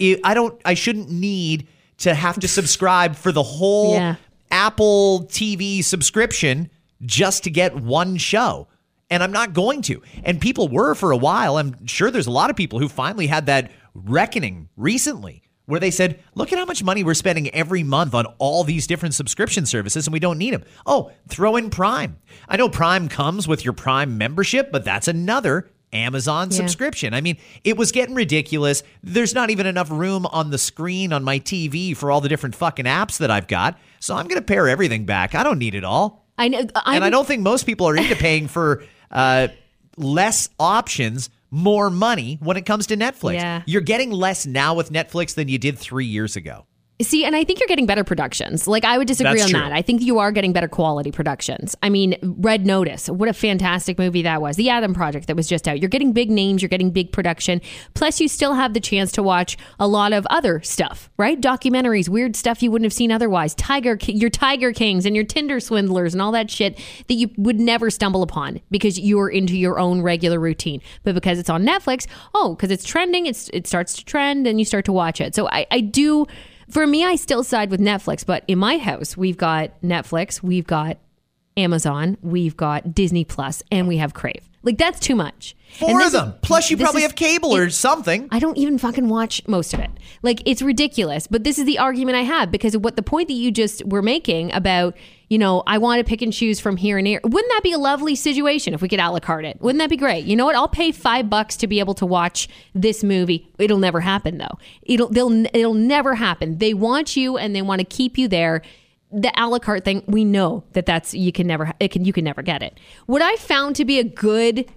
I 0.00 0.18
I 0.24 0.34
don't. 0.34 0.60
I 0.64 0.74
shouldn't 0.74 1.10
need 1.10 1.66
to 1.98 2.14
have 2.14 2.38
to 2.40 2.48
subscribe 2.48 3.14
for 3.16 3.30
the 3.32 3.42
whole 3.42 3.94
Yeah. 3.94 4.16
Apple 4.50 5.26
TV 5.30 5.82
subscription 5.82 6.70
just 7.02 7.44
to 7.44 7.50
get 7.50 7.74
one 7.76 8.16
show. 8.16 8.68
And 9.14 9.22
I'm 9.22 9.30
not 9.32 9.52
going 9.52 9.80
to. 9.82 10.02
And 10.24 10.40
people 10.40 10.66
were 10.66 10.94
for 10.96 11.12
a 11.12 11.16
while. 11.16 11.56
I'm 11.56 11.86
sure 11.86 12.10
there's 12.10 12.26
a 12.26 12.32
lot 12.32 12.50
of 12.50 12.56
people 12.56 12.80
who 12.80 12.88
finally 12.88 13.28
had 13.28 13.46
that 13.46 13.70
reckoning 13.94 14.68
recently 14.76 15.42
where 15.66 15.78
they 15.80 15.90
said, 15.92 16.22
look 16.34 16.52
at 16.52 16.58
how 16.58 16.64
much 16.64 16.82
money 16.82 17.04
we're 17.04 17.14
spending 17.14 17.48
every 17.54 17.82
month 17.84 18.12
on 18.12 18.26
all 18.38 18.64
these 18.64 18.86
different 18.88 19.14
subscription 19.14 19.64
services 19.64 20.06
and 20.06 20.12
we 20.12 20.18
don't 20.18 20.36
need 20.36 20.52
them. 20.52 20.64
Oh, 20.84 21.12
throw 21.28 21.54
in 21.56 21.70
Prime. 21.70 22.18
I 22.48 22.56
know 22.56 22.68
Prime 22.68 23.08
comes 23.08 23.46
with 23.46 23.64
your 23.64 23.72
Prime 23.72 24.18
membership, 24.18 24.72
but 24.72 24.84
that's 24.84 25.06
another 25.08 25.70
Amazon 25.92 26.48
Yeah. 26.50 26.56
subscription. 26.56 27.14
I 27.14 27.20
mean, 27.20 27.36
it 27.62 27.76
was 27.76 27.92
getting 27.92 28.16
ridiculous. 28.16 28.82
There's 29.04 29.32
not 29.32 29.50
even 29.50 29.64
enough 29.64 29.90
room 29.92 30.26
on 30.26 30.50
the 30.50 30.58
screen 30.58 31.12
on 31.12 31.22
my 31.22 31.38
TV 31.38 31.96
for 31.96 32.10
all 32.10 32.20
the 32.20 32.28
different 32.28 32.56
fucking 32.56 32.84
apps 32.86 33.18
that 33.18 33.30
I've 33.30 33.46
got. 33.46 33.78
So 34.00 34.16
I'm 34.16 34.26
going 34.26 34.40
to 34.40 34.44
pare 34.44 34.68
everything 34.68 35.06
back. 35.06 35.36
I 35.36 35.44
don't 35.44 35.58
need 35.60 35.76
it 35.76 35.84
all. 35.84 36.26
I 36.36 36.48
know. 36.48 36.58
Uh, 36.58 36.82
I'm, 36.84 36.96
and 36.96 37.04
I 37.04 37.10
don't 37.10 37.26
think 37.28 37.42
most 37.42 37.64
people 37.64 37.88
are 37.88 37.96
into 37.96 38.16
paying 38.16 38.48
for 38.48 38.82
uh, 39.10 39.48
less 39.96 40.48
options, 40.58 41.30
more 41.50 41.90
money 41.90 42.38
when 42.40 42.56
it 42.56 42.66
comes 42.66 42.86
to 42.88 42.96
Netflix. 42.96 43.34
Yeah. 43.34 43.62
You're 43.66 43.82
getting 43.82 44.10
less 44.10 44.46
now 44.46 44.74
with 44.74 44.90
Netflix 44.90 45.34
than 45.34 45.48
you 45.48 45.58
did 45.58 45.78
three 45.78 46.06
years 46.06 46.36
ago. 46.36 46.66
See, 47.02 47.24
and 47.24 47.34
I 47.34 47.42
think 47.42 47.58
you're 47.58 47.66
getting 47.66 47.86
better 47.86 48.04
productions. 48.04 48.68
Like 48.68 48.84
I 48.84 48.98
would 48.98 49.08
disagree 49.08 49.32
That's 49.40 49.46
on 49.46 49.50
true. 49.50 49.60
that. 49.60 49.72
I 49.72 49.82
think 49.82 50.00
you 50.00 50.20
are 50.20 50.30
getting 50.30 50.52
better 50.52 50.68
quality 50.68 51.10
productions. 51.10 51.74
I 51.82 51.88
mean, 51.88 52.16
Red 52.22 52.64
Notice, 52.64 53.08
what 53.08 53.28
a 53.28 53.32
fantastic 53.32 53.98
movie 53.98 54.22
that 54.22 54.40
was. 54.40 54.54
The 54.54 54.70
Adam 54.70 54.94
Project 54.94 55.26
that 55.26 55.34
was 55.34 55.48
just 55.48 55.66
out. 55.66 55.80
You're 55.80 55.88
getting 55.88 56.12
big 56.12 56.30
names, 56.30 56.62
you're 56.62 56.68
getting 56.68 56.92
big 56.92 57.10
production. 57.10 57.60
Plus 57.94 58.20
you 58.20 58.28
still 58.28 58.54
have 58.54 58.74
the 58.74 58.80
chance 58.80 59.10
to 59.12 59.24
watch 59.24 59.56
a 59.80 59.88
lot 59.88 60.12
of 60.12 60.24
other 60.30 60.62
stuff, 60.62 61.10
right? 61.16 61.40
Documentaries, 61.40 62.08
weird 62.08 62.36
stuff 62.36 62.62
you 62.62 62.70
wouldn't 62.70 62.86
have 62.86 62.92
seen 62.92 63.10
otherwise. 63.10 63.56
Tiger 63.56 63.98
your 64.06 64.30
Tiger 64.30 64.72
Kings 64.72 65.04
and 65.04 65.16
your 65.16 65.24
Tinder 65.24 65.58
swindlers 65.58 66.14
and 66.14 66.22
all 66.22 66.30
that 66.30 66.48
shit 66.48 66.78
that 67.08 67.14
you 67.14 67.28
would 67.36 67.58
never 67.58 67.90
stumble 67.90 68.22
upon 68.22 68.60
because 68.70 69.00
you're 69.00 69.28
into 69.28 69.56
your 69.58 69.80
own 69.80 70.00
regular 70.00 70.38
routine. 70.38 70.80
But 71.02 71.16
because 71.16 71.40
it's 71.40 71.50
on 71.50 71.66
Netflix, 71.66 72.06
oh, 72.34 72.54
because 72.54 72.70
it's 72.70 72.84
trending, 72.84 73.26
it's 73.26 73.48
it 73.52 73.66
starts 73.66 73.94
to 73.94 74.04
trend 74.04 74.46
and 74.46 74.60
you 74.60 74.64
start 74.64 74.84
to 74.84 74.92
watch 74.92 75.20
it. 75.20 75.34
So 75.34 75.48
I, 75.48 75.66
I 75.72 75.80
do 75.80 76.26
for 76.68 76.86
me, 76.86 77.04
I 77.04 77.16
still 77.16 77.44
side 77.44 77.70
with 77.70 77.80
Netflix, 77.80 78.24
but 78.24 78.44
in 78.48 78.58
my 78.58 78.78
house, 78.78 79.16
we've 79.16 79.36
got 79.36 79.80
Netflix, 79.82 80.42
we've 80.42 80.66
got 80.66 80.98
Amazon, 81.56 82.16
we've 82.22 82.56
got 82.56 82.94
Disney 82.94 83.24
Plus, 83.24 83.62
and 83.70 83.86
we 83.86 83.98
have 83.98 84.12
Crave. 84.14 84.48
Like 84.64 84.78
that's 84.78 84.98
too 84.98 85.14
much. 85.14 85.54
And 85.80 85.90
Four 85.90 86.02
of 86.06 86.12
them. 86.12 86.28
is- 86.30 86.34
Plus, 86.40 86.70
you 86.70 86.78
probably 86.78 87.02
is- 87.02 87.08
have 87.08 87.16
cable 87.16 87.54
or 87.54 87.68
something. 87.68 88.28
I 88.30 88.38
don't 88.38 88.56
even 88.56 88.78
fucking 88.78 89.08
watch 89.08 89.42
most 89.46 89.74
of 89.74 89.80
it. 89.80 89.90
Like 90.22 90.42
it's 90.46 90.62
ridiculous. 90.62 91.26
But 91.26 91.44
this 91.44 91.58
is 91.58 91.66
the 91.66 91.78
argument 91.78 92.16
I 92.16 92.22
have 92.22 92.50
because 92.50 92.74
of 92.74 92.82
what 92.82 92.96
the 92.96 93.02
point 93.02 93.28
that 93.28 93.34
you 93.34 93.50
just 93.50 93.84
were 93.84 94.00
making 94.00 94.52
about, 94.54 94.96
you 95.28 95.36
know, 95.36 95.62
I 95.66 95.76
want 95.76 95.98
to 95.98 96.04
pick 96.04 96.22
and 96.22 96.32
choose 96.32 96.60
from 96.60 96.78
here 96.78 96.96
and 96.96 97.06
here. 97.06 97.20
Wouldn't 97.22 97.52
that 97.52 97.60
be 97.62 97.72
a 97.72 97.78
lovely 97.78 98.14
situation 98.14 98.72
if 98.72 98.80
we 98.80 98.88
could 98.88 99.00
a 99.00 99.10
la 99.10 99.20
carte 99.20 99.44
it? 99.44 99.60
Wouldn't 99.60 99.80
that 99.80 99.90
be 99.90 99.98
great? 99.98 100.24
You 100.24 100.34
know 100.34 100.46
what? 100.46 100.56
I'll 100.56 100.66
pay 100.66 100.92
five 100.92 101.28
bucks 101.28 101.56
to 101.58 101.66
be 101.66 101.78
able 101.78 101.94
to 101.94 102.06
watch 102.06 102.48
this 102.74 103.04
movie. 103.04 103.46
It'll 103.58 103.76
never 103.78 104.00
happen 104.00 104.38
though. 104.38 104.58
It'll 104.82 105.08
they'll 105.08 105.44
it'll 105.54 105.74
never 105.74 106.14
happen. 106.14 106.56
They 106.56 106.72
want 106.72 107.16
you 107.18 107.36
and 107.36 107.54
they 107.54 107.62
want 107.62 107.80
to 107.80 107.84
keep 107.84 108.16
you 108.16 108.28
there 108.28 108.62
the 109.14 109.32
a 109.40 109.48
la 109.48 109.58
carte 109.58 109.84
thing, 109.84 110.02
we 110.06 110.24
know 110.24 110.64
that 110.72 110.86
that's 110.86 111.14
you 111.14 111.32
can 111.32 111.46
never 111.46 111.72
it 111.80 111.88
can 111.88 112.04
you 112.04 112.12
can 112.12 112.24
never 112.24 112.42
get 112.42 112.62
it. 112.62 112.78
What 113.06 113.22
I 113.22 113.36
found 113.36 113.76
to 113.76 113.84
be 113.84 113.98
a 113.98 114.04
good 114.04 114.70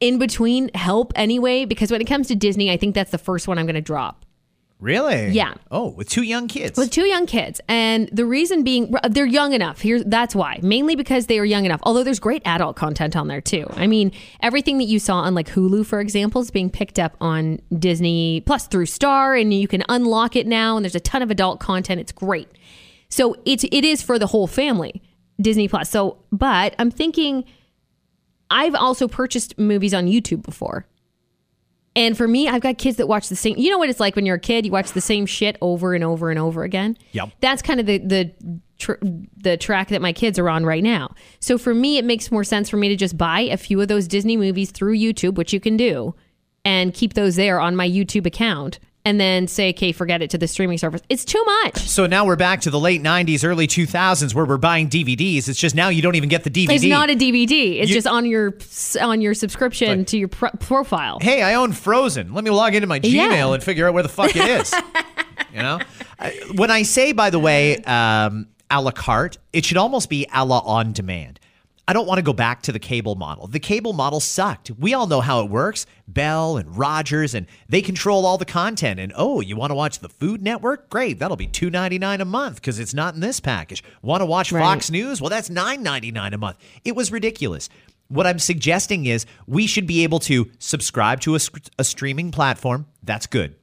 in 0.00 0.18
between 0.18 0.70
help 0.74 1.12
anyway, 1.16 1.64
because 1.64 1.90
when 1.90 2.00
it 2.00 2.06
comes 2.06 2.28
to 2.28 2.34
Disney, 2.34 2.70
I 2.70 2.76
think 2.76 2.94
that's 2.94 3.10
the 3.10 3.18
first 3.18 3.48
one 3.48 3.58
I'm 3.58 3.66
going 3.66 3.74
to 3.74 3.80
drop. 3.80 4.24
Really? 4.80 5.28
Yeah. 5.28 5.54
Oh, 5.70 5.90
with 5.90 6.10
two 6.10 6.24
young 6.24 6.46
kids. 6.46 6.76
With 6.76 6.90
two 6.90 7.06
young 7.06 7.24
kids, 7.24 7.58
and 7.68 8.08
the 8.12 8.26
reason 8.26 8.64
being 8.64 8.94
they're 9.08 9.24
young 9.24 9.54
enough. 9.54 9.80
Here, 9.80 10.02
that's 10.04 10.34
why. 10.34 10.58
Mainly 10.62 10.94
because 10.94 11.24
they 11.24 11.38
are 11.38 11.44
young 11.44 11.64
enough. 11.64 11.80
Although 11.84 12.04
there's 12.04 12.18
great 12.18 12.42
adult 12.44 12.76
content 12.76 13.16
on 13.16 13.28
there 13.28 13.40
too. 13.40 13.66
I 13.70 13.86
mean, 13.86 14.12
everything 14.42 14.76
that 14.78 14.84
you 14.84 14.98
saw 14.98 15.20
on 15.20 15.34
like 15.34 15.48
Hulu, 15.48 15.86
for 15.86 16.00
example, 16.00 16.42
is 16.42 16.50
being 16.50 16.68
picked 16.68 16.98
up 16.98 17.16
on 17.20 17.60
Disney 17.78 18.42
Plus 18.42 18.66
through 18.66 18.86
Star, 18.86 19.34
and 19.34 19.54
you 19.54 19.68
can 19.68 19.84
unlock 19.88 20.36
it 20.36 20.46
now. 20.46 20.76
And 20.76 20.84
there's 20.84 20.96
a 20.96 21.00
ton 21.00 21.22
of 21.22 21.30
adult 21.30 21.60
content. 21.60 21.98
It's 22.00 22.12
great. 22.12 22.48
So 23.14 23.36
it's 23.44 23.62
it 23.62 23.84
is 23.84 24.02
for 24.02 24.18
the 24.18 24.26
whole 24.26 24.48
family, 24.48 25.00
Disney 25.40 25.68
Plus. 25.68 25.88
So, 25.88 26.18
but 26.32 26.74
I'm 26.80 26.90
thinking, 26.90 27.44
I've 28.50 28.74
also 28.74 29.06
purchased 29.06 29.56
movies 29.56 29.94
on 29.94 30.06
YouTube 30.06 30.42
before. 30.42 30.84
And 31.94 32.16
for 32.16 32.26
me, 32.26 32.48
I've 32.48 32.60
got 32.60 32.76
kids 32.76 32.96
that 32.96 33.06
watch 33.06 33.28
the 33.28 33.36
same. 33.36 33.56
You 33.56 33.70
know 33.70 33.78
what 33.78 33.88
it's 33.88 34.00
like 34.00 34.16
when 34.16 34.26
you're 34.26 34.34
a 34.34 34.40
kid, 34.40 34.66
you 34.66 34.72
watch 34.72 34.90
the 34.94 35.00
same 35.00 35.26
shit 35.26 35.56
over 35.60 35.94
and 35.94 36.02
over 36.02 36.28
and 36.28 36.40
over 36.40 36.64
again. 36.64 36.98
Yep. 37.12 37.30
That's 37.38 37.62
kind 37.62 37.78
of 37.78 37.86
the 37.86 37.98
the 37.98 38.32
tr- 38.78 38.94
the 39.36 39.56
track 39.58 39.90
that 39.90 40.02
my 40.02 40.12
kids 40.12 40.36
are 40.36 40.50
on 40.50 40.66
right 40.66 40.82
now. 40.82 41.14
So 41.38 41.56
for 41.56 41.72
me, 41.72 41.98
it 41.98 42.04
makes 42.04 42.32
more 42.32 42.42
sense 42.42 42.68
for 42.68 42.78
me 42.78 42.88
to 42.88 42.96
just 42.96 43.16
buy 43.16 43.42
a 43.42 43.56
few 43.56 43.80
of 43.80 43.86
those 43.86 44.08
Disney 44.08 44.36
movies 44.36 44.72
through 44.72 44.98
YouTube, 44.98 45.36
which 45.36 45.52
you 45.52 45.60
can 45.60 45.76
do, 45.76 46.16
and 46.64 46.92
keep 46.92 47.14
those 47.14 47.36
there 47.36 47.60
on 47.60 47.76
my 47.76 47.88
YouTube 47.88 48.26
account, 48.26 48.80
and 49.04 49.20
then 49.20 49.46
say, 49.46 49.70
"Okay, 49.70 49.92
forget 49.92 50.22
it 50.22 50.30
to 50.30 50.38
the 50.38 50.48
streaming 50.48 50.78
service." 50.78 51.02
It's 51.08 51.24
too 51.24 51.42
much. 51.44 51.78
so 51.78 52.06
now 52.06 52.24
we're 52.24 52.36
back 52.36 52.60
to 52.62 52.70
the 52.70 52.78
late 52.80 53.02
90s, 53.02 53.44
early 53.44 53.66
2000s 53.66 54.34
where 54.34 54.44
we're 54.44 54.56
buying 54.56 54.88
DVDs. 54.88 55.48
It's 55.48 55.58
just 55.58 55.74
now 55.74 55.88
you 55.88 56.02
don't 56.02 56.14
even 56.14 56.28
get 56.28 56.44
the 56.44 56.50
DVD. 56.50 56.74
It's 56.74 56.84
not 56.84 57.10
a 57.10 57.14
DVD. 57.14 57.80
It's 57.80 57.90
You- 57.90 57.94
just 57.96 58.06
on 58.06 58.26
your 58.26 58.54
on 59.00 59.20
your 59.20 59.34
subscription 59.34 60.04
to 60.06 60.18
your 60.18 60.28
pro- 60.28 60.50
profile. 60.60 61.18
hey, 61.20 61.42
I 61.42 61.54
own 61.54 61.72
Frozen. 61.72 62.32
Let 62.34 62.44
me 62.44 62.50
log 62.50 62.74
into 62.74 62.86
my 62.86 63.00
Gmail 63.00 63.12
Yeah. 63.12 63.52
and 63.54 63.62
figure 63.62 63.86
out 63.88 63.94
where 63.94 64.02
the 64.02 64.08
fuck 64.08 64.34
it 64.34 64.48
is. 64.48 64.72
you 65.54 65.58
know, 65.62 65.78
when 66.54 66.70
I 66.70 66.82
say, 66.82 67.12
by 67.12 67.30
the 67.30 67.38
way, 67.38 67.76
um, 67.84 68.48
a 68.70 68.80
la 68.80 68.90
carte, 68.90 69.38
it 69.52 69.64
should 69.64 69.76
almost 69.76 70.08
be 70.08 70.26
a 70.34 70.44
la 70.44 70.58
on 70.60 70.92
demand. 70.92 71.38
I 71.86 71.92
don't 71.92 72.06
want 72.06 72.16
to 72.18 72.22
go 72.22 72.32
back 72.32 72.62
to 72.62 72.72
the 72.72 72.78
cable 72.78 73.14
model. 73.14 73.46
The 73.46 73.60
cable 73.60 73.92
model 73.92 74.18
sucked. 74.18 74.70
We 74.70 74.94
all 74.94 75.06
know 75.06 75.20
how 75.20 75.44
it 75.44 75.50
works. 75.50 75.84
Bell 76.08 76.56
and 76.56 76.76
Rogers 76.76 77.34
and 77.34 77.46
they 77.68 77.82
control 77.82 78.24
all 78.24 78.38
the 78.38 78.46
content. 78.46 78.98
And 78.98 79.12
oh, 79.16 79.40
you 79.42 79.54
want 79.54 79.70
to 79.70 79.74
watch 79.74 79.98
the 79.98 80.08
Food 80.08 80.40
Network? 80.40 80.88
Great, 80.88 81.18
that'll 81.18 81.36
be 81.36 81.46
$2.99 81.46 82.20
a 82.20 82.24
month 82.24 82.56
because 82.56 82.78
it's 82.78 82.94
not 82.94 83.14
in 83.14 83.20
this 83.20 83.38
package. 83.38 83.84
Want 84.00 84.22
to 84.22 84.26
watch 84.26 84.50
Right. 84.50 84.62
Fox 84.62 84.90
News? 84.90 85.20
Well, 85.20 85.28
that's 85.28 85.50
$9.99 85.50 86.32
a 86.32 86.38
month. 86.38 86.56
It 86.84 86.96
was 86.96 87.12
ridiculous. 87.12 87.68
What 88.08 88.26
I'm 88.26 88.38
suggesting 88.38 89.04
is 89.04 89.26
we 89.46 89.66
should 89.66 89.86
be 89.86 90.04
able 90.04 90.20
to 90.20 90.50
subscribe 90.58 91.20
to 91.20 91.36
a, 91.36 91.40
a 91.78 91.84
streaming 91.84 92.30
platform. 92.30 92.86
That's 93.02 93.26
good. 93.26 93.56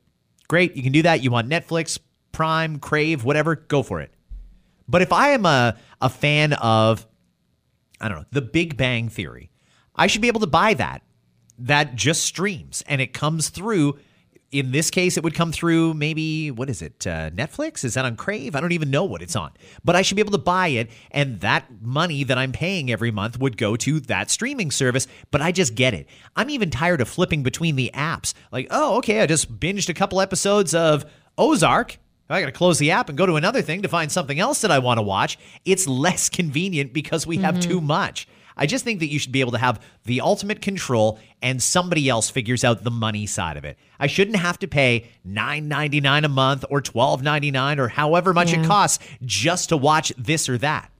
Great, 0.48 0.76
you 0.76 0.84
can 0.84 0.92
do 0.92 1.02
that. 1.04 1.24
You 1.24 1.32
want 1.32 1.50
Netflix, 1.50 1.98
Prime, 2.34 2.78
Crave, 2.80 3.24
whatever, 3.24 3.56
go 3.56 3.82
for 3.82 4.00
it. 4.02 4.12
But 4.88 5.02
if 5.02 5.14
I 5.14 5.30
am 5.30 5.46
a, 5.46 5.78
a 6.02 6.10
fan 6.10 6.54
of, 6.54 7.08
I 8.02 8.10
don't 8.10 8.18
know, 8.18 8.26
The 8.32 8.42
Big 8.42 8.76
Bang 8.76 9.08
Theory, 9.08 9.52
I 9.96 10.08
should 10.08 10.22
be 10.22 10.28
able 10.28 10.42
to 10.42 10.48
buy 10.48 10.74
that. 10.74 11.04
That 11.60 11.96
just 11.96 12.24
streams 12.24 12.84
and 12.88 13.00
it 13.00 13.14
comes 13.14 13.50
through. 13.50 14.00
In 14.52 14.72
this 14.72 14.92
case, 14.92 15.16
it 15.16 15.24
would 15.24 15.34
come 15.34 15.54
through 15.54 15.94
maybe, 15.94 16.52
what 16.52 16.70
is 16.70 16.82
it, 16.82 17.08
uh, 17.08 17.30
Netflix? 17.30 17.86
Is 17.86 17.94
that 17.94 18.04
on 18.04 18.18
Crave? 18.18 18.54
I 18.54 18.60
don't 18.60 18.74
even 18.74 18.92
know 18.92 19.06
what 19.06 19.22
it's 19.22 19.38
on. 19.38 19.52
But 19.86 19.96
I 19.96 20.02
should 20.02 20.16
be 20.16 20.22
able 20.22 20.34
to 20.34 20.38
buy 20.38 20.68
it, 20.68 20.92
and 21.12 21.40
that 21.40 21.68
money 21.82 22.26
that 22.26 22.38
I'm 22.38 22.52
paying 22.52 22.92
every 22.92 23.12
month 23.12 23.40
would 23.40 23.56
go 23.56 23.78
to 23.78 24.02
that 24.02 24.30
streaming 24.30 24.70
service. 24.70 25.08
But 25.30 25.42
I 25.42 25.54
just 25.54 25.76
get 25.76 25.94
it. 25.94 26.10
I'm 26.36 26.50
even 26.50 26.70
tired 26.70 27.00
of 27.00 27.08
flipping 27.08 27.44
between 27.44 27.78
the 27.78 27.92
apps. 27.94 28.34
Like, 28.52 28.68
oh, 28.72 28.98
okay, 28.98 29.22
I 29.22 29.26
just 29.26 29.58
binged 29.58 29.88
a 29.88 29.94
couple 29.94 30.20
episodes 30.20 30.76
of 30.76 31.06
Ozark. 31.38 31.98
I 32.32 32.40
got 32.40 32.48
to 32.48 32.52
close 32.52 32.80
the 32.80 32.92
app 32.92 33.10
and 33.10 33.18
go 33.18 33.26
to 33.26 33.36
another 33.36 33.62
thing 33.62 33.82
to 33.82 33.88
find 33.88 34.12
something 34.12 34.40
else 34.40 34.62
that 34.62 34.72
I 34.72 34.80
want 34.80 34.98
to 34.98 35.04
watch. 35.04 35.38
It's 35.66 35.88
less 35.88 36.30
convenient 36.30 36.94
because 36.94 37.28
we 37.28 37.38
have 37.38 37.60
too 37.60 37.78
mm-hmm. 37.78 37.88
much. 37.88 38.28
I 38.58 38.66
just 38.66 38.84
think 38.84 39.00
that 39.00 39.08
you 39.08 39.18
should 39.18 39.32
be 39.32 39.40
able 39.40 39.54
to 39.54 39.58
have 39.58 39.82
the 40.06 40.22
ultimate 40.22 40.62
control 40.62 41.20
and 41.42 41.62
somebody 41.62 42.10
else 42.10 42.30
figures 42.30 42.64
out 42.64 42.84
the 42.84 42.92
money 42.92 43.26
side 43.26 43.58
of 43.58 43.66
it. 43.66 43.78
I 44.00 44.08
shouldn't 44.08 44.38
have 44.38 44.60
to 44.60 44.68
pay 44.68 45.10
$9.99 45.28 46.26
a 46.26 46.28
month 46.28 46.66
or 46.70 46.82
$12.99 46.82 47.80
or 47.80 47.88
however 47.88 48.34
much 48.34 48.54
it 48.54 48.66
costs 48.66 49.04
just 49.24 49.70
to 49.70 49.78
watch 49.78 50.14
this 50.18 50.50
or 50.50 50.58
that. 50.60 50.92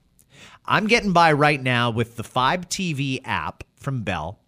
I'm 0.64 0.86
getting 0.86 1.12
by 1.12 1.32
right 1.32 1.60
now 1.60 1.90
with 1.90 2.16
the 2.16 2.24
5 2.24 2.68
TV 2.68 3.20
app 3.24 3.64
from 3.76 4.02
Bell 4.02 4.38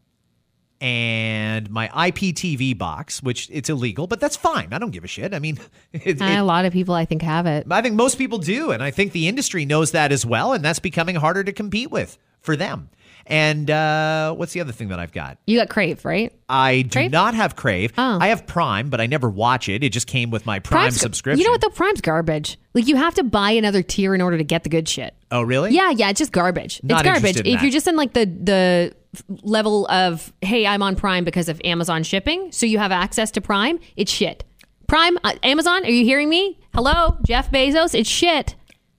and 0.81 1.71
my 1.71 1.89
IPTV 1.89 2.77
box, 2.77 3.23
which 3.23 3.49
it's 3.51 3.69
illegal, 3.71 4.07
but 4.07 4.21
that's 4.21 4.37
fine. 4.37 4.73
I 4.73 4.79
don't 4.79 4.91
give 4.91 5.05
a 5.05 5.09
shit. 5.09 5.33
I 5.35 5.39
mean, 5.39 5.59
it, 5.93 6.21
a 6.21 6.43
lot 6.43 6.65
of 6.65 6.73
people, 6.73 6.95
I 6.95 7.05
think, 7.05 7.23
have 7.23 7.47
it. 7.47 7.67
I 7.71 7.81
think 7.83 7.95
most 7.95 8.19
people 8.19 8.39
do, 8.39 8.71
and 8.71 8.83
I 8.83 8.91
think 8.91 9.13
the 9.13 9.29
industry 9.29 9.65
knows 9.65 9.93
that 9.93 10.13
as 10.13 10.27
well, 10.27 10.53
and 10.53 10.65
that's 10.65 10.79
becoming 10.79 11.17
harder 11.17 11.45
to 11.45 11.53
compete 11.53 11.91
with 11.91 12.19
for 12.41 12.57
them. 12.57 12.91
And 13.27 13.71
uh, 13.71 14.35
what's 14.35 14.53
the 14.53 14.61
other 14.61 14.73
thing 14.73 14.89
that 14.89 14.99
I've 14.99 15.13
got? 15.13 15.39
You 15.47 15.59
got 15.59 15.71
Crave, 15.71 16.05
right? 16.05 16.31
I 16.47 16.83
do 16.83 16.91
Crave? 16.91 17.11
not 17.11 17.35
have 17.35 17.57
Crave. 17.57 17.95
Oh. 17.97 18.19
I 18.21 18.27
have 18.27 18.47
Prime, 18.47 18.91
but 18.91 19.01
I 19.01 19.07
never 19.07 19.31
watch 19.31 19.71
it. 19.71 19.83
It 19.83 19.95
just 19.95 20.07
came 20.07 20.31
with 20.31 20.45
my 20.45 20.59
Prime 20.59 20.81
Prime's- 20.83 21.01
subscription. 21.01 21.39
You 21.41 21.47
know 21.47 21.53
what? 21.53 21.63
The 21.63 21.71
Prime's 21.71 22.03
garbage. 22.03 22.59
Like 22.75 22.87
you 22.87 22.97
have 22.97 23.15
to 23.15 23.25
buy 23.25 23.53
another 23.53 23.83
tier 23.83 24.15
in 24.15 24.21
order 24.21 24.37
to 24.37 24.45
get 24.45 24.63
the 24.63 24.69
good 24.69 24.87
shit. 24.87 25.15
Oh, 25.31 25.41
really? 25.41 25.71
Yeah, 25.71 25.89
yeah, 25.91 26.11
it's 26.11 26.19
just 26.19 26.33
garbage. 26.33 26.81
Not 26.83 27.01
it's 27.01 27.11
garbage. 27.13 27.37
in 27.41 27.47
If 27.47 27.55
that. 27.55 27.63
you're 27.63 27.73
just 27.73 27.87
in 27.87 27.97
like 27.97 28.13
the 28.13 28.27
the 28.27 28.95
level 29.43 29.87
of 29.89 30.33
hey, 30.43 30.67
I'm 30.67 30.83
on 30.83 30.97
Prime 30.97 31.25
because 31.25 31.49
of 31.49 31.61
Amazon 31.65 32.03
shipping, 32.03 32.51
so 32.53 32.67
you 32.67 32.79
have 32.79 32.93
access 32.93 33.31
to 33.33 33.41
Prime, 33.41 33.79
it's 33.97 34.13
shit. 34.13 34.45
Prime, 34.87 35.19
uh, 35.25 35.35
Amazon, 35.43 35.85
are 35.85 35.91
you 35.91 36.05
hearing 36.05 36.29
me? 36.29 36.59
Hello, 36.75 37.17
Jeff 37.27 37.51
Bezos, 37.51 37.99
it's 37.99 38.09
shit. 38.09 38.55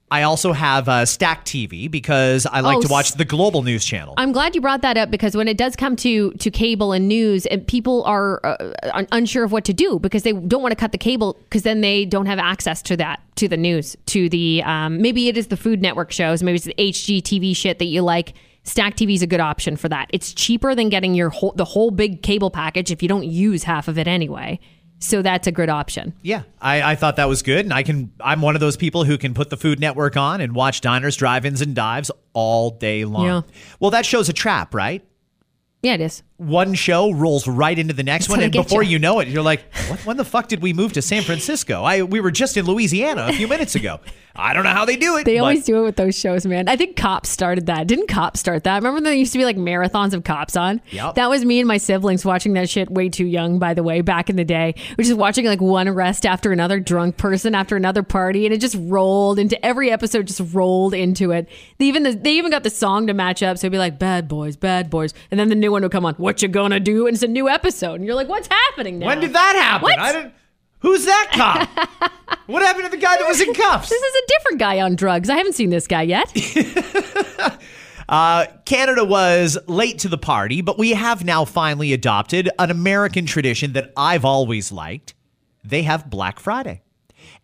I 0.08 0.22
also 0.22 0.52
have 0.52 0.88
uh, 0.88 1.04
Stack 1.04 1.44
TV 1.44 1.90
because 1.90 2.46
I 2.46 2.60
like 2.60 2.76
Oh, 2.76 2.82
to 2.82 2.88
watch 2.88 3.12
the 3.14 3.24
global 3.24 3.62
news 3.64 3.84
channel. 3.84 4.14
I'm 4.16 4.30
glad 4.30 4.54
you 4.54 4.60
brought 4.60 4.82
that 4.82 4.96
up 4.96 5.10
because 5.10 5.36
when 5.36 5.48
it 5.48 5.56
does 5.56 5.74
come 5.74 5.96
to 5.96 6.30
to 6.30 6.50
cable 6.50 6.92
and 6.92 7.08
news, 7.08 7.44
and 7.46 7.66
people 7.66 8.04
are 8.04 8.40
uh, 8.44 9.04
unsure 9.10 9.42
of 9.42 9.50
what 9.50 9.64
to 9.64 9.72
do 9.72 9.98
because 9.98 10.22
they 10.22 10.32
don't 10.32 10.62
want 10.62 10.70
to 10.70 10.76
cut 10.76 10.92
the 10.92 10.98
cable 10.98 11.36
because 11.44 11.64
then 11.64 11.80
they 11.80 12.04
don't 12.04 12.26
have 12.26 12.38
access 12.38 12.82
to 12.82 12.96
that 12.98 13.20
to 13.34 13.48
the 13.48 13.56
news 13.56 13.96
to 14.06 14.28
the 14.28 14.62
um, 14.62 15.02
maybe 15.02 15.28
it 15.28 15.36
is 15.36 15.48
the 15.48 15.56
Food 15.56 15.82
Network 15.82 16.12
shows, 16.12 16.40
maybe 16.40 16.56
it's 16.56 16.66
the 16.66 16.74
HGTV 16.78 17.56
shit 17.56 17.80
that 17.80 17.86
you 17.86 18.02
like. 18.02 18.34
Stack 18.66 18.96
TV 18.96 19.14
is 19.14 19.22
a 19.22 19.26
good 19.26 19.40
option 19.40 19.76
for 19.76 19.88
that. 19.88 20.10
It's 20.12 20.34
cheaper 20.34 20.74
than 20.74 20.88
getting 20.88 21.14
your 21.14 21.30
whole 21.30 21.52
the 21.56 21.64
whole 21.64 21.90
big 21.90 22.22
cable 22.22 22.50
package 22.50 22.90
if 22.90 23.02
you 23.02 23.08
don't 23.08 23.24
use 23.24 23.62
half 23.62 23.88
of 23.88 23.96
it 23.96 24.06
anyway. 24.08 24.58
So 24.98 25.20
that's 25.22 25.46
a 25.46 25.52
good 25.52 25.68
option. 25.68 26.14
yeah, 26.22 26.44
I, 26.58 26.92
I 26.92 26.94
thought 26.94 27.16
that 27.16 27.28
was 27.28 27.42
good, 27.42 27.66
and 27.66 27.72
I 27.72 27.82
can. 27.82 28.12
I'm 28.18 28.40
one 28.40 28.54
of 28.54 28.60
those 28.60 28.78
people 28.78 29.04
who 29.04 29.18
can 29.18 29.34
put 29.34 29.50
the 29.50 29.56
Food 29.56 29.78
Network 29.78 30.16
on 30.16 30.40
and 30.40 30.54
watch 30.54 30.80
diners, 30.80 31.16
drive-ins, 31.16 31.60
and 31.60 31.74
dives 31.74 32.10
all 32.32 32.70
day 32.70 33.04
long. 33.04 33.26
Yeah. 33.26 33.40
Well, 33.78 33.90
that 33.90 34.06
show's 34.06 34.30
a 34.30 34.32
trap, 34.32 34.74
right? 34.74 35.06
Yeah, 35.82 35.94
it 35.94 36.00
is. 36.00 36.22
One 36.38 36.74
show 36.74 37.12
rolls 37.12 37.48
right 37.48 37.78
into 37.78 37.94
the 37.94 38.02
next 38.02 38.26
That's 38.26 38.36
one, 38.36 38.44
and 38.44 38.52
before 38.52 38.82
you. 38.82 38.90
you 38.92 38.98
know 38.98 39.20
it, 39.20 39.28
you're 39.28 39.42
like, 39.42 39.62
what, 39.88 40.04
"When 40.04 40.16
the 40.16 40.24
fuck 40.24 40.48
did 40.48 40.60
we 40.60 40.72
move 40.72 40.92
to 40.94 41.02
San 41.02 41.22
Francisco? 41.22 41.82
I 41.82 42.02
we 42.02 42.20
were 42.20 42.30
just 42.30 42.56
in 42.56 42.66
Louisiana 42.66 43.26
a 43.28 43.32
few 43.32 43.48
minutes 43.48 43.74
ago. 43.74 44.00
I 44.38 44.52
don't 44.52 44.64
know 44.64 44.70
how 44.70 44.84
they 44.84 44.96
do 44.96 45.16
it. 45.16 45.24
They 45.24 45.36
but 45.36 45.40
always 45.44 45.64
do 45.64 45.78
it 45.78 45.82
with 45.82 45.96
those 45.96 46.18
shows, 46.18 46.44
man. 46.44 46.68
I 46.68 46.76
think 46.76 46.96
Cops 46.96 47.30
started 47.30 47.66
that. 47.66 47.86
Didn't 47.86 48.08
Cops 48.08 48.38
start 48.38 48.64
that? 48.64 48.76
Remember 48.76 49.00
there 49.00 49.14
used 49.14 49.32
to 49.32 49.38
be 49.38 49.46
like 49.46 49.56
marathons 49.56 50.12
of 50.12 50.24
Cops 50.24 50.56
on? 50.56 50.82
Yep. 50.90 51.14
That 51.14 51.30
was 51.30 51.42
me 51.44 51.58
and 51.58 51.66
my 51.66 51.78
siblings 51.78 52.22
watching 52.22 52.52
that 52.52 52.68
shit 52.68 52.90
way 52.90 53.08
too 53.08 53.24
young, 53.24 53.58
by 53.58 53.72
the 53.72 53.82
way, 53.82 54.02
back 54.02 54.28
in 54.28 54.36
the 54.36 54.44
day. 54.44 54.74
We're 54.98 55.04
just 55.04 55.16
watching 55.16 55.46
like 55.46 55.62
one 55.62 55.88
arrest 55.88 56.26
after 56.26 56.52
another, 56.52 56.80
drunk 56.80 57.16
person 57.16 57.54
after 57.54 57.76
another 57.76 58.02
party, 58.02 58.44
and 58.44 58.54
it 58.54 58.60
just 58.60 58.76
rolled 58.78 59.38
into 59.38 59.64
every 59.64 59.90
episode. 59.90 60.26
Just 60.26 60.42
rolled 60.52 60.92
into 60.92 61.30
it. 61.32 61.48
They 61.78 61.86
even 61.86 62.02
they 62.22 62.32
even 62.32 62.50
got 62.50 62.62
the 62.62 62.70
song 62.70 63.06
to 63.06 63.14
match 63.14 63.42
up, 63.42 63.56
so 63.56 63.66
it'd 63.66 63.72
be 63.72 63.78
like 63.78 63.98
"Bad 63.98 64.28
Boys, 64.28 64.56
Bad 64.56 64.90
Boys," 64.90 65.14
and 65.30 65.40
then 65.40 65.48
the 65.48 65.54
new 65.54 65.72
one 65.72 65.80
would 65.82 65.92
come 65.92 66.04
on. 66.04 66.14
What 66.26 66.42
you 66.42 66.48
gonna 66.48 66.80
do? 66.80 67.06
And 67.06 67.14
it's 67.14 67.22
a 67.22 67.28
new 67.28 67.48
episode, 67.48 67.94
and 67.94 68.04
you're 68.04 68.16
like, 68.16 68.28
"What's 68.28 68.48
happening 68.48 68.98
now?" 68.98 69.06
when 69.06 69.20
did 69.20 69.32
that 69.34 69.54
happen? 69.54 69.84
What? 69.84 69.96
I 69.96 70.12
didn't. 70.12 70.34
Who's 70.80 71.04
that 71.04 71.30
cop? 71.32 72.12
what 72.46 72.62
happened 72.62 72.86
to 72.86 72.90
the 72.90 72.96
guy 72.96 73.16
that 73.16 73.28
was 73.28 73.40
in 73.40 73.54
cuffs? 73.54 73.88
This 73.88 74.02
is 74.02 74.14
a 74.14 74.26
different 74.26 74.58
guy 74.58 74.80
on 74.80 74.96
drugs. 74.96 75.30
I 75.30 75.36
haven't 75.36 75.52
seen 75.52 75.70
this 75.70 75.86
guy 75.86 76.02
yet. 76.02 76.36
Uh, 78.08 78.46
Canada 78.64 79.04
was 79.04 79.58
late 79.66 79.98
to 79.98 80.08
the 80.08 80.16
party, 80.16 80.60
but 80.60 80.78
we 80.78 80.90
have 80.90 81.24
now 81.24 81.44
finally 81.44 81.92
adopted 81.92 82.48
an 82.56 82.70
American 82.70 83.26
tradition 83.26 83.72
that 83.72 83.92
I've 83.96 84.24
always 84.24 84.70
liked. 84.70 85.14
They 85.64 85.82
have 85.82 86.08
Black 86.08 86.38
Friday. 86.38 86.82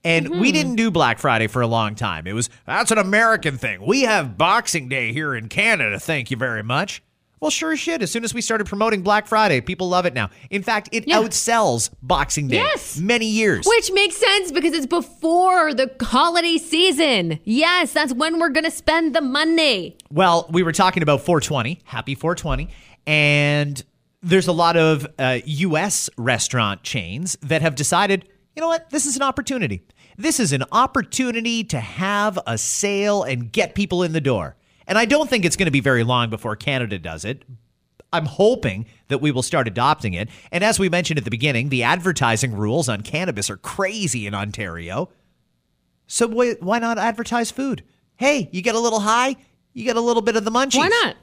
And 0.05 0.41
we 0.41 0.53
didn't 0.53 0.77
do 0.77 0.93
Black 0.93 1.19
Friday 1.19 1.49
for 1.49 1.63
a 1.63 1.67
long 1.67 1.97
time. 1.97 2.29
It 2.29 2.33
was, 2.33 2.49
that's 2.65 2.93
an 2.93 2.99
American 2.99 3.59
thing. 3.59 3.85
We 3.85 4.03
have 4.03 4.39
Boxing 4.39 4.89
Day 4.89 5.13
here 5.13 5.35
in 5.35 5.49
Canada. 5.49 5.99
Thank 5.99 6.31
you 6.31 6.37
very 6.37 6.63
much. 6.63 7.03
Well, 7.43 7.51
sure 7.51 7.73
as 7.73 7.81
shit. 7.81 8.03
As 8.03 8.11
soon 8.13 8.23
as 8.23 8.33
we 8.33 8.41
started 8.41 8.69
promoting 8.69 9.03
Black 9.03 9.27
Friday, 9.27 9.61
people 9.61 9.89
love 9.89 10.07
it 10.07 10.15
now. 10.15 10.31
In 10.49 10.63
fact, 10.63 10.89
it 10.93 11.09
Yeah. 11.09 11.19
outsells 11.19 11.91
Boxing 12.01 12.47
Day 12.47 12.59
Yes. 12.59 12.97
many 12.99 13.27
years. 13.27 13.67
Which 13.67 13.91
makes 13.91 14.17
sense 14.17 14.53
because 14.53 14.73
it's 14.73 14.87
before 14.87 15.75
the 15.75 15.91
holiday 16.01 16.57
season. 16.57 17.41
Yes, 17.43 17.93
that's 17.93 18.13
when 18.15 18.39
we're 18.39 18.51
going 18.51 18.63
to 18.63 18.71
spend 18.71 19.13
the 19.13 19.21
money. 19.21 19.97
Well, 20.09 20.47
we 20.53 20.63
were 20.63 20.71
talking 20.71 21.03
about 21.03 21.23
420. 21.23 21.81
Happy 21.83 22.15
420. 22.15 22.69
And 23.09 23.83
there's 24.23 24.47
a 24.47 24.53
lot 24.53 24.77
of 24.77 25.05
uh, 25.19 25.41
U.S. 25.45 26.09
restaurant 26.17 26.85
chains 26.85 27.37
that 27.43 27.61
have 27.61 27.75
decided, 27.75 28.25
you 28.55 28.61
know 28.61 28.69
what? 28.69 28.89
This 28.91 29.05
is 29.05 29.17
an 29.17 29.23
opportunity. 29.23 29.83
This 30.17 30.39
is 30.39 30.53
an 30.53 30.63
opportunity 30.71 31.65
to 31.65 31.81
have 31.81 32.39
a 32.47 32.57
sale 32.57 33.25
and 33.25 33.51
get 33.51 33.75
people 33.75 34.05
in 34.05 34.13
the 34.13 34.21
door. 34.21 34.55
And 34.93 34.99
I 34.99 35.07
don't 35.07 35.31
think 35.31 35.47
it's 35.47 35.57
going 35.57 35.69
to 35.69 35.71
be 35.73 35.81
very 35.81 36.05
long 36.05 36.29
before 36.29 36.55
Canada 36.55 36.99
does 36.99 37.25
it. 37.25 37.45
I'm 38.13 38.27
hoping 38.27 38.85
that 39.09 39.23
we 39.23 39.31
will 39.31 39.41
start 39.41 39.67
adopting 39.67 40.13
it. 40.13 40.29
And 40.51 40.63
as 40.63 40.79
we 40.79 40.91
mentioned 40.91 41.17
at 41.17 41.25
the 41.25 41.31
beginning, 41.31 41.71
the 41.71 41.83
advertising 41.83 42.55
rules 42.55 42.91
on 42.91 43.01
cannabis 43.01 43.49
are 43.49 43.57
crazy 43.57 44.27
in 44.27 44.35
Ontario. 44.35 45.09
So 46.07 46.29
why, 46.61 46.79
not 46.79 46.99
advertise 46.99 47.51
food? 47.51 47.85
Hey, 48.17 48.51
you 48.53 48.61
get 48.61 48.75
a 48.75 48.79
little 48.79 49.01
high, 49.01 49.37
you 49.73 49.83
get 49.85 49.97
a 49.97 50.01
little 50.03 50.21
bit 50.21 50.37
of 50.37 50.45
the 50.45 50.51
munchies. 50.51 50.77
Why 50.77 50.89
not? 50.89 51.17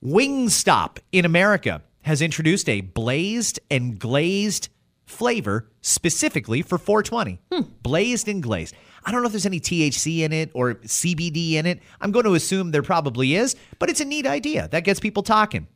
Wingstop 0.00 0.98
in 1.10 1.24
America 1.24 1.82
has 2.02 2.22
introduced 2.22 2.68
a 2.68 2.82
blazed 2.82 3.58
and 3.68 3.98
glazed 3.98 4.68
flavor 5.06 5.68
specifically 5.80 6.62
for 6.62 6.78
420. 6.78 7.40
Hmm. 7.50 7.62
Blazed 7.82 8.28
and 8.28 8.40
glazed. 8.40 8.76
I 9.06 9.12
don't 9.12 9.22
know 9.22 9.26
if 9.26 9.32
there's 9.32 9.46
any 9.46 9.60
THC 9.60 10.18
in 10.18 10.32
it 10.32 10.50
or 10.52 10.74
CBD 10.74 11.52
in 11.52 11.64
it. 11.64 11.80
I'm 12.00 12.10
going 12.10 12.24
to 12.24 12.34
assume 12.34 12.72
there 12.72 12.82
probably 12.82 13.36
is, 13.36 13.54
but 13.78 13.88
it's 13.88 14.00
a 14.00 14.04
neat 14.04 14.26
idea. 14.26 14.66
That 14.68 14.82
gets 14.82 14.98
people 14.98 15.22
talking. 15.22 15.68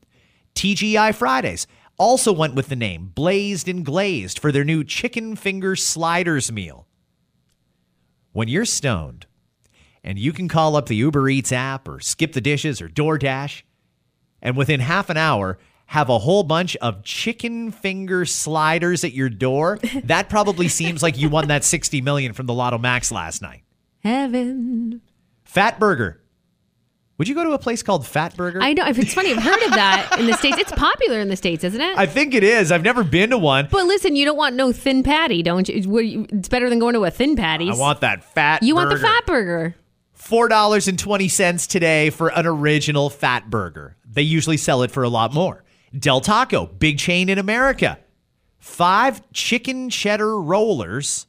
TGI 0.57 1.15
Fridays 1.15 1.69
also 1.97 2.33
went 2.33 2.57
with 2.57 2.69
the 2.69 2.77
name 2.77 3.13
Blazed 3.15 3.69
and 3.69 3.87
Glazed 3.87 4.41
for 4.41 4.51
their 4.51 4.65
new 4.65 4.83
chicken 4.83 5.37
finger 5.37 5.77
sliders 5.77 6.51
meal. 6.51 6.89
When 8.33 8.49
you're 8.49 8.65
stoned 8.65 9.27
and 10.03 10.19
you 10.19 10.33
can 10.33 10.49
call 10.49 10.75
up 10.75 10.87
the 10.87 10.97
Uber 10.97 11.29
Eats 11.29 11.53
app 11.53 11.87
or 11.87 12.01
skip 12.01 12.33
the 12.33 12.41
dishes 12.41 12.83
or 12.83 12.89
DoorDash, 12.89 13.63
and 14.43 14.57
within 14.57 14.81
half 14.81 15.09
an 15.09 15.17
hour 15.17 15.59
have 15.91 16.09
a 16.09 16.19
whole 16.19 16.45
bunch 16.45 16.77
of 16.77 17.03
chicken 17.03 17.73
finger 17.73 18.25
sliders 18.25 19.03
at 19.03 19.13
your 19.13 19.29
door, 19.29 19.77
that 20.05 20.29
probably 20.29 20.69
seems 20.69 21.03
like 21.03 21.19
you 21.19 21.29
won 21.29 21.49
that 21.49 21.65
60 21.65 22.01
million 22.01 22.33
from 22.33 22.47
the 22.47 22.55
Lotto 22.55 22.79
Max 22.79 23.11
last 23.11 23.43
night. 23.43 23.65
Heaven. 23.99 25.01
Fatburger 25.45 26.19
Would 27.19 27.27
you 27.27 27.35
go 27.35 27.43
to 27.43 27.51
a 27.51 27.59
place 27.59 27.83
called 27.83 28.05
Fatburger? 28.05 28.63
I 28.63 28.73
know. 28.73 28.85
It's 28.87 29.13
funny. 29.13 29.33
I've 29.33 29.43
heard 29.43 29.61
of 29.65 29.71
that 29.73 30.17
in 30.21 30.27
the 30.27 30.35
states. 30.35 30.59
It's 30.59 30.71
popular 30.71 31.19
in 31.19 31.29
the 31.29 31.35
states, 31.35 31.65
isn't 31.65 31.81
it? 31.81 31.99
I 31.99 32.07
think 32.07 32.35
it 32.35 32.45
is. 32.45 32.71
I've 32.71 32.85
never 32.85 33.03
been 33.03 33.31
to 33.31 33.39
one. 33.39 33.67
but 33.69 33.85
listen, 33.87 34.15
you 34.15 34.25
don't 34.25 34.37
want 34.37 34.55
no 34.55 34.71
thin 34.71 35.03
patty, 35.03 35.43
don't 35.43 35.69
you? 35.69 36.29
It's 36.31 36.49
better 36.49 36.71
than 36.71 36.79
going 36.79 36.95
to 36.95 37.05
a 37.05 37.11
thin 37.11 37.35
patty. 37.35 37.69
I 37.69 37.75
want 37.75 38.03
that 38.03 38.23
fat 38.23 38.63
you 38.63 38.77
want 38.77 38.91
the 38.91 38.99
fat 38.99 39.27
burger. 39.27 39.75
$4.20 40.17 41.67
today 41.67 42.11
for 42.11 42.29
an 42.29 42.47
original 42.47 43.11
fat 43.11 43.51
burger. 43.51 43.97
They 44.09 44.23
usually 44.23 44.57
sell 44.57 44.85
it 44.85 44.93
for 44.93 45.03
a 45.03 45.09
lot 45.09 45.35
more. 45.35 45.65
Del 45.99 46.21
Taco, 46.21 46.67
big 46.67 46.99
chain 46.99 47.29
in 47.29 47.39
America. 47.39 47.99
Five 48.59 49.23
chicken 49.33 49.91
cheddar 49.91 50.41
rollers 50.41 51.27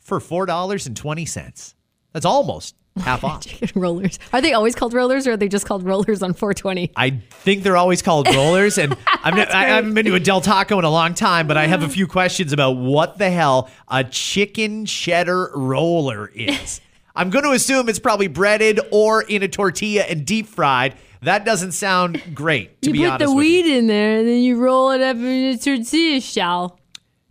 for 0.00 0.18
$4.20. 0.18 1.74
That's 2.12 2.26
almost 2.26 2.74
half 2.96 3.22
off. 3.24 3.42
chicken 3.46 3.80
rollers. 3.80 4.18
Are 4.32 4.40
they 4.40 4.52
always 4.52 4.74
called 4.74 4.92
rollers, 4.92 5.26
or 5.26 5.32
are 5.32 5.36
they 5.36 5.48
just 5.48 5.66
called 5.66 5.84
rollers 5.84 6.22
on 6.22 6.32
420? 6.34 6.90
I 6.96 7.10
think 7.30 7.62
they're 7.62 7.76
always 7.76 8.02
called 8.02 8.26
rollers, 8.34 8.78
and 8.78 8.96
I've 9.22 9.34
ne- 9.34 9.46
I 9.46 9.64
haven't 9.66 9.94
been 9.94 10.06
to 10.06 10.14
a 10.14 10.20
Del 10.20 10.40
Taco 10.40 10.78
in 10.78 10.84
a 10.84 10.90
long 10.90 11.14
time, 11.14 11.46
but 11.46 11.56
I 11.56 11.66
have 11.66 11.82
a 11.82 11.88
few 11.88 12.06
questions 12.06 12.52
about 12.52 12.72
what 12.72 13.18
the 13.18 13.30
hell 13.30 13.70
a 13.88 14.02
chicken 14.04 14.84
cheddar 14.86 15.50
roller 15.54 16.26
is. 16.34 16.80
I'm 17.14 17.30
going 17.30 17.44
to 17.44 17.50
assume 17.52 17.88
it's 17.88 17.98
probably 17.98 18.28
breaded 18.28 18.80
or 18.90 19.22
in 19.22 19.42
a 19.42 19.48
tortilla 19.48 20.02
and 20.02 20.24
deep 20.26 20.46
fried. 20.46 20.96
That 21.22 21.44
doesn't 21.44 21.72
sound 21.72 22.20
great, 22.34 22.80
to 22.82 22.88
you 22.88 22.92
be 22.94 22.98
put 23.00 23.08
honest 23.12 23.18
the 23.30 23.34
with 23.36 23.44
you. 23.46 23.50
weed 23.64 23.76
in 23.78 23.86
there, 23.86 24.18
and 24.18 24.26
then 24.28 24.42
you 24.42 24.58
roll 24.60 24.90
it 24.90 25.00
up 25.00 25.16
in 25.16 25.24
a 25.54 25.56
tortilla 25.58 26.20
shell. 26.20 26.78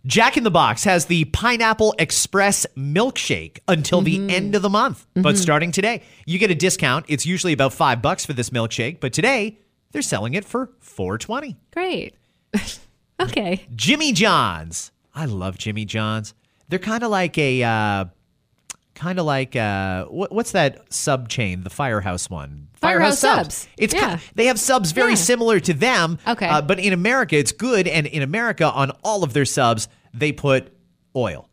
Jack 0.06 0.36
in 0.36 0.42
the 0.44 0.50
Box 0.50 0.82
has 0.84 1.06
the 1.06 1.26
Pineapple 1.26 1.94
Express 1.98 2.66
milkshake 2.76 3.58
until 3.68 4.02
Mm-hmm. 4.02 4.26
the 4.28 4.34
end 4.34 4.54
of 4.54 4.62
the 4.62 4.70
month. 4.70 5.06
But 5.14 5.36
starting 5.38 5.70
today, 5.72 6.02
you 6.26 6.38
get 6.38 6.50
a 6.50 6.54
discount. 6.56 7.04
It's 7.08 7.24
usually 7.26 7.52
about 7.52 7.72
five 7.72 8.02
bucks 8.02 8.24
for 8.26 8.32
this 8.32 8.50
milkshake, 8.50 8.98
but 8.98 9.12
today 9.12 9.58
they're 9.92 10.02
selling 10.02 10.34
it 10.34 10.44
for 10.44 10.70
four 10.80 11.18
twenty. 11.18 11.56
Great. 11.72 12.14
okay. 13.20 13.64
Jimmy 13.76 14.12
John's. 14.12 14.90
I 15.14 15.26
love 15.26 15.58
Jimmy 15.58 15.84
John's. 15.84 16.34
They're 16.68 16.78
kind 16.78 17.02
of 17.04 17.10
like 17.10 17.36
a, 17.38 17.62
uh, 17.62 18.04
kind 19.02 19.18
of 19.18 19.26
like 19.26 19.56
uh, 19.56 20.04
what, 20.06 20.32
what's 20.32 20.52
that 20.52 20.92
sub 20.92 21.28
chain? 21.28 21.62
The 21.64 21.70
Firehouse 21.70 22.30
one. 22.30 22.68
Firehouse 22.74 23.18
Subs. 23.18 23.68
It's 23.76 23.94
Yeah. 23.94 24.18
they 24.34 24.46
have 24.46 24.58
subs 24.58 24.92
very 24.92 25.10
Yeah. 25.10 25.14
similar 25.16 25.60
to 25.60 25.72
them. 25.72 26.18
Okay. 26.26 26.46
uh, 26.48 26.62
but 26.62 26.78
in 26.80 26.92
America, 26.92 27.36
it's 27.36 27.52
good, 27.52 27.86
and 27.86 28.06
in 28.06 28.22
America, 28.22 28.70
on 28.70 28.90
all 29.04 29.22
of 29.22 29.32
their 29.32 29.44
subs, 29.44 29.88
they 30.14 30.32
put 30.32 30.72
oil. 31.14 31.48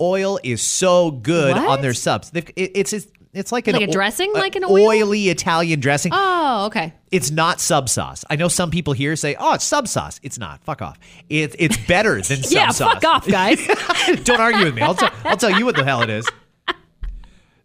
Oil 0.00 0.38
is 0.44 0.62
so 0.62 1.10
good 1.10 1.56
What? 1.56 1.66
on 1.66 1.82
their 1.82 1.94
subs. 1.94 2.30
It, 2.34 2.52
it's 2.56 2.92
it's 2.92 3.06
it's 3.34 3.52
like 3.52 3.66
an 3.68 3.74
Like 3.74 3.82
a 3.82 3.88
o- 3.88 3.92
dressing, 3.92 4.32
like 4.32 4.56
an 4.56 4.64
oil? 4.64 4.86
oily 4.88 5.28
Italian 5.28 5.80
dressing. 5.80 6.12
Oh, 6.14 6.66
okay. 6.66 6.94
It's 7.10 7.30
not 7.30 7.60
sub 7.60 7.88
sauce. 7.88 8.24
I 8.30 8.36
know 8.36 8.48
some 8.48 8.70
people 8.70 8.92
here 8.94 9.16
say, 9.16 9.34
"Oh, 9.38 9.54
it's 9.54 9.64
sub 9.64 9.86
sauce." 9.88 10.18
It's 10.22 10.38
not. 10.38 10.62
Fuck 10.64 10.80
off. 10.82 10.98
It, 11.28 11.54
it's 11.58 11.76
better 11.86 12.14
than 12.22 12.42
sub 12.42 12.52
Yeah, 12.52 12.68
sauce. 12.70 12.94
fuck 12.94 13.04
off, 13.04 13.26
guys. 13.28 13.58
Don't 14.24 14.40
argue 14.40 14.64
with 14.64 14.74
me. 14.76 14.82
I'll, 14.82 14.94
tell 14.94 15.10
I'll 15.24 15.36
tell 15.36 15.50
you 15.58 15.64
what 15.66 15.76
the 15.76 15.84
hell 15.84 16.02
it 16.02 16.10
is. 16.10 16.26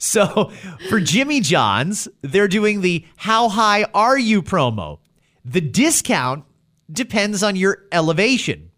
So 0.04 0.51
for 0.89 0.99
Jimmy 0.99 1.39
John's, 1.39 2.10
they're 2.22 2.49
doing 2.49 2.82
the 2.82 3.06
How 3.16 3.47
High 3.47 3.86
Are 3.93 4.20
You 4.20 4.43
promo. 4.43 4.99
The 5.45 5.62
discount 5.62 6.43
depends 6.91 7.41
on 7.41 7.56
your 7.56 7.86
elevation. 7.89 8.70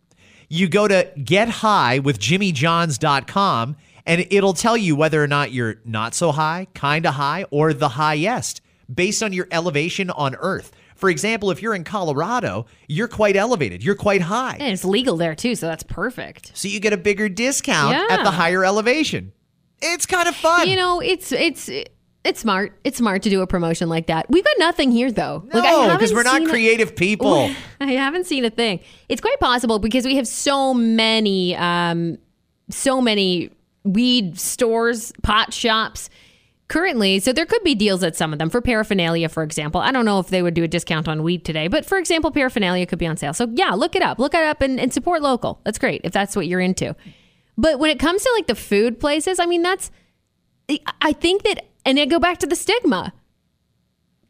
You 0.49 0.69
go 0.69 0.87
to 0.87 1.11
gethighwithjimmyjohns.com 1.17 3.75
and 4.05 4.27
it'll 4.29 4.53
tell 4.53 4.77
you 4.77 4.95
whether 4.95 5.23
or 5.23 5.25
not 5.25 5.51
you're 5.51 5.77
not 5.83 6.13
so 6.13 6.31
high, 6.31 6.67
kind 6.75 7.07
of 7.07 7.15
high, 7.15 7.45
or 7.49 7.73
the 7.73 7.89
highest 7.89 8.61
based 8.93 9.23
on 9.23 9.33
your 9.33 9.47
elevation 9.49 10.11
on 10.11 10.35
Earth. 10.35 10.73
For 10.95 11.09
example, 11.09 11.49
if 11.49 11.59
you're 11.59 11.73
in 11.73 11.85
Colorado, 11.85 12.67
you're 12.87 13.07
quite 13.07 13.35
elevated, 13.35 13.83
you're 13.83 13.95
quite 13.95 14.21
high. 14.21 14.57
And 14.59 14.71
it's 14.71 14.85
legal 14.85 15.17
there 15.17 15.33
too, 15.33 15.55
so 15.55 15.65
that's 15.65 15.81
perfect. 15.81 16.55
So 16.55 16.67
you 16.67 16.79
get 16.79 16.93
a 16.93 16.97
bigger 16.97 17.29
discount 17.29 17.95
at 18.11 18.23
the 18.23 18.29
higher 18.29 18.63
elevation. 18.63 19.31
It's 19.93 20.05
kind 20.05 20.27
of 20.27 20.35
fun. 20.35 20.67
You 20.67 20.75
know, 20.75 20.99
it's 20.99 21.31
it's 21.31 21.69
it's 22.23 22.39
smart. 22.39 22.73
It's 22.83 22.97
smart 22.97 23.21
to 23.23 23.29
do 23.29 23.41
a 23.41 23.47
promotion 23.47 23.87
like 23.87 24.07
that. 24.07 24.29
We've 24.29 24.43
got 24.43 24.55
nothing 24.57 24.91
here 24.91 25.11
though. 25.11 25.43
no, 25.53 25.93
because 25.93 26.13
we're 26.13 26.23
not 26.23 26.39
seen 26.39 26.47
a- 26.47 26.49
creative 26.49 26.95
people. 26.95 27.51
I 27.79 27.91
haven't 27.91 28.25
seen 28.25 28.43
a 28.45 28.49
thing. 28.49 28.79
It's 29.09 29.21
quite 29.21 29.39
possible 29.39 29.79
because 29.79 30.05
we 30.05 30.15
have 30.15 30.27
so 30.27 30.73
many, 30.73 31.55
um, 31.55 32.17
so 32.69 32.99
many 32.99 33.51
weed 33.83 34.39
stores, 34.39 35.13
pot 35.21 35.53
shops 35.53 36.09
currently. 36.67 37.19
So 37.19 37.31
there 37.31 37.45
could 37.45 37.63
be 37.63 37.75
deals 37.75 38.01
at 38.03 38.15
some 38.15 38.33
of 38.33 38.39
them 38.39 38.49
for 38.49 38.59
paraphernalia, 38.59 39.29
for 39.29 39.43
example. 39.43 39.79
I 39.79 39.91
don't 39.91 40.05
know 40.05 40.17
if 40.17 40.29
they 40.29 40.41
would 40.41 40.55
do 40.55 40.63
a 40.63 40.67
discount 40.67 41.07
on 41.07 41.21
weed 41.21 41.45
today, 41.45 41.67
but 41.67 41.85
for 41.85 41.99
example, 41.99 42.31
paraphernalia 42.31 42.87
could 42.87 42.97
be 42.97 43.05
on 43.05 43.17
sale. 43.17 43.35
So 43.35 43.47
yeah, 43.53 43.69
look 43.71 43.95
it 43.95 44.01
up. 44.01 44.17
Look 44.17 44.33
it 44.33 44.41
up 44.41 44.61
and, 44.61 44.79
and 44.79 44.91
support 44.91 45.21
local. 45.21 45.61
That's 45.63 45.77
great 45.77 46.01
if 46.03 46.11
that's 46.11 46.35
what 46.35 46.47
you're 46.47 46.59
into. 46.59 46.95
But 47.57 47.79
when 47.79 47.91
it 47.91 47.99
comes 47.99 48.23
to 48.23 48.31
like 48.35 48.47
the 48.47 48.55
food 48.55 48.99
places, 48.99 49.39
I 49.39 49.45
mean, 49.45 49.61
that's, 49.61 49.91
I 51.01 51.13
think 51.13 51.43
that, 51.43 51.65
and 51.85 51.99
I 51.99 52.05
go 52.05 52.19
back 52.19 52.39
to 52.39 52.47
the 52.47 52.55
stigma. 52.55 53.13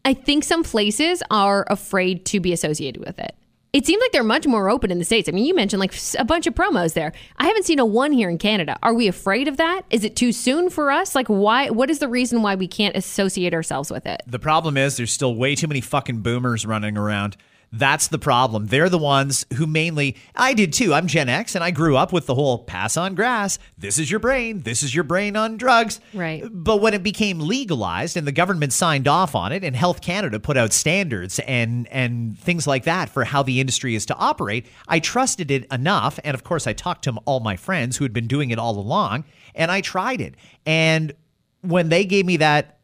I 0.03 0.13
think 0.13 0.43
some 0.43 0.63
places 0.63 1.23
are 1.32 1.65
afraid 1.69 2.26
to 2.28 2.39
be 2.39 2.53
associated 2.53 3.03
with 3.03 3.17
it. 3.17 3.36
It 3.73 3.86
seems 3.86 3.99
like 3.99 4.13
they're 4.13 4.23
much 4.23 4.47
more 4.47 4.69
open 4.69 4.89
in 4.89 4.99
the 4.99 5.03
States. 5.03 5.28
I 5.28 5.34
mean, 5.34 5.45
you 5.45 5.53
mentioned 5.53 5.82
like 5.82 5.93
a 6.17 6.23
bunch 6.23 6.47
of 6.47 6.55
promos 6.55 6.93
there. 6.93 7.11
I 7.36 7.47
haven't 7.47 7.65
seen 7.65 7.80
a 7.80 7.86
one 7.86 8.13
here 8.13 8.30
in 8.30 8.38
Canada. 8.38 8.78
Are 8.82 8.93
we 8.93 9.09
afraid 9.09 9.49
of 9.49 9.57
that? 9.57 9.82
Is 9.89 10.05
it 10.05 10.15
too 10.15 10.32
soon 10.32 10.69
for 10.69 10.91
us? 10.91 11.13
Like, 11.13 11.28
why? 11.28 11.71
What 11.71 11.89
is 11.89 11.99
the 11.99 12.07
reason 12.07 12.41
why 12.41 12.55
we 12.55 12.69
can't 12.69 12.95
associate 12.95 13.53
ourselves 13.53 13.91
with 13.91 14.05
it? 14.05 14.21
The 14.28 14.39
problem 14.39 14.78
is 14.78 14.95
there's 14.95 15.11
still 15.11 15.36
way 15.36 15.55
too 15.55 15.67
many 15.67 15.82
fucking 15.82 16.19
boomers 16.21 16.65
running 16.65 16.95
around. 16.95 17.36
That's 17.72 18.07
the 18.07 18.20
problem. 18.20 18.68
They're 18.68 18.89
the 18.89 18.97
ones 18.97 19.45
who 19.55 19.68
mainly, 19.68 20.16
I 20.36 20.53
did 20.53 20.74
too. 20.74 20.93
I'm 20.93 21.07
Gen 21.07 21.30
X 21.30 21.55
and 21.55 21.63
I 21.63 21.72
grew 21.72 21.97
up 21.97 22.13
with 22.13 22.26
the 22.26 22.36
whole 22.36 22.59
pass 22.59 22.97
on 22.97 23.16
grass. 23.16 23.59
This 23.78 23.97
is 23.97 24.09
your 24.09 24.20
brain. 24.20 24.61
This 24.61 24.84
is 24.84 24.95
your 24.95 25.03
brain 25.03 25.36
on 25.36 25.57
drugs. 25.57 25.99
Right. 26.13 26.43
But 26.49 26.82
when 26.82 26.93
it 26.93 27.03
became 27.03 27.39
legalized 27.39 28.18
and 28.18 28.26
the 28.26 28.32
government 28.32 28.74
signed 28.74 29.07
off 29.07 29.36
on 29.36 29.51
it 29.51 29.63
and 29.63 29.76
Health 29.76 30.01
Canada 30.01 30.39
put 30.39 30.57
out 30.57 30.74
standards 30.74 31.39
and, 31.39 31.88
and 31.89 32.38
things 32.39 32.68
like 32.68 32.86
that 32.86 33.09
for 33.09 33.24
how 33.24 33.43
the 33.43 33.59
industry 33.59 33.95
is 33.95 34.05
to 34.07 34.16
operate, 34.16 34.66
I 34.88 34.99
trusted 34.99 35.51
it 35.51 35.66
enough. 35.72 36.20
And 36.24 36.36
of 36.36 36.43
course, 36.43 36.68
I 36.68 36.74
talked 36.74 37.03
to 37.05 37.16
all 37.26 37.39
my 37.39 37.55
friends 37.55 37.97
who 37.97 38.05
had 38.05 38.13
been 38.13 38.28
doing 38.28 38.51
it 38.51 38.59
all 38.59 38.78
along 38.78 39.26
and 39.53 39.72
I 39.72 39.82
tried 39.82 40.22
it. 40.22 40.36
And 40.66 41.13
when 41.61 41.89
they 41.89 42.05
gave 42.05 42.26
me 42.26 42.38
that, 42.38 42.80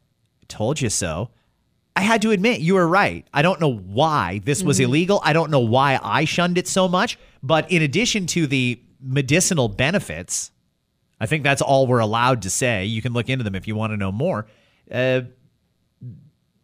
told 0.48 0.82
you 0.82 0.90
so. 0.90 1.30
I 2.02 2.04
had 2.04 2.24
to 2.24 2.32
admit, 2.32 2.62
you 2.62 2.74
were 2.74 2.88
right. 2.88 3.28
I 3.32 3.44
don't 3.44 3.62
know 3.62 3.72
why 3.72 4.42
this 4.44 4.64
was 4.64 4.80
illegal. 4.80 5.22
I 5.24 5.34
don't 5.34 5.52
know 5.52 5.60
why 5.60 6.00
I 6.02 6.26
shunned 6.26 6.58
it 6.58 6.68
so 6.68 6.88
much. 6.88 7.20
But 7.44 7.72
in 7.72 7.84
addition 7.84 8.26
to 8.28 8.48
the 8.48 8.82
medicinal 9.00 9.68
benefits, 9.68 10.50
I 11.20 11.28
think 11.28 11.44
that's 11.44 11.62
all 11.62 11.86
we're 11.86 12.00
allowed 12.00 12.42
to 12.42 12.50
say. 12.50 12.86
You 12.86 13.04
can 13.04 13.14
look 13.14 13.30
into 13.30 13.44
them 13.44 13.54
if 13.54 13.68
you 13.68 13.76
want 13.76 13.94
to 13.94 13.98
know 13.98 14.12
more. 14.12 14.48
Uh, 14.92 15.22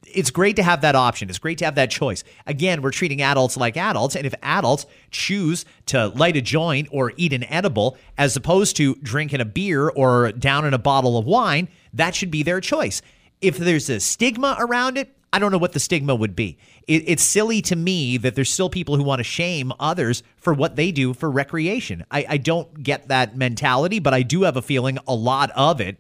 it's 0.08 0.32
great 0.32 0.56
to 0.56 0.64
have 0.64 0.82
that 0.82 0.96
option. 0.96 1.30
It's 1.30 1.38
great 1.38 1.60
to 1.60 1.66
have 1.66 1.76
that 1.76 1.92
choice. 1.92 2.24
Again, 2.48 2.82
we're 2.82 2.90
treating 2.90 3.22
adults 3.22 3.58
like 3.58 3.78
adults. 3.78 4.16
And 4.16 4.26
if 4.26 4.34
adults 4.42 4.88
choose 5.12 5.66
to 5.86 6.08
light 6.08 6.36
a 6.36 6.42
joint 6.42 6.88
or 6.92 7.14
eat 7.16 7.32
an 7.32 7.44
edible 7.44 7.96
as 8.18 8.36
opposed 8.36 8.76
to 8.78 8.96
drinking 8.96 9.42
a 9.42 9.46
beer 9.46 9.88
or 9.88 10.32
down 10.32 10.66
in 10.66 10.74
a 10.74 10.80
bottle 10.80 11.16
of 11.16 11.26
wine, 11.26 11.68
that 11.94 12.16
should 12.16 12.32
be 12.32 12.42
their 12.42 12.60
choice. 12.60 13.04
If 13.40 13.58
there's 13.58 13.88
a 13.92 14.00
stigma 14.00 14.56
around 14.58 14.98
it, 14.98 15.14
I 15.34 15.40
don't 15.40 15.52
know 15.52 15.58
what 15.58 15.74
the 15.74 15.80
stigma 15.80 16.16
would 16.16 16.36
be. 16.36 16.58
It, 16.88 17.04
it's 17.08 17.24
silly 17.24 17.62
to 17.64 17.76
me 17.76 18.18
that 18.18 18.36
there's 18.36 18.50
still 18.50 18.70
people 18.70 18.96
who 18.96 19.04
want 19.04 19.20
to 19.20 19.24
shame 19.24 19.74
others 19.80 20.24
for 20.38 20.54
what 20.54 20.76
they 20.76 20.92
do 20.92 21.14
for 21.14 21.30
recreation. 21.30 22.06
I, 22.10 22.26
I 22.30 22.38
don't 22.38 22.82
get 22.82 23.10
that 23.10 23.36
mentality, 23.36 24.00
but 24.00 24.14
I 24.14 24.24
do 24.24 24.44
have 24.44 24.58
a 24.58 24.62
feeling 24.62 24.98
a 25.08 25.14
lot 25.14 25.52
of 25.52 25.82
it 25.82 25.98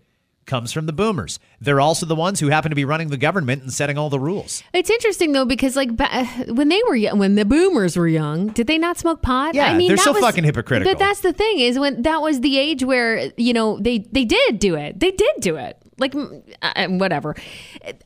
comes 0.48 0.72
from 0.72 0.88
the 0.88 0.94
boomers. 0.94 1.40
They're 1.62 1.82
also 1.82 2.06
the 2.06 2.16
ones 2.16 2.40
who 2.40 2.48
happen 2.48 2.72
to 2.72 2.76
be 2.76 2.86
running 2.86 3.10
the 3.10 3.18
government 3.18 3.62
and 3.62 3.72
setting 3.72 3.98
all 3.98 4.10
the 4.10 4.20
rules. 4.20 4.64
It's 4.74 4.90
interesting 4.90 5.34
though 5.34 5.46
because 5.46 5.76
like 5.76 5.90
when 6.48 6.70
they 6.70 6.82
were 6.88 6.96
young, 6.96 7.20
when 7.20 7.36
the 7.36 7.46
boomers 7.46 7.96
were 7.96 8.08
young, 8.08 8.48
did 8.48 8.66
they 8.66 8.78
not 8.80 8.98
smoke 8.98 9.22
pot? 9.22 9.54
Yeah, 9.54 9.66
I 9.66 9.78
mean, 9.78 9.90
they're 9.90 9.98
so 9.98 10.14
was- 10.14 10.22
fucking 10.22 10.46
hypocritical. 10.46 10.92
But 10.92 11.00
that's 11.00 11.20
the 11.20 11.34
thing 11.34 11.60
is 11.60 11.78
when 11.78 12.02
that 12.02 12.22
was 12.22 12.40
the 12.42 12.58
age 12.58 12.84
where 12.84 13.32
you 13.38 13.54
know 13.54 13.78
they 13.80 14.00
they 14.00 14.26
did 14.26 14.58
do 14.58 14.76
it. 14.76 15.00
They 15.00 15.12
did 15.12 15.36
do 15.42 15.58
it. 15.58 15.78
Like 16.00 16.14
mm, 16.14 16.42
uh, 16.62 16.88
whatever. 16.90 17.36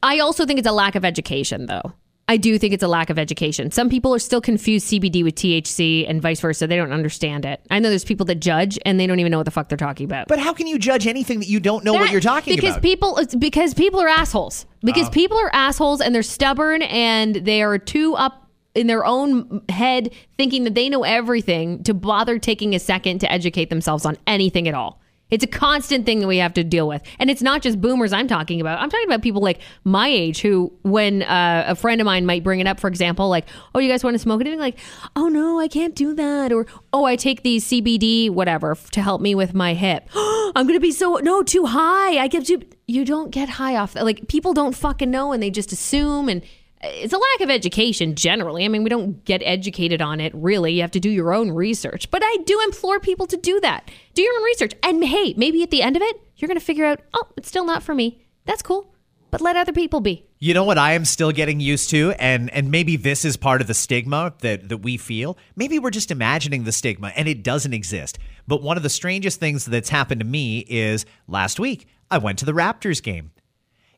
I 0.02 0.20
also 0.20 0.46
think 0.46 0.60
it's 0.60 0.68
a 0.68 0.72
lack 0.72 0.96
of 0.96 1.04
education 1.06 1.66
though. 1.66 1.94
I 2.28 2.38
do 2.38 2.58
think 2.58 2.74
it's 2.74 2.84
a 2.84 2.88
lack 2.88 3.10
of 3.10 3.20
education. 3.20 3.72
Some 3.72 3.90
people 3.90 4.16
are 4.16 4.20
still 4.20 4.40
confused 4.40 4.88
CBD 4.88 5.22
with 5.22 5.36
THC 5.36 6.10
and 6.10 6.22
vice 6.22 6.40
versa. 6.40 6.66
They 6.66 6.78
don't 6.78 6.94
understand 6.94 7.44
it. 7.44 7.60
I 7.70 7.80
know 7.80 7.90
there's 7.90 8.06
people 8.06 8.26
that 8.28 8.36
judge 8.36 8.80
and 8.86 8.98
they 8.98 9.06
don't 9.06 9.20
even 9.20 9.32
know 9.32 9.38
what 9.40 9.44
the 9.44 9.52
fuck 9.52 9.68
they're 9.68 9.78
talking 9.78 10.06
about. 10.06 10.30
But 10.30 10.40
how 10.40 10.54
can 10.54 10.66
you 10.66 10.80
judge 10.80 11.08
anything 11.08 11.40
that 11.40 11.50
you 11.50 11.60
don't 11.60 11.84
know 11.84 11.92
what 11.92 12.10
you're 12.12 12.22
talking 12.22 12.56
because 12.56 12.72
about? 12.78 12.84
people 12.84 13.20
because 13.38 13.74
people 13.74 14.00
are 14.00 14.08
assholes 14.08 14.66
because 14.82 15.08
Oh. 15.08 15.12
people 15.12 15.38
are 15.38 15.54
assholes 15.54 16.00
and 16.00 16.16
they're 16.16 16.24
stubborn 16.24 16.84
and 16.84 17.36
they 17.36 17.62
are 17.64 17.78
too 17.78 18.16
up 18.16 18.50
in 18.76 18.88
their 18.88 19.04
own 19.06 19.62
head 19.68 20.14
thinking 20.38 20.64
that 20.64 20.76
they 20.76 20.88
know 20.88 21.04
everything 21.04 21.84
to 21.84 21.94
bother 21.94 22.40
taking 22.40 22.74
a 22.74 22.80
second 22.80 23.20
to 23.20 23.30
educate 23.30 23.70
themselves 23.70 24.06
on 24.06 24.18
anything 24.26 24.70
at 24.70 24.74
all 24.74 25.01
It's 25.32 25.44
a 25.44 25.48
constant 25.48 26.06
thing 26.06 26.20
that 26.20 26.28
we 26.28 26.38
have 26.38 26.54
to 26.56 26.64
deal 26.64 26.88
with. 26.88 27.02
And 27.18 27.30
it's 27.30 27.42
not 27.42 27.62
just 27.62 27.80
boomers 27.80 28.12
I'm 28.12 28.28
talking 28.28 28.60
about. 28.60 28.80
I'm 28.80 28.90
talking 28.90 29.08
about 29.08 29.22
people 29.22 29.42
like 29.42 29.60
my 29.86 30.08
age 30.08 30.42
who, 30.42 30.72
when 30.84 31.24
uh, 31.24 31.64
a 31.68 31.76
friend 31.76 32.02
of 32.02 32.06
mine 32.06 32.26
might 32.26 32.44
bring 32.44 32.60
it 32.60 32.68
up, 32.68 32.80
for 32.80 32.88
example, 32.90 33.30
like, 33.30 33.48
oh, 33.74 33.80
you 33.80 33.90
guys 33.90 34.04
want 34.04 34.14
to 34.14 34.20
smoke 34.20 34.42
anything? 34.42 34.60
Like, 34.60 34.78
oh, 35.16 35.30
no, 35.30 35.60
I 35.60 35.70
can't 35.70 35.96
do 35.96 36.14
that. 36.16 36.52
Or, 36.52 36.68
oh, 36.92 37.06
I 37.06 37.16
take 37.16 37.44
these 37.44 37.66
CBD, 37.66 38.30
whatever, 38.30 38.78
to 38.92 39.02
help 39.02 39.22
me 39.22 39.34
with 39.34 39.54
my 39.54 39.74
hip. 39.74 40.08
I'm 40.16 40.68
going 40.68 40.74
to 40.74 40.82
be 40.82 40.92
so, 40.92 41.16
no, 41.16 41.44
too 41.44 41.66
high. 41.66 42.18
I 42.18 42.28
get 42.28 42.46
too, 42.46 42.62
you 42.88 43.06
don't 43.06 43.32
get 43.32 43.48
high 43.48 43.78
off. 43.78 43.96
Like, 43.96 44.28
people 44.28 44.54
don't 44.54 44.76
fucking 44.76 45.10
know 45.10 45.32
and 45.32 45.42
they 45.42 45.50
just 45.50 45.72
assume. 45.72 46.28
And 46.28 46.42
it's 46.84 47.14
a 47.14 47.18
lack 47.18 47.42
of 47.42 47.50
education 47.50 48.16
generally. 48.16 48.66
I 48.66 48.68
mean, 48.68 48.84
we 48.84 48.90
don't 48.90 49.24
get 49.26 49.42
educated 49.44 50.02
on 50.02 50.20
it 50.20 50.34
really. 50.36 50.74
You 50.74 50.82
have 50.82 50.92
to 50.92 51.00
do 51.00 51.10
your 51.10 51.34
own 51.34 51.52
research. 51.52 52.10
But 52.12 52.24
I 52.24 52.38
do 52.46 52.60
implore 52.62 53.00
people 53.00 53.28
to 53.28 53.38
do 53.38 53.60
that. 53.62 53.90
Do 54.14 54.22
your 54.22 54.34
own 54.36 54.44
research. 54.44 54.74
And 54.84 55.04
hey, 55.04 55.34
maybe 55.38 55.64
at 55.64 55.72
the 55.72 55.82
end 55.82 55.96
of 55.96 56.02
it, 56.02 56.20
you're 56.38 56.48
going 56.48 56.60
to 56.60 56.66
figure 56.66 56.86
out, 56.86 57.02
oh, 57.14 57.28
it's 57.38 57.48
still 57.48 57.66
not 57.66 57.84
for 57.84 57.94
me. 57.94 58.26
That's 58.46 58.62
cool. 58.62 58.94
But 59.30 59.42
let 59.42 59.56
other 59.56 59.72
people 59.72 60.02
be. 60.02 60.26
You 60.40 60.54
know 60.54 60.66
what 60.66 60.78
I 60.78 60.92
am 60.94 61.06
still 61.06 61.32
getting 61.32 61.62
used 61.62 61.90
to, 61.92 62.12
and 62.20 62.50
and 62.50 62.70
maybe 62.70 62.98
this 62.98 63.24
is 63.24 63.38
part 63.38 63.62
of 63.62 63.68
the 63.68 63.74
stigma 63.74 64.34
that 64.40 64.68
that 64.68 64.80
we 64.80 64.98
feel. 64.98 65.38
Maybe 65.56 65.80
we're 65.80 65.90
just 65.90 66.12
imagining 66.12 66.66
the 66.66 66.74
stigma, 66.74 67.14
and 67.16 67.30
it 67.30 67.42
doesn't 67.42 67.74
exist. 67.74 68.20
But 68.46 68.62
one 68.62 68.76
of 68.76 68.84
the 68.84 68.90
strangest 68.90 69.40
things 69.40 69.64
that's 69.64 69.88
happened 69.88 70.20
to 70.20 70.26
me 70.26 70.66
is 70.68 71.06
last 71.30 71.62
week 71.62 71.88
I 72.10 72.18
went 72.18 72.40
to 72.40 72.46
the 72.46 72.52
Raptors 72.52 73.02
game. 73.02 73.32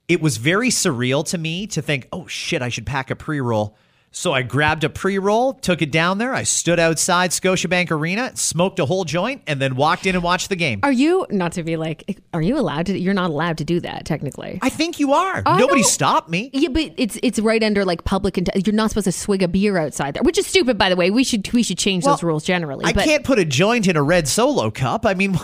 It 0.08 0.22
was 0.22 0.38
very 0.38 0.70
surreal 0.70 1.26
to 1.28 1.38
me 1.38 1.66
to 1.68 1.82
think, 1.82 2.08
oh 2.12 2.28
shit, 2.28 2.62
I 2.62 2.70
should 2.70 2.86
pack 2.86 3.10
a 3.10 3.16
pre 3.16 3.40
roll. 3.40 3.78
So 4.16 4.32
I 4.32 4.44
grabbed 4.44 4.84
a 4.84 4.90
pre 4.92 5.18
roll, 5.18 5.56
took 5.56 5.82
it 5.82 5.92
down 5.92 6.20
there. 6.20 6.36
I 6.36 6.44
stood 6.44 6.80
outside 6.80 7.32
Scotiabank 7.32 7.90
Arena, 7.90 8.32
smoked 8.36 8.78
a 8.78 8.86
whole 8.86 9.06
joint, 9.06 9.42
and 9.48 9.60
then 9.60 9.76
walked 9.76 10.06
in 10.06 10.14
and 10.14 10.24
watched 10.24 10.50
the 10.50 10.56
game. 10.56 10.82
Are 10.84 10.92
you, 10.92 11.26
not 11.32 11.54
to 11.54 11.64
be 11.64 11.78
like, 11.78 12.22
are 12.32 12.42
you 12.42 12.60
allowed 12.60 12.86
to? 12.88 13.00
You're 13.00 13.16
not 13.16 13.32
allowed 13.32 13.58
to 13.58 13.64
do 13.64 13.80
that 13.80 14.06
technically. 14.06 14.60
I 14.62 14.70
think 14.70 15.00
you 15.00 15.14
are. 15.14 15.42
Oh, 15.44 15.54
I 15.54 15.58
Nobody 15.58 15.82
don't- 15.82 15.90
stopped 15.90 16.30
me. 16.30 16.52
Yeah, 16.54 16.70
but 16.70 16.92
it's 16.98 17.18
it's 17.24 17.40
right 17.40 17.64
under 17.64 17.84
like 17.86 18.04
public. 18.04 18.38
Int- 18.38 18.68
you're 18.68 18.76
not 18.76 18.92
supposed 18.92 19.06
to 19.06 19.12
swig 19.12 19.42
a 19.42 19.48
beer 19.48 19.80
outside 19.80 20.14
there, 20.14 20.22
which 20.22 20.38
is 20.38 20.46
stupid, 20.46 20.78
by 20.78 20.90
the 20.90 20.96
way. 20.96 21.10
We 21.10 21.24
should 21.24 21.52
we 21.52 21.64
should 21.64 21.80
change 21.80 22.04
those 22.04 22.22
rules 22.22 22.44
generally. 22.44 22.86
I 22.86 22.94
but 22.94 23.06
can't 23.06 23.24
put 23.24 23.40
a 23.40 23.46
joint 23.46 23.88
in 23.88 23.98
a 23.98 24.04
red 24.04 24.28
solo 24.28 24.70
cup. 24.70 25.08
I 25.08 25.16
mean, 25.16 25.32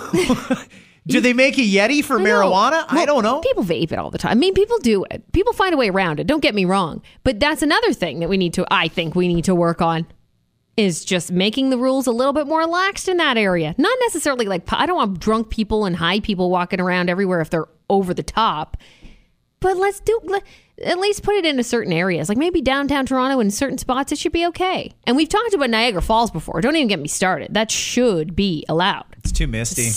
do 1.08 1.22
they 1.22 1.34
make 1.34 1.58
a 1.58 1.62
Yeti 1.62 2.04
for 2.04 2.20
I 2.20 2.24
marijuana? 2.24 2.86
I 2.90 3.06
don't 3.06 3.24
know. 3.24 3.42
People 3.42 3.64
vape 3.64 3.92
it 3.92 3.98
all 3.98 4.12
the 4.12 4.18
time. 4.18 4.32
I 4.32 4.36
mean, 4.36 4.54
people 4.54 4.78
do 4.80 5.06
it. 5.10 5.32
People 5.32 5.54
find 5.54 5.74
a 5.74 5.78
way 5.78 5.90
around 5.90 6.20
it. 6.20 6.28
Don't 6.28 6.42
get 6.42 6.54
me 6.54 6.66
wrong. 6.66 7.02
But 7.24 7.40
that's 7.40 7.62
another 7.62 7.94
thing 7.94 8.20
that 8.20 8.30
we 8.30 8.38
need 8.38 8.54
to, 8.54 8.66
I 8.72 8.88
think 8.88 9.16
we 9.16 9.28
need 9.28 9.46
to 9.46 9.56
work 9.56 9.82
on 9.82 10.06
is 10.78 11.04
just 11.04 11.30
making 11.30 11.72
the 11.72 11.78
rules 11.78 12.08
a 12.08 12.12
little 12.12 12.32
bit 12.32 12.48
more 12.48 12.66
laxed 12.66 13.10
in 13.10 13.18
that 13.18 13.38
area. 13.38 13.76
Not 13.78 13.98
necessarily 14.02 14.46
like, 14.46 14.64
I 14.72 14.86
don't 14.86 14.96
want 14.96 15.20
drunk 15.20 15.50
people 15.50 15.84
and 15.84 15.96
high 15.96 16.22
people 16.22 16.50
walking 16.50 16.80
around 16.80 17.10
everywhere 17.10 17.42
if 17.42 17.50
they're 17.50 17.68
over 17.90 18.14
the 18.14 18.24
top. 18.24 18.78
But 19.60 19.76
let's 19.76 20.00
do, 20.00 20.18
let, 20.24 20.44
at 20.82 20.98
least 20.98 21.24
put 21.24 21.36
it 21.36 21.46
into 21.46 21.64
certain 21.64 21.92
areas. 21.92 22.30
Like 22.30 22.38
maybe 22.38 22.62
downtown 22.62 23.06
Toronto 23.06 23.42
in 23.42 23.52
certain 23.52 23.78
spots, 23.78 24.14
it 24.14 24.18
should 24.18 24.32
be 24.32 24.46
okay. 24.48 24.94
And 25.06 25.18
we've 25.18 25.28
talked 25.28 25.54
about 25.54 25.70
Niagara 25.70 26.02
Falls 26.02 26.32
before. 26.32 26.62
Don't 26.62 26.78
even 26.78 26.88
get 26.88 27.00
me 27.00 27.10
started. 27.10 27.54
That 27.54 27.70
should 27.72 28.34
be 28.34 28.64
allowed. 28.70 29.06
It's 29.18 29.34
too 29.34 29.48
misty. 29.48 29.90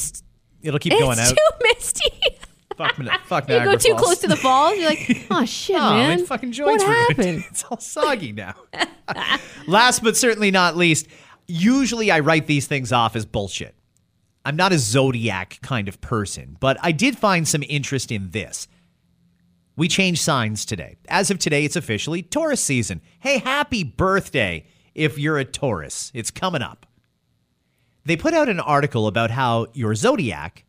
It'll 0.63 0.79
keep 0.79 0.93
going 0.93 1.19
it's 1.19 1.31
out. 1.31 1.37
too 1.37 1.65
misty. 1.75 2.11
fuck, 2.77 2.95
fuck 3.27 3.49
You 3.49 3.63
go 3.65 3.77
too 3.77 3.91
Falls. 3.91 4.03
close 4.03 4.19
to 4.21 4.29
the 4.29 4.37
falls, 4.37 4.77
you're 4.79 4.89
like, 4.89 5.27
oh 5.31 5.45
shit, 5.45 5.77
Oh, 5.77 5.91
man. 5.91 6.21
my 6.21 6.27
fucking 6.27 6.51
what 6.51 6.55
joints 6.57 6.85
were 6.85 6.93
happened? 6.93 7.45
it's 7.51 7.65
all 7.65 7.79
soggy 7.79 8.33
now. 8.33 8.55
Last 9.67 10.03
but 10.03 10.17
certainly 10.17 10.51
not 10.51 10.77
least, 10.77 11.07
usually 11.47 12.11
I 12.11 12.21
write 12.21 12.47
these 12.47 12.67
things 12.67 12.93
off 12.93 13.17
as 13.17 13.27
bullshit. 13.27 13.75
I'm 14.45 14.57
not 14.57 14.73
a 14.73 14.79
zodiac 14.79 15.59
kind 15.63 15.87
of 15.89 16.01
person, 16.01 16.57
but 16.59 16.77
I 16.83 16.93
did 16.93 17.17
find 17.19 17.47
some 17.47 17.63
interest 17.69 18.11
in 18.11 18.31
this. 18.31 18.67
We 19.77 19.89
changed 19.89 20.21
signs 20.21 20.65
today. 20.67 20.97
As 21.09 21.31
of 21.31 21.39
today, 21.39 21.65
it's 21.65 21.77
officially 21.77 22.23
Taurus 22.23 22.61
season. 22.61 23.01
Hey, 23.21 23.39
happy 23.39 23.85
birthday 23.85 24.67
if 24.95 25.19
you're 25.19 25.39
a 25.39 25.45
Taurus. 25.45 26.11
It's 26.13 26.31
coming 26.31 26.61
up. 26.61 26.87
They 28.05 28.17
put 28.17 28.35
out 28.35 28.49
an 28.49 28.61
article 28.61 29.07
about 29.07 29.31
how 29.31 29.67
your 29.75 29.95
zodiac 29.95 30.65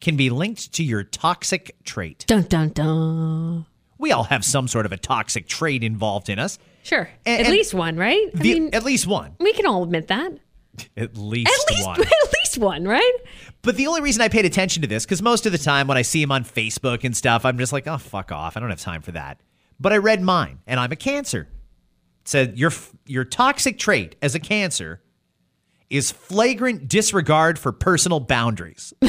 can 0.00 0.16
be 0.16 0.30
linked 0.30 0.72
to 0.74 0.82
your 0.84 1.04
toxic 1.04 1.76
trait. 1.84 2.24
Dun 2.26 2.42
dun 2.42 2.70
dun. 2.70 3.66
We 3.98 4.12
all 4.12 4.24
have 4.24 4.44
some 4.44 4.68
sort 4.68 4.86
of 4.86 4.92
a 4.92 4.96
toxic 4.96 5.46
trait 5.48 5.82
involved 5.82 6.28
in 6.28 6.38
us. 6.38 6.58
Sure, 6.84 7.08
And- 7.26 7.40
at 7.40 7.46
and 7.46 7.54
least 7.54 7.74
one, 7.74 7.96
right? 7.96 8.26
I 8.34 8.38
The- 8.38 8.54
mean, 8.54 8.70
at 8.72 8.84
least 8.84 9.06
one. 9.06 9.34
we 9.40 9.52
can 9.52 9.66
all 9.66 9.82
admit 9.82 10.08
that. 10.08 10.32
At 10.96 11.16
least, 11.16 11.50
At 11.50 11.74
least, 11.74 11.86
one. 11.88 12.00
at 12.02 12.32
least 12.40 12.58
one, 12.58 12.84
right? 12.84 13.16
But 13.62 13.74
the 13.76 13.88
only 13.88 14.00
reason 14.00 14.22
I 14.22 14.28
paid 14.28 14.44
attention 14.44 14.80
to 14.82 14.88
this, 14.88 15.04
because 15.04 15.20
most 15.20 15.44
of 15.44 15.50
the 15.50 15.58
time 15.58 15.88
when 15.88 15.98
I 15.98 16.02
see 16.02 16.22
him 16.22 16.30
on 16.30 16.44
Facebook 16.44 17.02
and 17.02 17.16
stuff, 17.16 17.44
I'm 17.44 17.58
just 17.58 17.72
like, 17.72 17.88
oh, 17.88 17.98
fuck 17.98 18.30
off. 18.30 18.56
I 18.56 18.60
don't 18.60 18.70
have 18.70 18.80
time 18.80 19.02
for 19.02 19.10
that. 19.10 19.40
But 19.80 19.92
I 19.92 19.96
read 19.96 20.22
mine, 20.22 20.60
and 20.68 20.78
I'm 20.78 20.92
a 20.92 20.96
Cancer. 20.96 21.48
It 22.22 22.28
said 22.28 22.58
your 22.58 22.70
your 23.06 23.24
toxic 23.24 23.76
trait 23.80 24.14
as 24.22 24.36
a 24.36 24.38
Cancer 24.38 25.02
is 25.90 26.10
flagrant 26.10 26.88
disregard 26.88 27.58
for 27.58 27.72
personal 27.72 28.20
boundaries. 28.20 28.92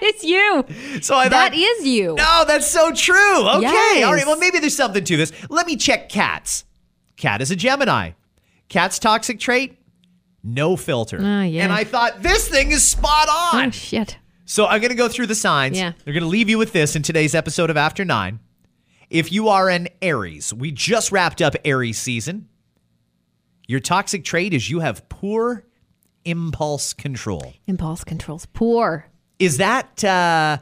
It's 0.00 0.22
you. 0.22 0.64
So 1.00 1.14
I 1.14 1.28
That 1.28 1.52
thought, 1.52 1.58
is 1.58 1.86
you. 1.86 2.14
No, 2.16 2.44
that's 2.46 2.66
so 2.66 2.92
true. 2.92 3.48
Okay. 3.48 3.62
Yes. 3.62 4.04
All 4.04 4.12
right. 4.12 4.26
Well, 4.26 4.36
maybe 4.36 4.58
there's 4.58 4.76
something 4.76 5.02
to 5.02 5.16
this. 5.16 5.32
Let 5.48 5.66
me 5.66 5.76
check 5.76 6.10
cats. 6.10 6.64
Cat 7.16 7.40
is 7.40 7.50
a 7.50 7.56
Gemini. 7.56 8.10
Cat's 8.68 8.98
toxic 8.98 9.40
trait? 9.40 9.78
No 10.42 10.76
filter. 10.76 11.18
Ah, 11.22 11.44
yeah. 11.44 11.64
And 11.64 11.72
I 11.72 11.84
thought 11.84 12.22
this 12.22 12.48
thing 12.48 12.70
is 12.70 12.86
spot 12.86 13.28
on. 13.30 13.68
Oh 13.68 13.70
shit. 13.70 14.18
So 14.44 14.66
I'm 14.66 14.80
going 14.82 14.90
to 14.90 14.96
go 14.96 15.08
through 15.08 15.28
the 15.28 15.34
signs. 15.34 15.78
Yeah. 15.78 15.92
They're 16.04 16.12
going 16.12 16.22
to 16.22 16.28
leave 16.28 16.50
you 16.50 16.58
with 16.58 16.72
this 16.72 16.94
in 16.96 17.02
today's 17.02 17.34
episode 17.34 17.70
of 17.70 17.78
After 17.78 18.04
Nine. 18.04 18.40
If 19.08 19.32
you 19.32 19.48
are 19.48 19.70
an 19.70 19.88
Aries, 20.02 20.52
we 20.52 20.70
just 20.70 21.12
wrapped 21.12 21.40
up 21.40 21.54
Aries 21.64 21.96
season. 21.98 22.48
Your 23.66 23.80
toxic 23.80 24.24
trait 24.24 24.52
is 24.52 24.70
you 24.70 24.80
have 24.80 25.08
poor 25.08 25.64
impulse 26.24 26.92
control. 26.92 27.54
Impulse 27.66 28.04
controls 28.04 28.46
poor. 28.46 29.06
Is 29.38 29.58
that 29.58 30.02
uh, 30.04 30.58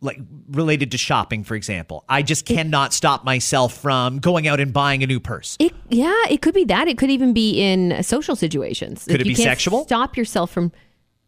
like 0.00 0.18
related 0.50 0.92
to 0.92 0.98
shopping, 0.98 1.44
for 1.44 1.54
example? 1.54 2.04
I 2.08 2.22
just 2.22 2.46
cannot 2.46 2.92
stop 2.92 3.24
myself 3.24 3.74
from 3.74 4.18
going 4.18 4.46
out 4.48 4.60
and 4.60 4.72
buying 4.72 5.02
a 5.02 5.06
new 5.06 5.20
purse. 5.20 5.56
It 5.58 5.72
yeah, 5.88 6.24
it 6.30 6.42
could 6.42 6.54
be 6.54 6.64
that. 6.64 6.88
It 6.88 6.98
could 6.98 7.10
even 7.10 7.32
be 7.32 7.60
in 7.60 8.02
social 8.02 8.36
situations. 8.36 9.04
Could 9.04 9.12
Like, 9.14 9.20
it 9.22 9.24
be 9.24 9.34
sexual? 9.34 9.84
Stop 9.84 10.16
yourself 10.16 10.50
from. 10.50 10.72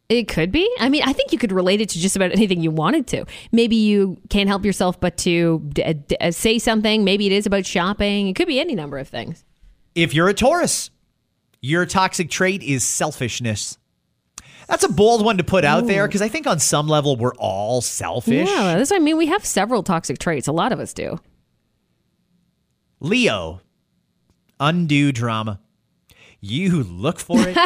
It 0.09 0.26
could 0.26 0.51
be. 0.51 0.66
I 0.81 0.89
mean, 0.89 1.03
I 1.05 1.12
think 1.12 1.33
you 1.33 1.39
could 1.39 1.53
relate 1.53 1.83
it 1.83 1.91
to 1.91 1.99
just 1.99 2.16
about 2.16 2.33
anything 2.33 2.62
you 2.62 2.70
wanted 2.70 3.07
to. 3.09 3.26
Maybe 3.53 3.76
you 3.76 4.16
can't 4.31 4.49
help 4.49 4.64
yourself 4.64 4.99
but 4.99 5.18
to 5.18 5.61
d- 5.74 5.93
d- 5.93 6.33
say 6.33 6.59
something. 6.59 7.05
Maybe 7.05 7.26
it 7.26 7.33
is 7.33 7.45
about 7.45 7.66
shopping. 7.66 8.29
It 8.29 8.35
could 8.35 8.49
be 8.49 8.59
any 8.59 8.74
number 8.74 8.97
of 8.97 9.07
things. 9.07 9.45
If 9.99 10.15
you're 10.15 10.29
a 10.29 10.35
Taurus, 10.35 10.91
your 11.61 11.85
toxic 11.85 12.31
trait 12.31 12.63
is 12.63 12.85
selfishness. 12.85 13.79
That's 14.69 14.85
a 14.85 14.89
bold 14.89 15.25
one 15.25 15.39
to 15.39 15.45
put 15.45 15.65
out 15.65 15.89
there 15.89 16.07
because 16.07 16.23
I 16.23 16.29
think 16.29 16.47
on 16.47 16.61
some 16.61 16.87
level 16.87 17.17
we're 17.17 17.35
all 17.35 17.81
selfish. 17.81 18.49
Yeah, 18.49 18.77
that's 18.77 18.93
what 18.93 19.01
I 19.01 19.03
mean. 19.03 19.17
We 19.17 19.27
have 19.27 19.45
several 19.45 19.83
toxic 19.83 20.21
traits. 20.21 20.47
A 20.47 20.53
lot 20.53 20.71
of 20.71 20.79
us 20.79 20.93
do. 20.93 21.19
Leo, 23.01 23.61
undue 24.61 25.11
drama. 25.11 25.59
You 26.41 26.85
look 26.85 27.19
for 27.19 27.41
it, 27.41 27.57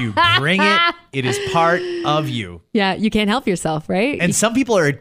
you 0.00 0.14
bring 0.38 0.62
it, 0.62 0.80
it 1.12 1.26
is 1.26 1.38
part 1.52 1.82
of 2.06 2.30
you. 2.30 2.62
Yeah, 2.72 2.94
you 2.94 3.10
can't 3.10 3.28
help 3.28 3.46
yourself, 3.46 3.90
right? 3.90 4.18
And 4.22 4.34
some 4.34 4.54
people 4.54 4.78
are, 4.78 4.98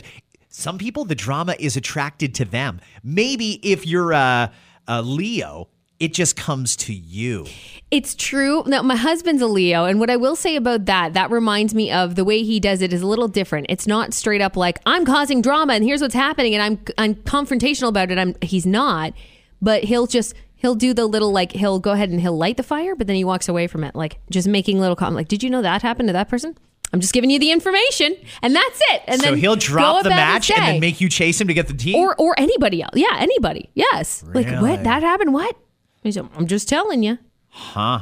some 0.49 0.77
people, 0.77 1.05
the 1.05 1.15
drama 1.15 1.55
is 1.57 1.77
attracted 1.77 2.35
to 2.35 2.45
them. 2.45 2.81
Maybe 3.05 3.61
if 3.63 3.87
you're 3.87 4.11
a, 4.11 4.51
a 4.85 5.01
Leo, 5.01 5.69
it 6.03 6.13
just 6.13 6.35
comes 6.35 6.75
to 6.75 6.93
you. 6.93 7.47
It's 7.89 8.13
true. 8.13 8.63
Now, 8.65 8.81
my 8.81 8.95
husband's 8.95 9.41
a 9.41 9.47
Leo, 9.47 9.85
and 9.85 9.99
what 9.99 10.09
I 10.09 10.17
will 10.17 10.35
say 10.35 10.55
about 10.55 10.85
that, 10.85 11.13
that 11.13 11.31
reminds 11.31 11.73
me 11.73 11.91
of 11.91 12.15
the 12.15 12.25
way 12.25 12.43
he 12.43 12.59
does 12.59 12.81
it 12.81 12.91
is 12.91 13.01
a 13.01 13.07
little 13.07 13.27
different. 13.27 13.67
It's 13.69 13.87
not 13.87 14.13
straight 14.13 14.41
up 14.41 14.57
like 14.57 14.79
I'm 14.85 15.05
causing 15.05 15.41
drama 15.41 15.73
and 15.73 15.83
here's 15.83 16.01
what's 16.01 16.13
happening, 16.13 16.55
and 16.55 16.61
I'm 16.61 16.95
I'm 16.97 17.15
confrontational 17.15 17.87
about 17.87 18.11
it. 18.11 18.17
I'm 18.17 18.35
he's 18.41 18.65
not, 18.65 19.13
but 19.61 19.85
he'll 19.85 20.07
just 20.07 20.33
he'll 20.55 20.75
do 20.75 20.93
the 20.93 21.05
little 21.05 21.31
like 21.31 21.53
he'll 21.53 21.79
go 21.79 21.91
ahead 21.91 22.09
and 22.09 22.19
he'll 22.19 22.37
light 22.37 22.57
the 22.57 22.63
fire, 22.63 22.95
but 22.95 23.07
then 23.07 23.15
he 23.15 23.23
walks 23.23 23.47
away 23.47 23.67
from 23.67 23.83
it, 23.85 23.95
like 23.95 24.19
just 24.29 24.47
making 24.47 24.79
little 24.79 24.95
comment, 24.95 25.15
like, 25.15 25.27
"Did 25.29 25.41
you 25.41 25.49
know 25.49 25.61
that 25.61 25.83
happened 25.83 26.09
to 26.09 26.13
that 26.13 26.27
person?" 26.27 26.57
I'm 26.91 26.99
just 26.99 27.13
giving 27.13 27.29
you 27.31 27.39
the 27.39 27.51
information, 27.51 28.15
and 28.43 28.55
that's 28.55 28.79
it. 28.91 29.01
And 29.07 29.21
so 29.21 29.31
then 29.31 29.39
he'll 29.39 29.55
drop 29.55 30.03
the 30.03 30.09
match 30.09 30.51
and 30.51 30.61
then 30.61 30.79
make 30.79 31.01
you 31.01 31.09
chase 31.09 31.39
him 31.41 31.47
to 31.47 31.53
get 31.53 31.67
the 31.67 31.73
tea. 31.73 31.95
or 31.95 32.15
or 32.19 32.35
anybody 32.37 32.81
else. 32.81 32.93
Yeah, 32.95 33.15
anybody. 33.17 33.69
Yes. 33.73 34.23
Like 34.33 34.47
what 34.61 34.83
that 34.83 35.01
happened? 35.03 35.33
What? 35.33 35.55
He's 36.03 36.17
like, 36.17 36.29
I'm 36.37 36.47
just 36.47 36.67
telling 36.69 37.01
you. 37.03 37.17
Huh. 37.49 38.01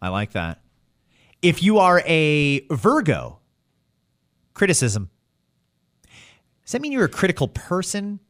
I 0.00 0.08
like 0.08 0.32
that. 0.32 0.60
If 1.42 1.62
you 1.62 1.78
are 1.78 2.02
a 2.06 2.60
Virgo, 2.70 3.38
criticism. 4.54 5.10
Does 6.64 6.72
that 6.72 6.82
mean 6.82 6.92
you're 6.92 7.04
a 7.04 7.08
critical 7.08 7.48
person? 7.48 8.20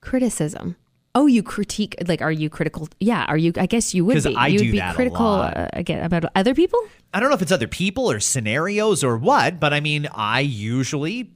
Criticism. 0.00 0.76
Oh, 1.14 1.26
you 1.26 1.42
critique 1.42 1.94
like 2.08 2.22
are 2.22 2.32
you 2.32 2.48
critical? 2.48 2.88
Yeah, 2.98 3.26
are 3.28 3.36
you? 3.36 3.52
I 3.58 3.66
guess 3.66 3.92
you 3.94 4.04
would 4.06 4.14
'Cause 4.14 4.24
be. 4.26 4.34
I 4.34 4.46
you 4.46 4.54
would 4.58 4.64
do 4.64 4.72
be 4.72 4.78
that 4.78 4.92
a 4.92 4.94
critical 4.94 5.20
lot. 5.26 5.56
Uh, 5.56 5.68
again 5.74 6.02
about 6.02 6.24
other 6.34 6.54
people. 6.54 6.80
I 7.12 7.20
don't 7.20 7.28
know 7.28 7.34
if 7.34 7.42
it's 7.42 7.52
other 7.52 7.68
people 7.68 8.10
or 8.10 8.18
scenarios 8.18 9.04
or 9.04 9.18
what, 9.18 9.60
but 9.60 9.74
I 9.74 9.80
mean, 9.80 10.08
I 10.14 10.40
usually 10.40 11.30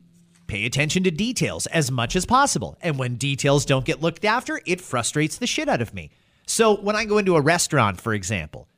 pay 0.47 0.65
attention 0.65 1.03
to 1.05 1.11
details 1.11 1.67
as 1.67 1.91
much 1.91 2.17
as 2.17 2.25
possible. 2.25 2.79
And 2.81 2.99
when 2.99 3.17
details 3.17 3.67
don't 3.67 3.85
get 3.85 4.01
looked 4.01 4.25
after, 4.25 4.61
it 4.65 4.81
frustrates 4.81 5.37
the 5.37 5.47
shit 5.47 5.69
out 5.69 5.83
of 5.83 5.93
me. 5.93 6.11
So 6.47 6.77
when 6.77 6.97
I 6.97 7.05
go 7.05 7.19
into 7.19 7.37
a 7.37 7.41
restaurant, 7.41 8.01
for 8.01 8.15
example, 8.15 8.69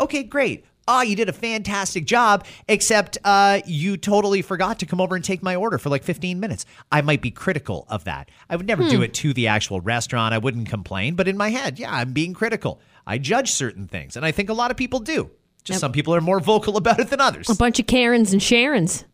okay, 0.00 0.22
great. 0.22 0.64
Oh, 0.88 1.00
you 1.00 1.14
did 1.14 1.28
a 1.28 1.32
fantastic 1.32 2.06
job, 2.06 2.44
except 2.68 3.16
uh, 3.22 3.60
you 3.64 3.96
totally 3.96 4.42
forgot 4.42 4.80
to 4.80 4.86
come 4.86 5.00
over 5.00 5.14
and 5.14 5.24
take 5.24 5.40
my 5.40 5.54
order 5.54 5.78
for 5.78 5.90
like 5.90 6.02
15 6.02 6.40
minutes. 6.40 6.66
I 6.90 7.02
might 7.02 7.22
be 7.22 7.30
critical 7.30 7.86
of 7.88 8.02
that. 8.04 8.30
I 8.50 8.56
would 8.56 8.66
never 8.66 8.88
do 8.88 9.00
it 9.00 9.14
to 9.14 9.32
the 9.32 9.46
actual 9.46 9.80
restaurant. 9.80 10.34
I 10.34 10.38
wouldn't 10.38 10.68
complain, 10.68 11.14
but 11.14 11.28
in 11.28 11.36
my 11.36 11.50
head, 11.50 11.78
yeah, 11.78 11.94
I'm 11.94 12.12
being 12.12 12.34
critical. 12.34 12.80
I 13.06 13.18
judge 13.18 13.52
certain 13.52 13.86
things, 13.86 14.16
and 14.16 14.26
I 14.26 14.32
think 14.32 14.50
a 14.50 14.54
lot 14.54 14.72
of 14.72 14.76
people 14.76 14.98
do. 14.98 15.30
Just 15.62 15.78
some 15.78 15.92
people 15.92 16.16
are 16.16 16.20
more 16.20 16.40
vocal 16.40 16.76
about 16.76 16.98
it 16.98 17.10
than 17.10 17.20
others. 17.20 17.48
A 17.48 17.54
bunch 17.54 17.78
of 17.78 17.86
Karens 17.86 18.32
and 18.32 18.42
Sharons. 18.42 19.04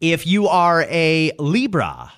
If 0.00 0.26
you 0.26 0.48
are 0.48 0.82
a 0.88 1.30
Libra, 1.38 2.12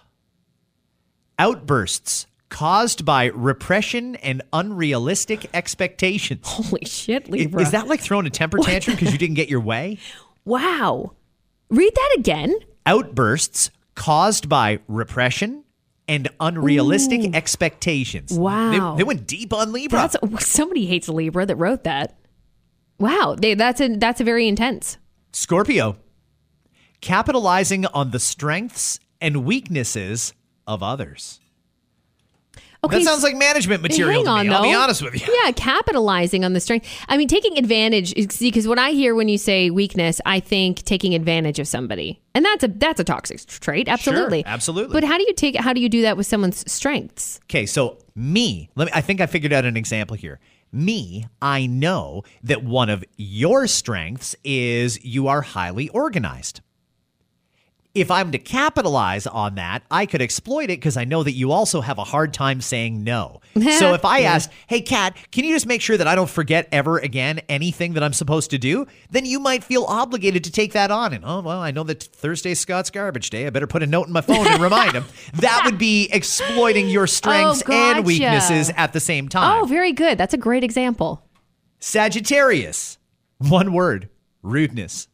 outbursts 1.38 2.26
caused 2.48 3.04
by 3.04 3.26
repression 3.26 4.16
and 4.16 4.42
unrealistic 4.52 5.48
expectations. 5.54 6.40
Holy 6.44 6.84
shit, 6.84 7.28
Libra. 7.30 7.62
Is 7.62 7.72
that 7.72 7.88
like 7.88 8.00
throwing 8.00 8.26
a 8.26 8.30
temper 8.30 8.58
tantrum 8.58 8.96
because 8.96 9.12
you 9.12 9.18
didn't 9.18 9.36
get 9.36 9.48
your 9.48 9.60
way? 9.60 9.98
wow? 10.44 11.12
Read 11.68 11.94
that 11.94 12.16
again. 12.18 12.54
Outbursts 12.86 13.70
caused 13.94 14.48
by 14.48 14.80
repression 14.88 15.64
and 16.06 16.28
unrealistic 16.40 17.34
expectations. 17.34 18.32
Wow. 18.32 18.94
They, 18.94 18.98
they 18.98 19.04
went 19.04 19.26
deep 19.26 19.52
on 19.52 19.72
Libra. 19.72 20.08
That's 20.10 20.46
somebody 20.48 20.86
hates 20.86 21.08
Libra 21.08 21.44
that 21.44 21.56
wrote 21.56 21.84
that. 21.84 22.14
Wow, 22.98 23.36
they, 23.38 23.54
that's 23.54 23.80
a 23.80 23.94
that's 23.96 24.20
a 24.20 24.24
very 24.24 24.48
intense. 24.48 24.98
Scorpio, 25.32 25.98
capitalizing 27.00 27.86
on 27.86 28.10
the 28.10 28.18
strengths 28.18 28.98
and 29.20 29.44
weaknesses 29.44 30.32
of 30.66 30.82
others. 30.82 31.38
Okay, 32.84 32.98
that 32.98 33.04
sounds 33.04 33.24
like 33.24 33.36
management 33.36 33.82
material 33.82 34.24
Hang 34.24 34.24
to 34.24 34.30
on, 34.30 34.48
me. 34.48 34.54
I'll 34.54 34.62
be 34.62 34.74
honest 34.74 35.02
with 35.02 35.14
you. 35.14 35.34
Yeah, 35.42 35.50
capitalizing 35.52 36.44
on 36.44 36.52
the 36.52 36.60
strength. 36.60 36.88
I 37.08 37.16
mean, 37.16 37.26
taking 37.26 37.58
advantage. 37.58 38.14
See, 38.30 38.48
because 38.48 38.68
when 38.68 38.78
I 38.78 38.92
hear 38.92 39.16
when 39.16 39.28
you 39.28 39.36
say 39.36 39.70
weakness, 39.70 40.20
I 40.24 40.38
think 40.38 40.82
taking 40.84 41.14
advantage 41.14 41.58
of 41.58 41.66
somebody, 41.66 42.22
and 42.34 42.44
that's 42.44 42.62
a 42.62 42.68
that's 42.68 43.00
a 43.00 43.04
toxic 43.04 43.44
trait. 43.46 43.88
Absolutely, 43.88 44.44
absolutely. 44.46 44.92
But 44.92 45.04
how 45.04 45.18
do 45.18 45.24
you 45.24 45.34
take? 45.34 45.56
How 45.56 45.72
do 45.72 45.80
you 45.80 45.88
do 45.88 46.02
that 46.02 46.16
with 46.16 46.26
someone's 46.26 46.70
strengths? 46.70 47.40
Okay, 47.46 47.66
so 47.66 47.98
me, 48.14 48.70
let 48.76 48.86
me 48.86 48.92
I 48.94 49.00
think 49.00 49.20
I 49.20 49.26
figured 49.26 49.52
out 49.52 49.64
an 49.64 49.76
example 49.76 50.16
here. 50.16 50.38
Me, 50.70 51.26
I 51.40 51.66
know 51.66 52.22
that 52.42 52.62
one 52.62 52.90
of 52.90 53.02
your 53.16 53.66
strengths 53.66 54.36
is 54.44 55.02
you 55.04 55.26
are 55.26 55.40
highly 55.40 55.88
organized. 55.88 56.60
If 58.00 58.10
I'm 58.10 58.32
to 58.32 58.38
capitalize 58.38 59.26
on 59.26 59.56
that, 59.56 59.82
I 59.90 60.06
could 60.06 60.22
exploit 60.22 60.64
it 60.64 60.78
because 60.78 60.96
I 60.96 61.04
know 61.04 61.22
that 61.22 61.32
you 61.32 61.52
also 61.52 61.80
have 61.80 61.98
a 61.98 62.04
hard 62.04 62.32
time 62.32 62.60
saying 62.60 63.02
no. 63.04 63.40
so 63.78 63.94
if 63.94 64.04
I 64.04 64.20
ask, 64.22 64.50
hey, 64.66 64.80
Kat, 64.80 65.16
can 65.32 65.44
you 65.44 65.54
just 65.54 65.66
make 65.66 65.80
sure 65.80 65.96
that 65.96 66.06
I 66.06 66.14
don't 66.14 66.30
forget 66.30 66.68
ever 66.72 66.98
again 66.98 67.40
anything 67.48 67.94
that 67.94 68.02
I'm 68.02 68.12
supposed 68.12 68.50
to 68.50 68.58
do? 68.58 68.86
Then 69.10 69.24
you 69.24 69.40
might 69.40 69.64
feel 69.64 69.84
obligated 69.84 70.44
to 70.44 70.50
take 70.52 70.72
that 70.74 70.90
on. 70.90 71.12
And, 71.12 71.24
oh, 71.24 71.40
well, 71.40 71.58
I 71.60 71.70
know 71.70 71.82
that 71.84 72.02
Thursday's 72.02 72.60
Scott's 72.60 72.90
garbage 72.90 73.30
day. 73.30 73.46
I 73.46 73.50
better 73.50 73.66
put 73.66 73.82
a 73.82 73.86
note 73.86 74.06
in 74.06 74.12
my 74.12 74.20
phone 74.20 74.46
and 74.46 74.62
remind 74.62 74.92
him. 74.92 75.04
That 75.34 75.62
would 75.64 75.78
be 75.78 76.08
exploiting 76.12 76.88
your 76.88 77.06
strengths 77.06 77.62
Oh, 77.62 77.66
gotcha. 77.66 77.98
and 77.98 78.06
weaknesses 78.06 78.70
at 78.76 78.92
the 78.92 79.00
same 79.00 79.28
time. 79.28 79.62
Oh, 79.62 79.66
very 79.66 79.92
good. 79.92 80.18
That's 80.18 80.34
a 80.34 80.38
great 80.38 80.64
example. 80.64 81.22
Sagittarius, 81.80 82.98
one 83.38 83.72
word 83.72 84.08
rudeness. 84.42 85.08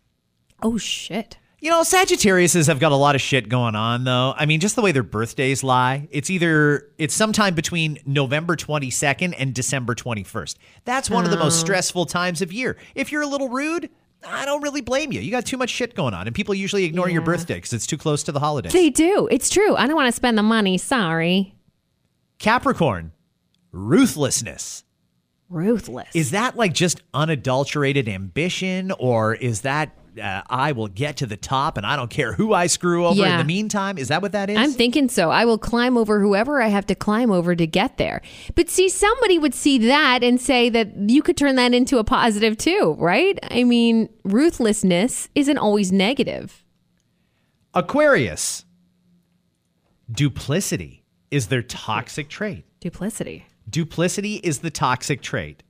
Oh 0.63 0.77
shit. 0.79 1.39
You 1.65 1.71
know, 1.71 1.81
Sagittariuses 1.81 2.67
have 2.67 2.79
got 2.79 2.93
a 2.93 2.95
lot 2.95 3.15
of 3.15 3.23
shit 3.23 3.49
going 3.49 3.75
on, 3.75 4.05
though. 4.05 4.35
I 4.37 4.45
mean, 4.45 4.61
just 4.61 4.77
the 4.77 4.83
way 4.83 4.93
their 4.93 5.03
birthdays 5.03 5.65
lie. 5.65 6.09
It's 6.11 6.29
either 6.29 6.91
it's 6.99 7.15
sometime 7.15 7.55
between 7.55 8.01
November 8.05 8.55
22nd 8.55 9.35
and 9.39 9.55
December 9.55 9.95
21st. 9.95 10.57
That's 10.85 11.09
one 11.09 11.25
of 11.25 11.31
the 11.31 11.39
most 11.39 11.55
oh. 11.55 11.65
stressful 11.65 12.05
times 12.05 12.43
of 12.43 12.53
year. 12.53 12.77
If 12.95 13.11
you're 13.11 13.23
a 13.23 13.27
little 13.27 13.49
rude, 13.49 13.89
I 14.29 14.45
don't 14.45 14.61
really 14.61 14.83
blame 14.83 15.11
you. 15.11 15.23
You 15.23 15.31
got 15.31 15.47
too 15.47 15.57
much 15.57 15.71
shit 15.71 15.95
going 15.95 16.13
on, 16.13 16.27
and 16.27 16.37
people 16.37 16.55
usually 16.55 16.85
ignore 16.85 17.09
your 17.09 17.23
birthday 17.23 17.55
because 17.55 17.73
it's 17.73 17.87
too 17.87 17.97
close 17.97 18.23
to 18.25 18.33
the 18.33 18.41
holidays. 18.41 18.75
They 18.75 18.91
do. 18.91 19.27
It's 19.31 19.49
true. 19.49 19.75
I 19.75 19.87
don't 19.87 19.97
want 19.97 20.09
to 20.09 20.13
spend 20.13 20.37
the 20.37 20.43
money. 20.43 20.77
Sorry. 20.77 21.55
Capricorn, 22.39 23.13
ruthlessness. 23.73 24.85
Ruthless. 25.49 26.09
Is 26.13 26.33
that 26.33 26.57
like 26.57 26.75
just 26.75 27.03
unadulterated 27.15 28.07
ambition, 28.07 28.93
or 28.99 29.35
is 29.35 29.63
that 29.63 29.97
uh, 30.21 30.43
I 30.49 30.73
will 30.73 30.89
get 30.89 31.19
to 31.19 31.27
the 31.27 31.37
top 31.37 31.77
and 31.77 31.87
I 31.87 31.97
don't 31.97 32.11
care 32.11 32.33
who 32.33 32.53
I 32.53 32.67
screw 32.67 33.07
over 33.07 33.25
in 33.25 33.39
the 33.39 33.45
meantime? 33.45 33.99
Is 33.99 34.09
that 34.09 34.23
what 34.23 34.33
that 34.33 34.51
is? 34.51 34.57
I'm 34.57 34.73
thinking 34.73 35.09
so. 35.09 35.31
I 35.31 35.45
will 35.45 35.59
climb 35.59 35.97
over 35.97 36.21
whoever 36.21 36.61
I 36.61 36.69
have 36.69 36.87
to 36.87 36.95
climb 36.95 37.31
over 37.31 37.55
to 37.55 37.67
get 37.67 37.97
there. 37.97 38.23
But 38.55 38.69
see, 38.71 38.89
somebody 38.89 39.39
would 39.39 39.55
see 39.55 39.79
that 39.79 40.23
and 40.23 40.41
say 40.41 40.69
that 40.71 41.11
you 41.11 41.23
could 41.23 41.37
turn 41.37 41.57
that 41.57 41.75
into 41.75 41.99
a 41.99 42.05
positive 42.05 42.57
too, 42.57 42.97
right? 42.99 43.39
I 43.51 43.65
mean, 43.65 44.09
ruthlessness 44.25 45.29
isn't 45.35 45.59
always 45.59 45.93
negative. 45.93 46.65
Aquarius, 47.75 48.65
duplicity 50.11 51.05
is 51.31 51.49
their 51.49 51.63
toxic 51.63 52.29
trait. 52.29 52.65
Duplicity. 52.81 53.47
Duplicity 53.69 54.37
is 54.37 54.61
the 54.61 54.71
toxic 54.71 55.23
trait. 55.23 55.63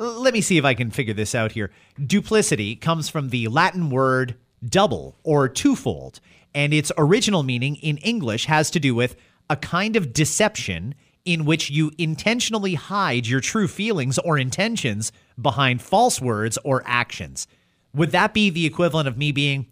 Let 0.00 0.32
me 0.32 0.40
see 0.40 0.56
if 0.56 0.64
I 0.64 0.72
can 0.72 0.90
figure 0.90 1.12
this 1.12 1.34
out 1.34 1.52
here. 1.52 1.70
Duplicity 2.02 2.74
comes 2.74 3.10
from 3.10 3.28
the 3.28 3.48
Latin 3.48 3.90
word 3.90 4.34
double 4.66 5.18
or 5.24 5.46
twofold, 5.46 6.20
and 6.54 6.72
its 6.72 6.90
original 6.96 7.42
meaning 7.42 7.76
in 7.76 7.98
English 7.98 8.46
has 8.46 8.70
to 8.70 8.80
do 8.80 8.94
with 8.94 9.14
a 9.50 9.56
kind 9.56 9.96
of 9.96 10.14
deception 10.14 10.94
in 11.26 11.44
which 11.44 11.68
you 11.68 11.92
intentionally 11.98 12.76
hide 12.76 13.26
your 13.26 13.40
true 13.40 13.68
feelings 13.68 14.18
or 14.20 14.38
intentions 14.38 15.12
behind 15.38 15.82
false 15.82 16.18
words 16.18 16.56
or 16.64 16.82
actions. 16.86 17.46
Would 17.92 18.12
that 18.12 18.32
be 18.32 18.48
the 18.48 18.64
equivalent 18.64 19.06
of 19.06 19.18
me 19.18 19.32
being, 19.32 19.66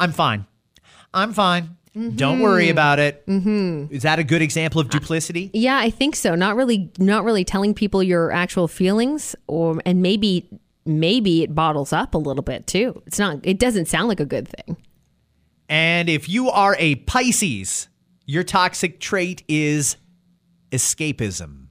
I'm 0.00 0.12
fine. 0.12 0.46
I'm 1.12 1.34
fine. 1.34 1.75
Don't 1.96 2.40
worry 2.40 2.68
about 2.68 2.98
it. 2.98 3.26
Mm-hmm. 3.26 3.94
Is 3.94 4.02
that 4.02 4.18
a 4.18 4.24
good 4.24 4.42
example 4.42 4.82
of 4.82 4.90
duplicity? 4.90 5.50
Yeah, 5.54 5.78
I 5.78 5.88
think 5.88 6.14
so. 6.14 6.34
Not 6.34 6.54
really 6.54 6.90
not 6.98 7.24
really 7.24 7.42
telling 7.44 7.72
people 7.72 8.02
your 8.02 8.30
actual 8.32 8.68
feelings 8.68 9.34
or 9.46 9.80
and 9.86 10.02
maybe 10.02 10.46
maybe 10.84 11.42
it 11.42 11.54
bottles 11.54 11.94
up 11.94 12.14
a 12.14 12.18
little 12.18 12.42
bit 12.42 12.66
too. 12.66 13.02
It's 13.06 13.18
not 13.18 13.38
it 13.44 13.58
doesn't 13.58 13.86
sound 13.86 14.08
like 14.08 14.20
a 14.20 14.26
good 14.26 14.46
thing. 14.46 14.76
And 15.70 16.10
if 16.10 16.28
you 16.28 16.50
are 16.50 16.76
a 16.78 16.96
Pisces, 16.96 17.88
your 18.26 18.44
toxic 18.44 19.00
trait 19.00 19.42
is 19.48 19.96
escapism. 20.70 21.68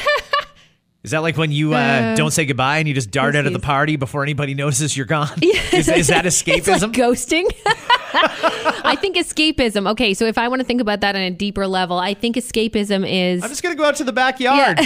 Is 1.04 1.10
that 1.10 1.18
like 1.18 1.36
when 1.36 1.52
you 1.52 1.74
uh, 1.74 2.14
don't 2.16 2.30
say 2.30 2.46
goodbye 2.46 2.78
and 2.78 2.88
you 2.88 2.94
just 2.94 3.10
dart 3.10 3.36
out 3.36 3.44
of 3.44 3.52
the 3.52 3.58
party 3.58 3.96
before 3.96 4.22
anybody 4.22 4.54
notices 4.54 4.96
you're 4.96 5.04
gone? 5.04 5.28
Is, 5.42 5.86
is 5.86 6.06
that 6.06 6.24
escapism? 6.24 6.80
like 6.80 6.92
ghosting. 6.92 7.44
I 8.84 8.96
think 9.00 9.16
escapism. 9.16 9.90
Okay, 9.90 10.14
so 10.14 10.24
if 10.24 10.38
I 10.38 10.48
want 10.48 10.60
to 10.60 10.66
think 10.66 10.80
about 10.80 11.00
that 11.00 11.16
on 11.16 11.22
a 11.22 11.30
deeper 11.30 11.66
level, 11.66 11.98
I 11.98 12.14
think 12.14 12.36
escapism 12.36 13.08
is 13.08 13.42
I'm 13.42 13.50
just 13.50 13.62
going 13.62 13.74
to 13.74 13.78
go 13.78 13.86
out 13.86 13.96
to 13.96 14.04
the 14.04 14.12
backyard. 14.12 14.78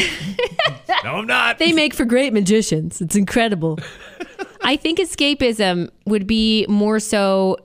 no, 1.04 1.16
I'm 1.16 1.26
not. 1.26 1.58
they 1.58 1.72
make 1.72 1.94
for 1.94 2.04
great 2.04 2.32
magicians. 2.32 3.00
It's 3.00 3.16
incredible. 3.16 3.78
I 4.62 4.76
think 4.76 4.98
escapism 4.98 5.90
would 6.06 6.26
be 6.26 6.66
more 6.68 7.00
so 7.00 7.56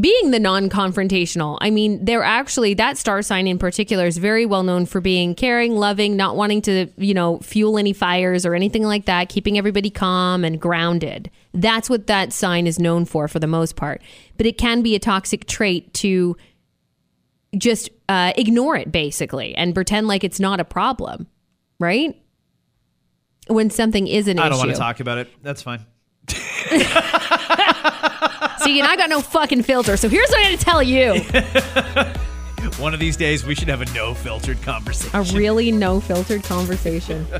being 0.00 0.30
the 0.30 0.38
non-confrontational. 0.38 1.58
I 1.60 1.70
mean, 1.70 2.04
they're 2.04 2.22
actually 2.22 2.74
that 2.74 2.96
star 2.96 3.22
sign 3.22 3.46
in 3.46 3.58
particular 3.58 4.06
is 4.06 4.18
very 4.18 4.46
well 4.46 4.62
known 4.62 4.86
for 4.86 5.00
being 5.00 5.34
caring, 5.34 5.76
loving, 5.76 6.16
not 6.16 6.36
wanting 6.36 6.62
to, 6.62 6.86
you 6.96 7.14
know, 7.14 7.38
fuel 7.40 7.78
any 7.78 7.92
fires 7.92 8.44
or 8.44 8.54
anything 8.54 8.84
like 8.84 9.06
that, 9.06 9.28
keeping 9.28 9.58
everybody 9.58 9.90
calm 9.90 10.44
and 10.44 10.60
grounded. 10.60 11.30
That's 11.54 11.88
what 11.88 12.06
that 12.06 12.32
sign 12.32 12.66
is 12.66 12.78
known 12.78 13.04
for 13.04 13.28
for 13.28 13.38
the 13.38 13.46
most 13.46 13.76
part. 13.76 14.02
But 14.36 14.46
it 14.46 14.58
can 14.58 14.82
be 14.82 14.94
a 14.94 14.98
toxic 14.98 15.46
trait 15.46 15.92
to 15.94 16.36
just 17.56 17.90
uh, 18.08 18.32
ignore 18.36 18.76
it 18.76 18.92
basically 18.92 19.54
and 19.54 19.74
pretend 19.74 20.06
like 20.06 20.24
it's 20.24 20.40
not 20.40 20.60
a 20.60 20.64
problem, 20.64 21.26
right? 21.80 22.20
When 23.46 23.70
something 23.70 24.06
is 24.06 24.28
an 24.28 24.38
I 24.38 24.42
issue. 24.42 24.50
don't 24.50 24.58
want 24.58 24.70
to 24.72 24.76
talk 24.76 25.00
about 25.00 25.18
it. 25.18 25.28
That's 25.42 25.62
fine. 25.62 25.86
See, 28.58 28.78
and 28.80 28.88
I 28.88 28.96
got 28.96 29.08
no 29.08 29.20
fucking 29.20 29.62
filter, 29.62 29.96
so 29.96 30.08
here's 30.08 30.28
what 30.30 30.38
I'm 30.38 30.44
going 30.46 30.58
to 30.58 30.64
tell 30.64 30.82
you: 30.82 31.20
One 32.82 32.92
of 32.94 33.00
these 33.00 33.16
days, 33.16 33.44
we 33.44 33.54
should 33.54 33.68
have 33.68 33.80
a 33.80 33.92
no 33.92 34.14
filtered 34.14 34.60
conversation. 34.62 35.16
a 35.18 35.22
really 35.38 35.70
no 35.72 36.00
filtered 36.00 36.42
conversation. 36.44 37.26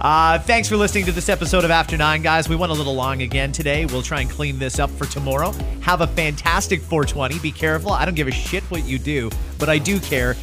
Uh, 0.00 0.38
thanks 0.38 0.66
for 0.66 0.78
listening 0.78 1.04
to 1.04 1.12
this 1.12 1.28
episode 1.28 1.62
of 1.62 1.70
After 1.70 1.94
Nine, 1.94 2.22
guys. 2.22 2.48
We 2.48 2.56
went 2.56 2.72
a 2.72 2.74
little 2.74 2.94
long 2.94 3.20
again 3.20 3.52
today. 3.52 3.84
We'll 3.84 4.00
try 4.00 4.22
and 4.22 4.30
clean 4.30 4.58
this 4.58 4.78
up 4.78 4.88
for 4.92 5.04
tomorrow. 5.04 5.52
Have 5.82 6.00
a 6.00 6.06
fantastic 6.06 6.80
420. 6.80 7.38
Be 7.40 7.52
careful. 7.52 7.92
I 7.92 8.06
don't 8.06 8.14
give 8.14 8.26
a 8.26 8.30
shit 8.32 8.62
what 8.70 8.86
you 8.86 8.98
do, 8.98 9.28
but 9.58 9.68
I 9.68 9.76
do 9.76 10.00
care. 10.00 10.36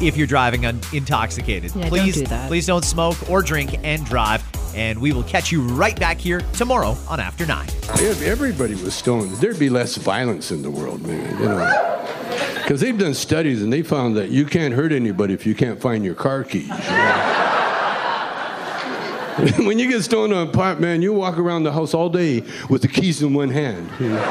If 0.00 0.16
you're 0.16 0.26
driving 0.26 0.66
un- 0.66 0.80
intoxicated. 0.92 1.74
Yeah, 1.74 1.82
don't 1.82 1.90
please, 1.90 2.14
do 2.16 2.26
that. 2.26 2.48
please 2.48 2.66
don't 2.66 2.84
smoke 2.84 3.30
or 3.30 3.42
drink 3.42 3.78
and 3.82 4.04
drive. 4.04 4.42
And 4.74 5.00
we 5.00 5.12
will 5.12 5.22
catch 5.22 5.52
you 5.52 5.62
right 5.62 5.98
back 5.98 6.18
here 6.18 6.40
tomorrow 6.54 6.96
on 7.08 7.20
After 7.20 7.46
9. 7.46 7.68
If 7.68 8.22
everybody 8.22 8.74
was 8.74 8.94
stoned, 8.94 9.30
there'd 9.36 9.58
be 9.58 9.70
less 9.70 9.96
violence 9.96 10.50
in 10.50 10.62
the 10.62 10.70
world, 10.70 11.06
man. 11.06 11.38
You 11.38 11.44
know, 11.44 12.00
because 12.56 12.80
they've 12.80 12.98
done 12.98 13.14
studies 13.14 13.62
and 13.62 13.72
they 13.72 13.82
found 13.82 14.16
that 14.16 14.30
you 14.30 14.46
can't 14.46 14.74
hurt 14.74 14.90
anybody 14.90 15.34
if 15.34 15.46
you 15.46 15.54
can't 15.54 15.80
find 15.80 16.04
your 16.04 16.14
car 16.14 16.42
keys. 16.42 16.66
you 16.66 16.68
know? 16.68 17.30
when 19.66 19.78
you 19.78 19.88
get 19.88 20.02
stoned 20.02 20.32
on 20.32 20.50
pot, 20.50 20.80
man, 20.80 21.02
you 21.02 21.12
walk 21.12 21.38
around 21.38 21.64
the 21.64 21.72
house 21.72 21.92
all 21.92 22.08
day 22.08 22.42
with 22.70 22.82
the 22.82 22.88
keys 22.88 23.22
in 23.22 23.34
one 23.34 23.50
hand. 23.50 23.88
you 24.00 24.08
know? 24.08 24.22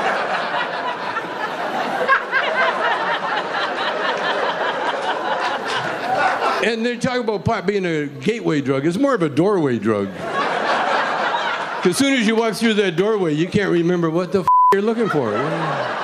And 6.63 6.85
they 6.85 6.95
talk 6.95 7.19
about 7.19 7.43
pot 7.43 7.65
being 7.65 7.85
a 7.85 8.05
gateway 8.05 8.61
drug. 8.61 8.85
It's 8.85 8.97
more 8.97 9.13
of 9.13 9.21
a 9.21 9.27
doorway 9.27 9.79
drug. 9.79 10.07
As 11.85 11.97
soon 11.97 12.13
as 12.13 12.25
you 12.25 12.37
walk 12.37 12.53
through 12.53 12.75
that 12.75 12.95
doorway, 12.95 13.33
you 13.33 13.47
can't 13.47 13.69
remember 13.69 14.09
what 14.09 14.31
the 14.31 14.41
f- 14.41 14.47
you're 14.71 14.81
looking 14.81 15.09
for. 15.09 15.31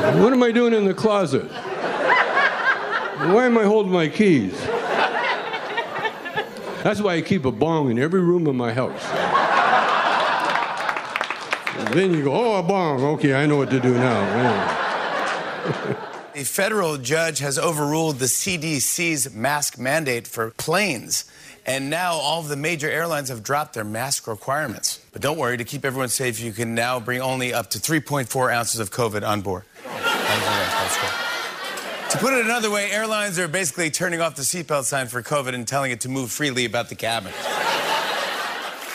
What 0.00 0.32
am 0.32 0.42
I 0.42 0.50
doing 0.50 0.72
in 0.72 0.86
the 0.86 0.94
closet? 0.94 1.44
Why 3.30 3.44
am 3.44 3.58
I 3.58 3.64
holding 3.64 3.92
my 3.92 4.08
keys? 4.08 4.58
That's 6.82 7.00
why 7.00 7.16
I 7.16 7.20
keep 7.20 7.44
a 7.44 7.52
bong 7.52 7.90
in 7.90 7.98
every 7.98 8.22
room 8.22 8.46
of 8.46 8.56
my 8.56 8.72
house. 8.72 9.04
And 11.78 11.94
then 11.94 12.14
you 12.14 12.24
go, 12.24 12.32
oh, 12.32 12.58
a 12.58 12.62
bong. 12.62 13.04
Okay, 13.04 13.34
I 13.34 13.44
know 13.44 13.58
what 13.58 13.70
to 13.70 13.78
do 13.78 13.94
now. 13.94 14.86
A 16.32 16.44
federal 16.44 16.96
judge 16.96 17.40
has 17.40 17.58
overruled 17.58 18.20
the 18.20 18.26
CDC's 18.26 19.34
mask 19.34 19.78
mandate 19.78 20.28
for 20.28 20.50
planes. 20.52 21.24
And 21.66 21.90
now 21.90 22.12
all 22.12 22.40
of 22.40 22.48
the 22.48 22.56
major 22.56 22.88
airlines 22.88 23.30
have 23.30 23.42
dropped 23.42 23.74
their 23.74 23.84
mask 23.84 24.28
requirements. 24.28 25.04
But 25.12 25.22
don't 25.22 25.38
worry, 25.38 25.56
to 25.56 25.64
keep 25.64 25.84
everyone 25.84 26.08
safe, 26.08 26.40
you 26.40 26.52
can 26.52 26.74
now 26.74 27.00
bring 27.00 27.20
only 27.20 27.52
up 27.52 27.70
to 27.70 27.78
3.4 27.78 28.52
ounces 28.52 28.78
of 28.78 28.92
COVID 28.92 29.26
on 29.26 29.40
board. 29.40 29.64
To 32.10 32.18
put 32.18 32.32
it 32.32 32.44
another 32.44 32.70
way, 32.70 32.92
airlines 32.92 33.36
are 33.40 33.48
basically 33.48 33.90
turning 33.90 34.20
off 34.20 34.36
the 34.36 34.42
seatbelt 34.42 34.84
sign 34.84 35.08
for 35.08 35.22
COVID 35.22 35.52
and 35.54 35.66
telling 35.66 35.90
it 35.90 36.00
to 36.02 36.08
move 36.08 36.30
freely 36.30 36.64
about 36.64 36.88
the 36.88 36.94
cabin. 36.94 37.32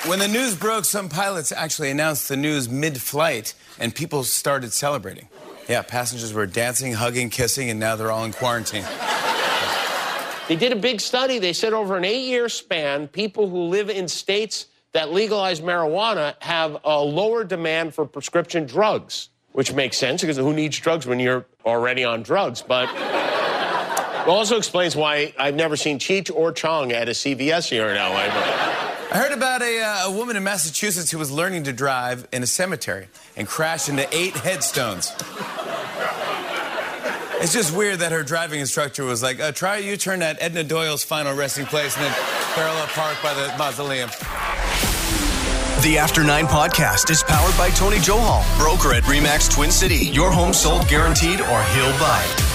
When 0.08 0.20
the 0.20 0.28
news 0.30 0.56
broke, 0.56 0.86
some 0.86 1.10
pilots 1.10 1.52
actually 1.52 1.92
announced 1.92 2.30
the 2.30 2.38
news 2.38 2.70
mid 2.70 3.02
flight, 3.02 3.54
and 3.78 3.94
people 3.94 4.24
started 4.24 4.72
celebrating. 4.72 5.28
Yeah, 5.68 5.82
passengers 5.82 6.34
were 6.34 6.45
dancing, 6.45 6.93
hugging, 6.93 7.30
kissing, 7.30 7.70
and 7.70 7.80
now 7.80 7.95
they're 7.95 8.11
all 8.11 8.26
in 8.26 8.34
quarantine. 8.34 8.86
They 10.47 10.55
did 10.55 10.72
a 10.72 10.76
big 10.76 11.01
study. 11.01 11.39
They 11.39 11.53
said 11.53 11.74
over 11.74 11.97
an 11.97 12.05
eight 12.05 12.28
year 12.28 12.49
span, 12.49 13.07
people 13.07 13.49
who 13.49 13.63
live 13.63 13.89
in 13.89 14.07
states 14.07 14.68
that 14.91 15.11
legalize 15.11 15.59
marijuana 15.59 16.36
have 16.39 16.78
a 16.84 17.01
lower 17.01 17.43
demand 17.43 17.95
for 17.95 18.05
prescription 18.05 18.66
drugs, 18.66 19.30
which 19.53 19.74
makes 19.74 19.97
sense 19.97 20.22
because 20.22 20.38
who 20.38 20.53
needs 20.53 20.80
drugs 20.80 21.07
when 21.07 21.20
you're 21.20 21.45
already 21.66 22.03
on 22.03 22.22
drugs? 22.22 22.61
But 22.61 22.89
it 22.93 24.30
also 24.30 24.57
explains 24.57 24.95
why 24.95 25.34
I've 25.38 25.55
never 25.55 25.76
seen 25.76 25.97
Cheech 25.97 26.34
or 26.34 26.51
Chong 26.51 26.91
at 26.91 27.09
a 27.09 27.11
CVS 27.11 27.68
here 27.68 27.88
in 27.89 27.95
LA. 27.95 28.30
I 29.11 29.18
heard 29.18 29.32
about 29.32 29.61
a, 29.61 29.82
uh, 29.82 30.09
a 30.09 30.11
woman 30.11 30.36
in 30.36 30.43
Massachusetts 30.43 31.11
who 31.11 31.18
was 31.18 31.32
learning 31.32 31.63
to 31.66 31.74
drive 31.74 32.28
in 32.32 32.43
a 32.43 32.47
cemetery 32.47 33.07
and 33.36 33.47
crashed 33.47 33.89
into 33.89 34.07
eight 34.16 34.34
headstones. 34.34 35.11
It's 37.42 37.54
just 37.54 37.76
weird 37.76 38.00
that 38.00 38.12
her 38.12 38.24
driving 38.24 38.60
instructor 38.60 39.04
was 39.04 39.22
like, 39.22 39.40
uh, 39.40 39.52
try 39.52 39.78
a 39.78 39.82
U 39.82 39.98
turn 39.98 40.22
at 40.22 40.42
Edna 40.42 40.64
Doyle's 40.64 41.04
final 41.04 41.36
resting 41.36 41.66
place 41.66 41.96
and 41.96 42.06
then 42.06 42.14
parallel 42.54 42.88
park 42.88 43.18
by 43.22 43.34
the 43.34 43.54
mausoleum. 43.58 44.10
The 45.84 45.98
After 46.00 46.24
Nine 46.24 46.48
podcast 46.48 47.12
is 47.12 47.22
powered 47.24 47.56
by 47.58 47.70
Tony 47.72 47.98
Johal, 47.98 48.44
broker 48.58 48.94
at 48.94 49.04
Remax 49.04 49.54
Twin 49.54 49.70
City. 49.70 50.08
Your 50.08 50.32
home 50.32 50.54
sold 50.54 50.88
guaranteed 50.88 51.42
or 51.42 51.64
he'll 51.64 52.00
buy 52.00 52.55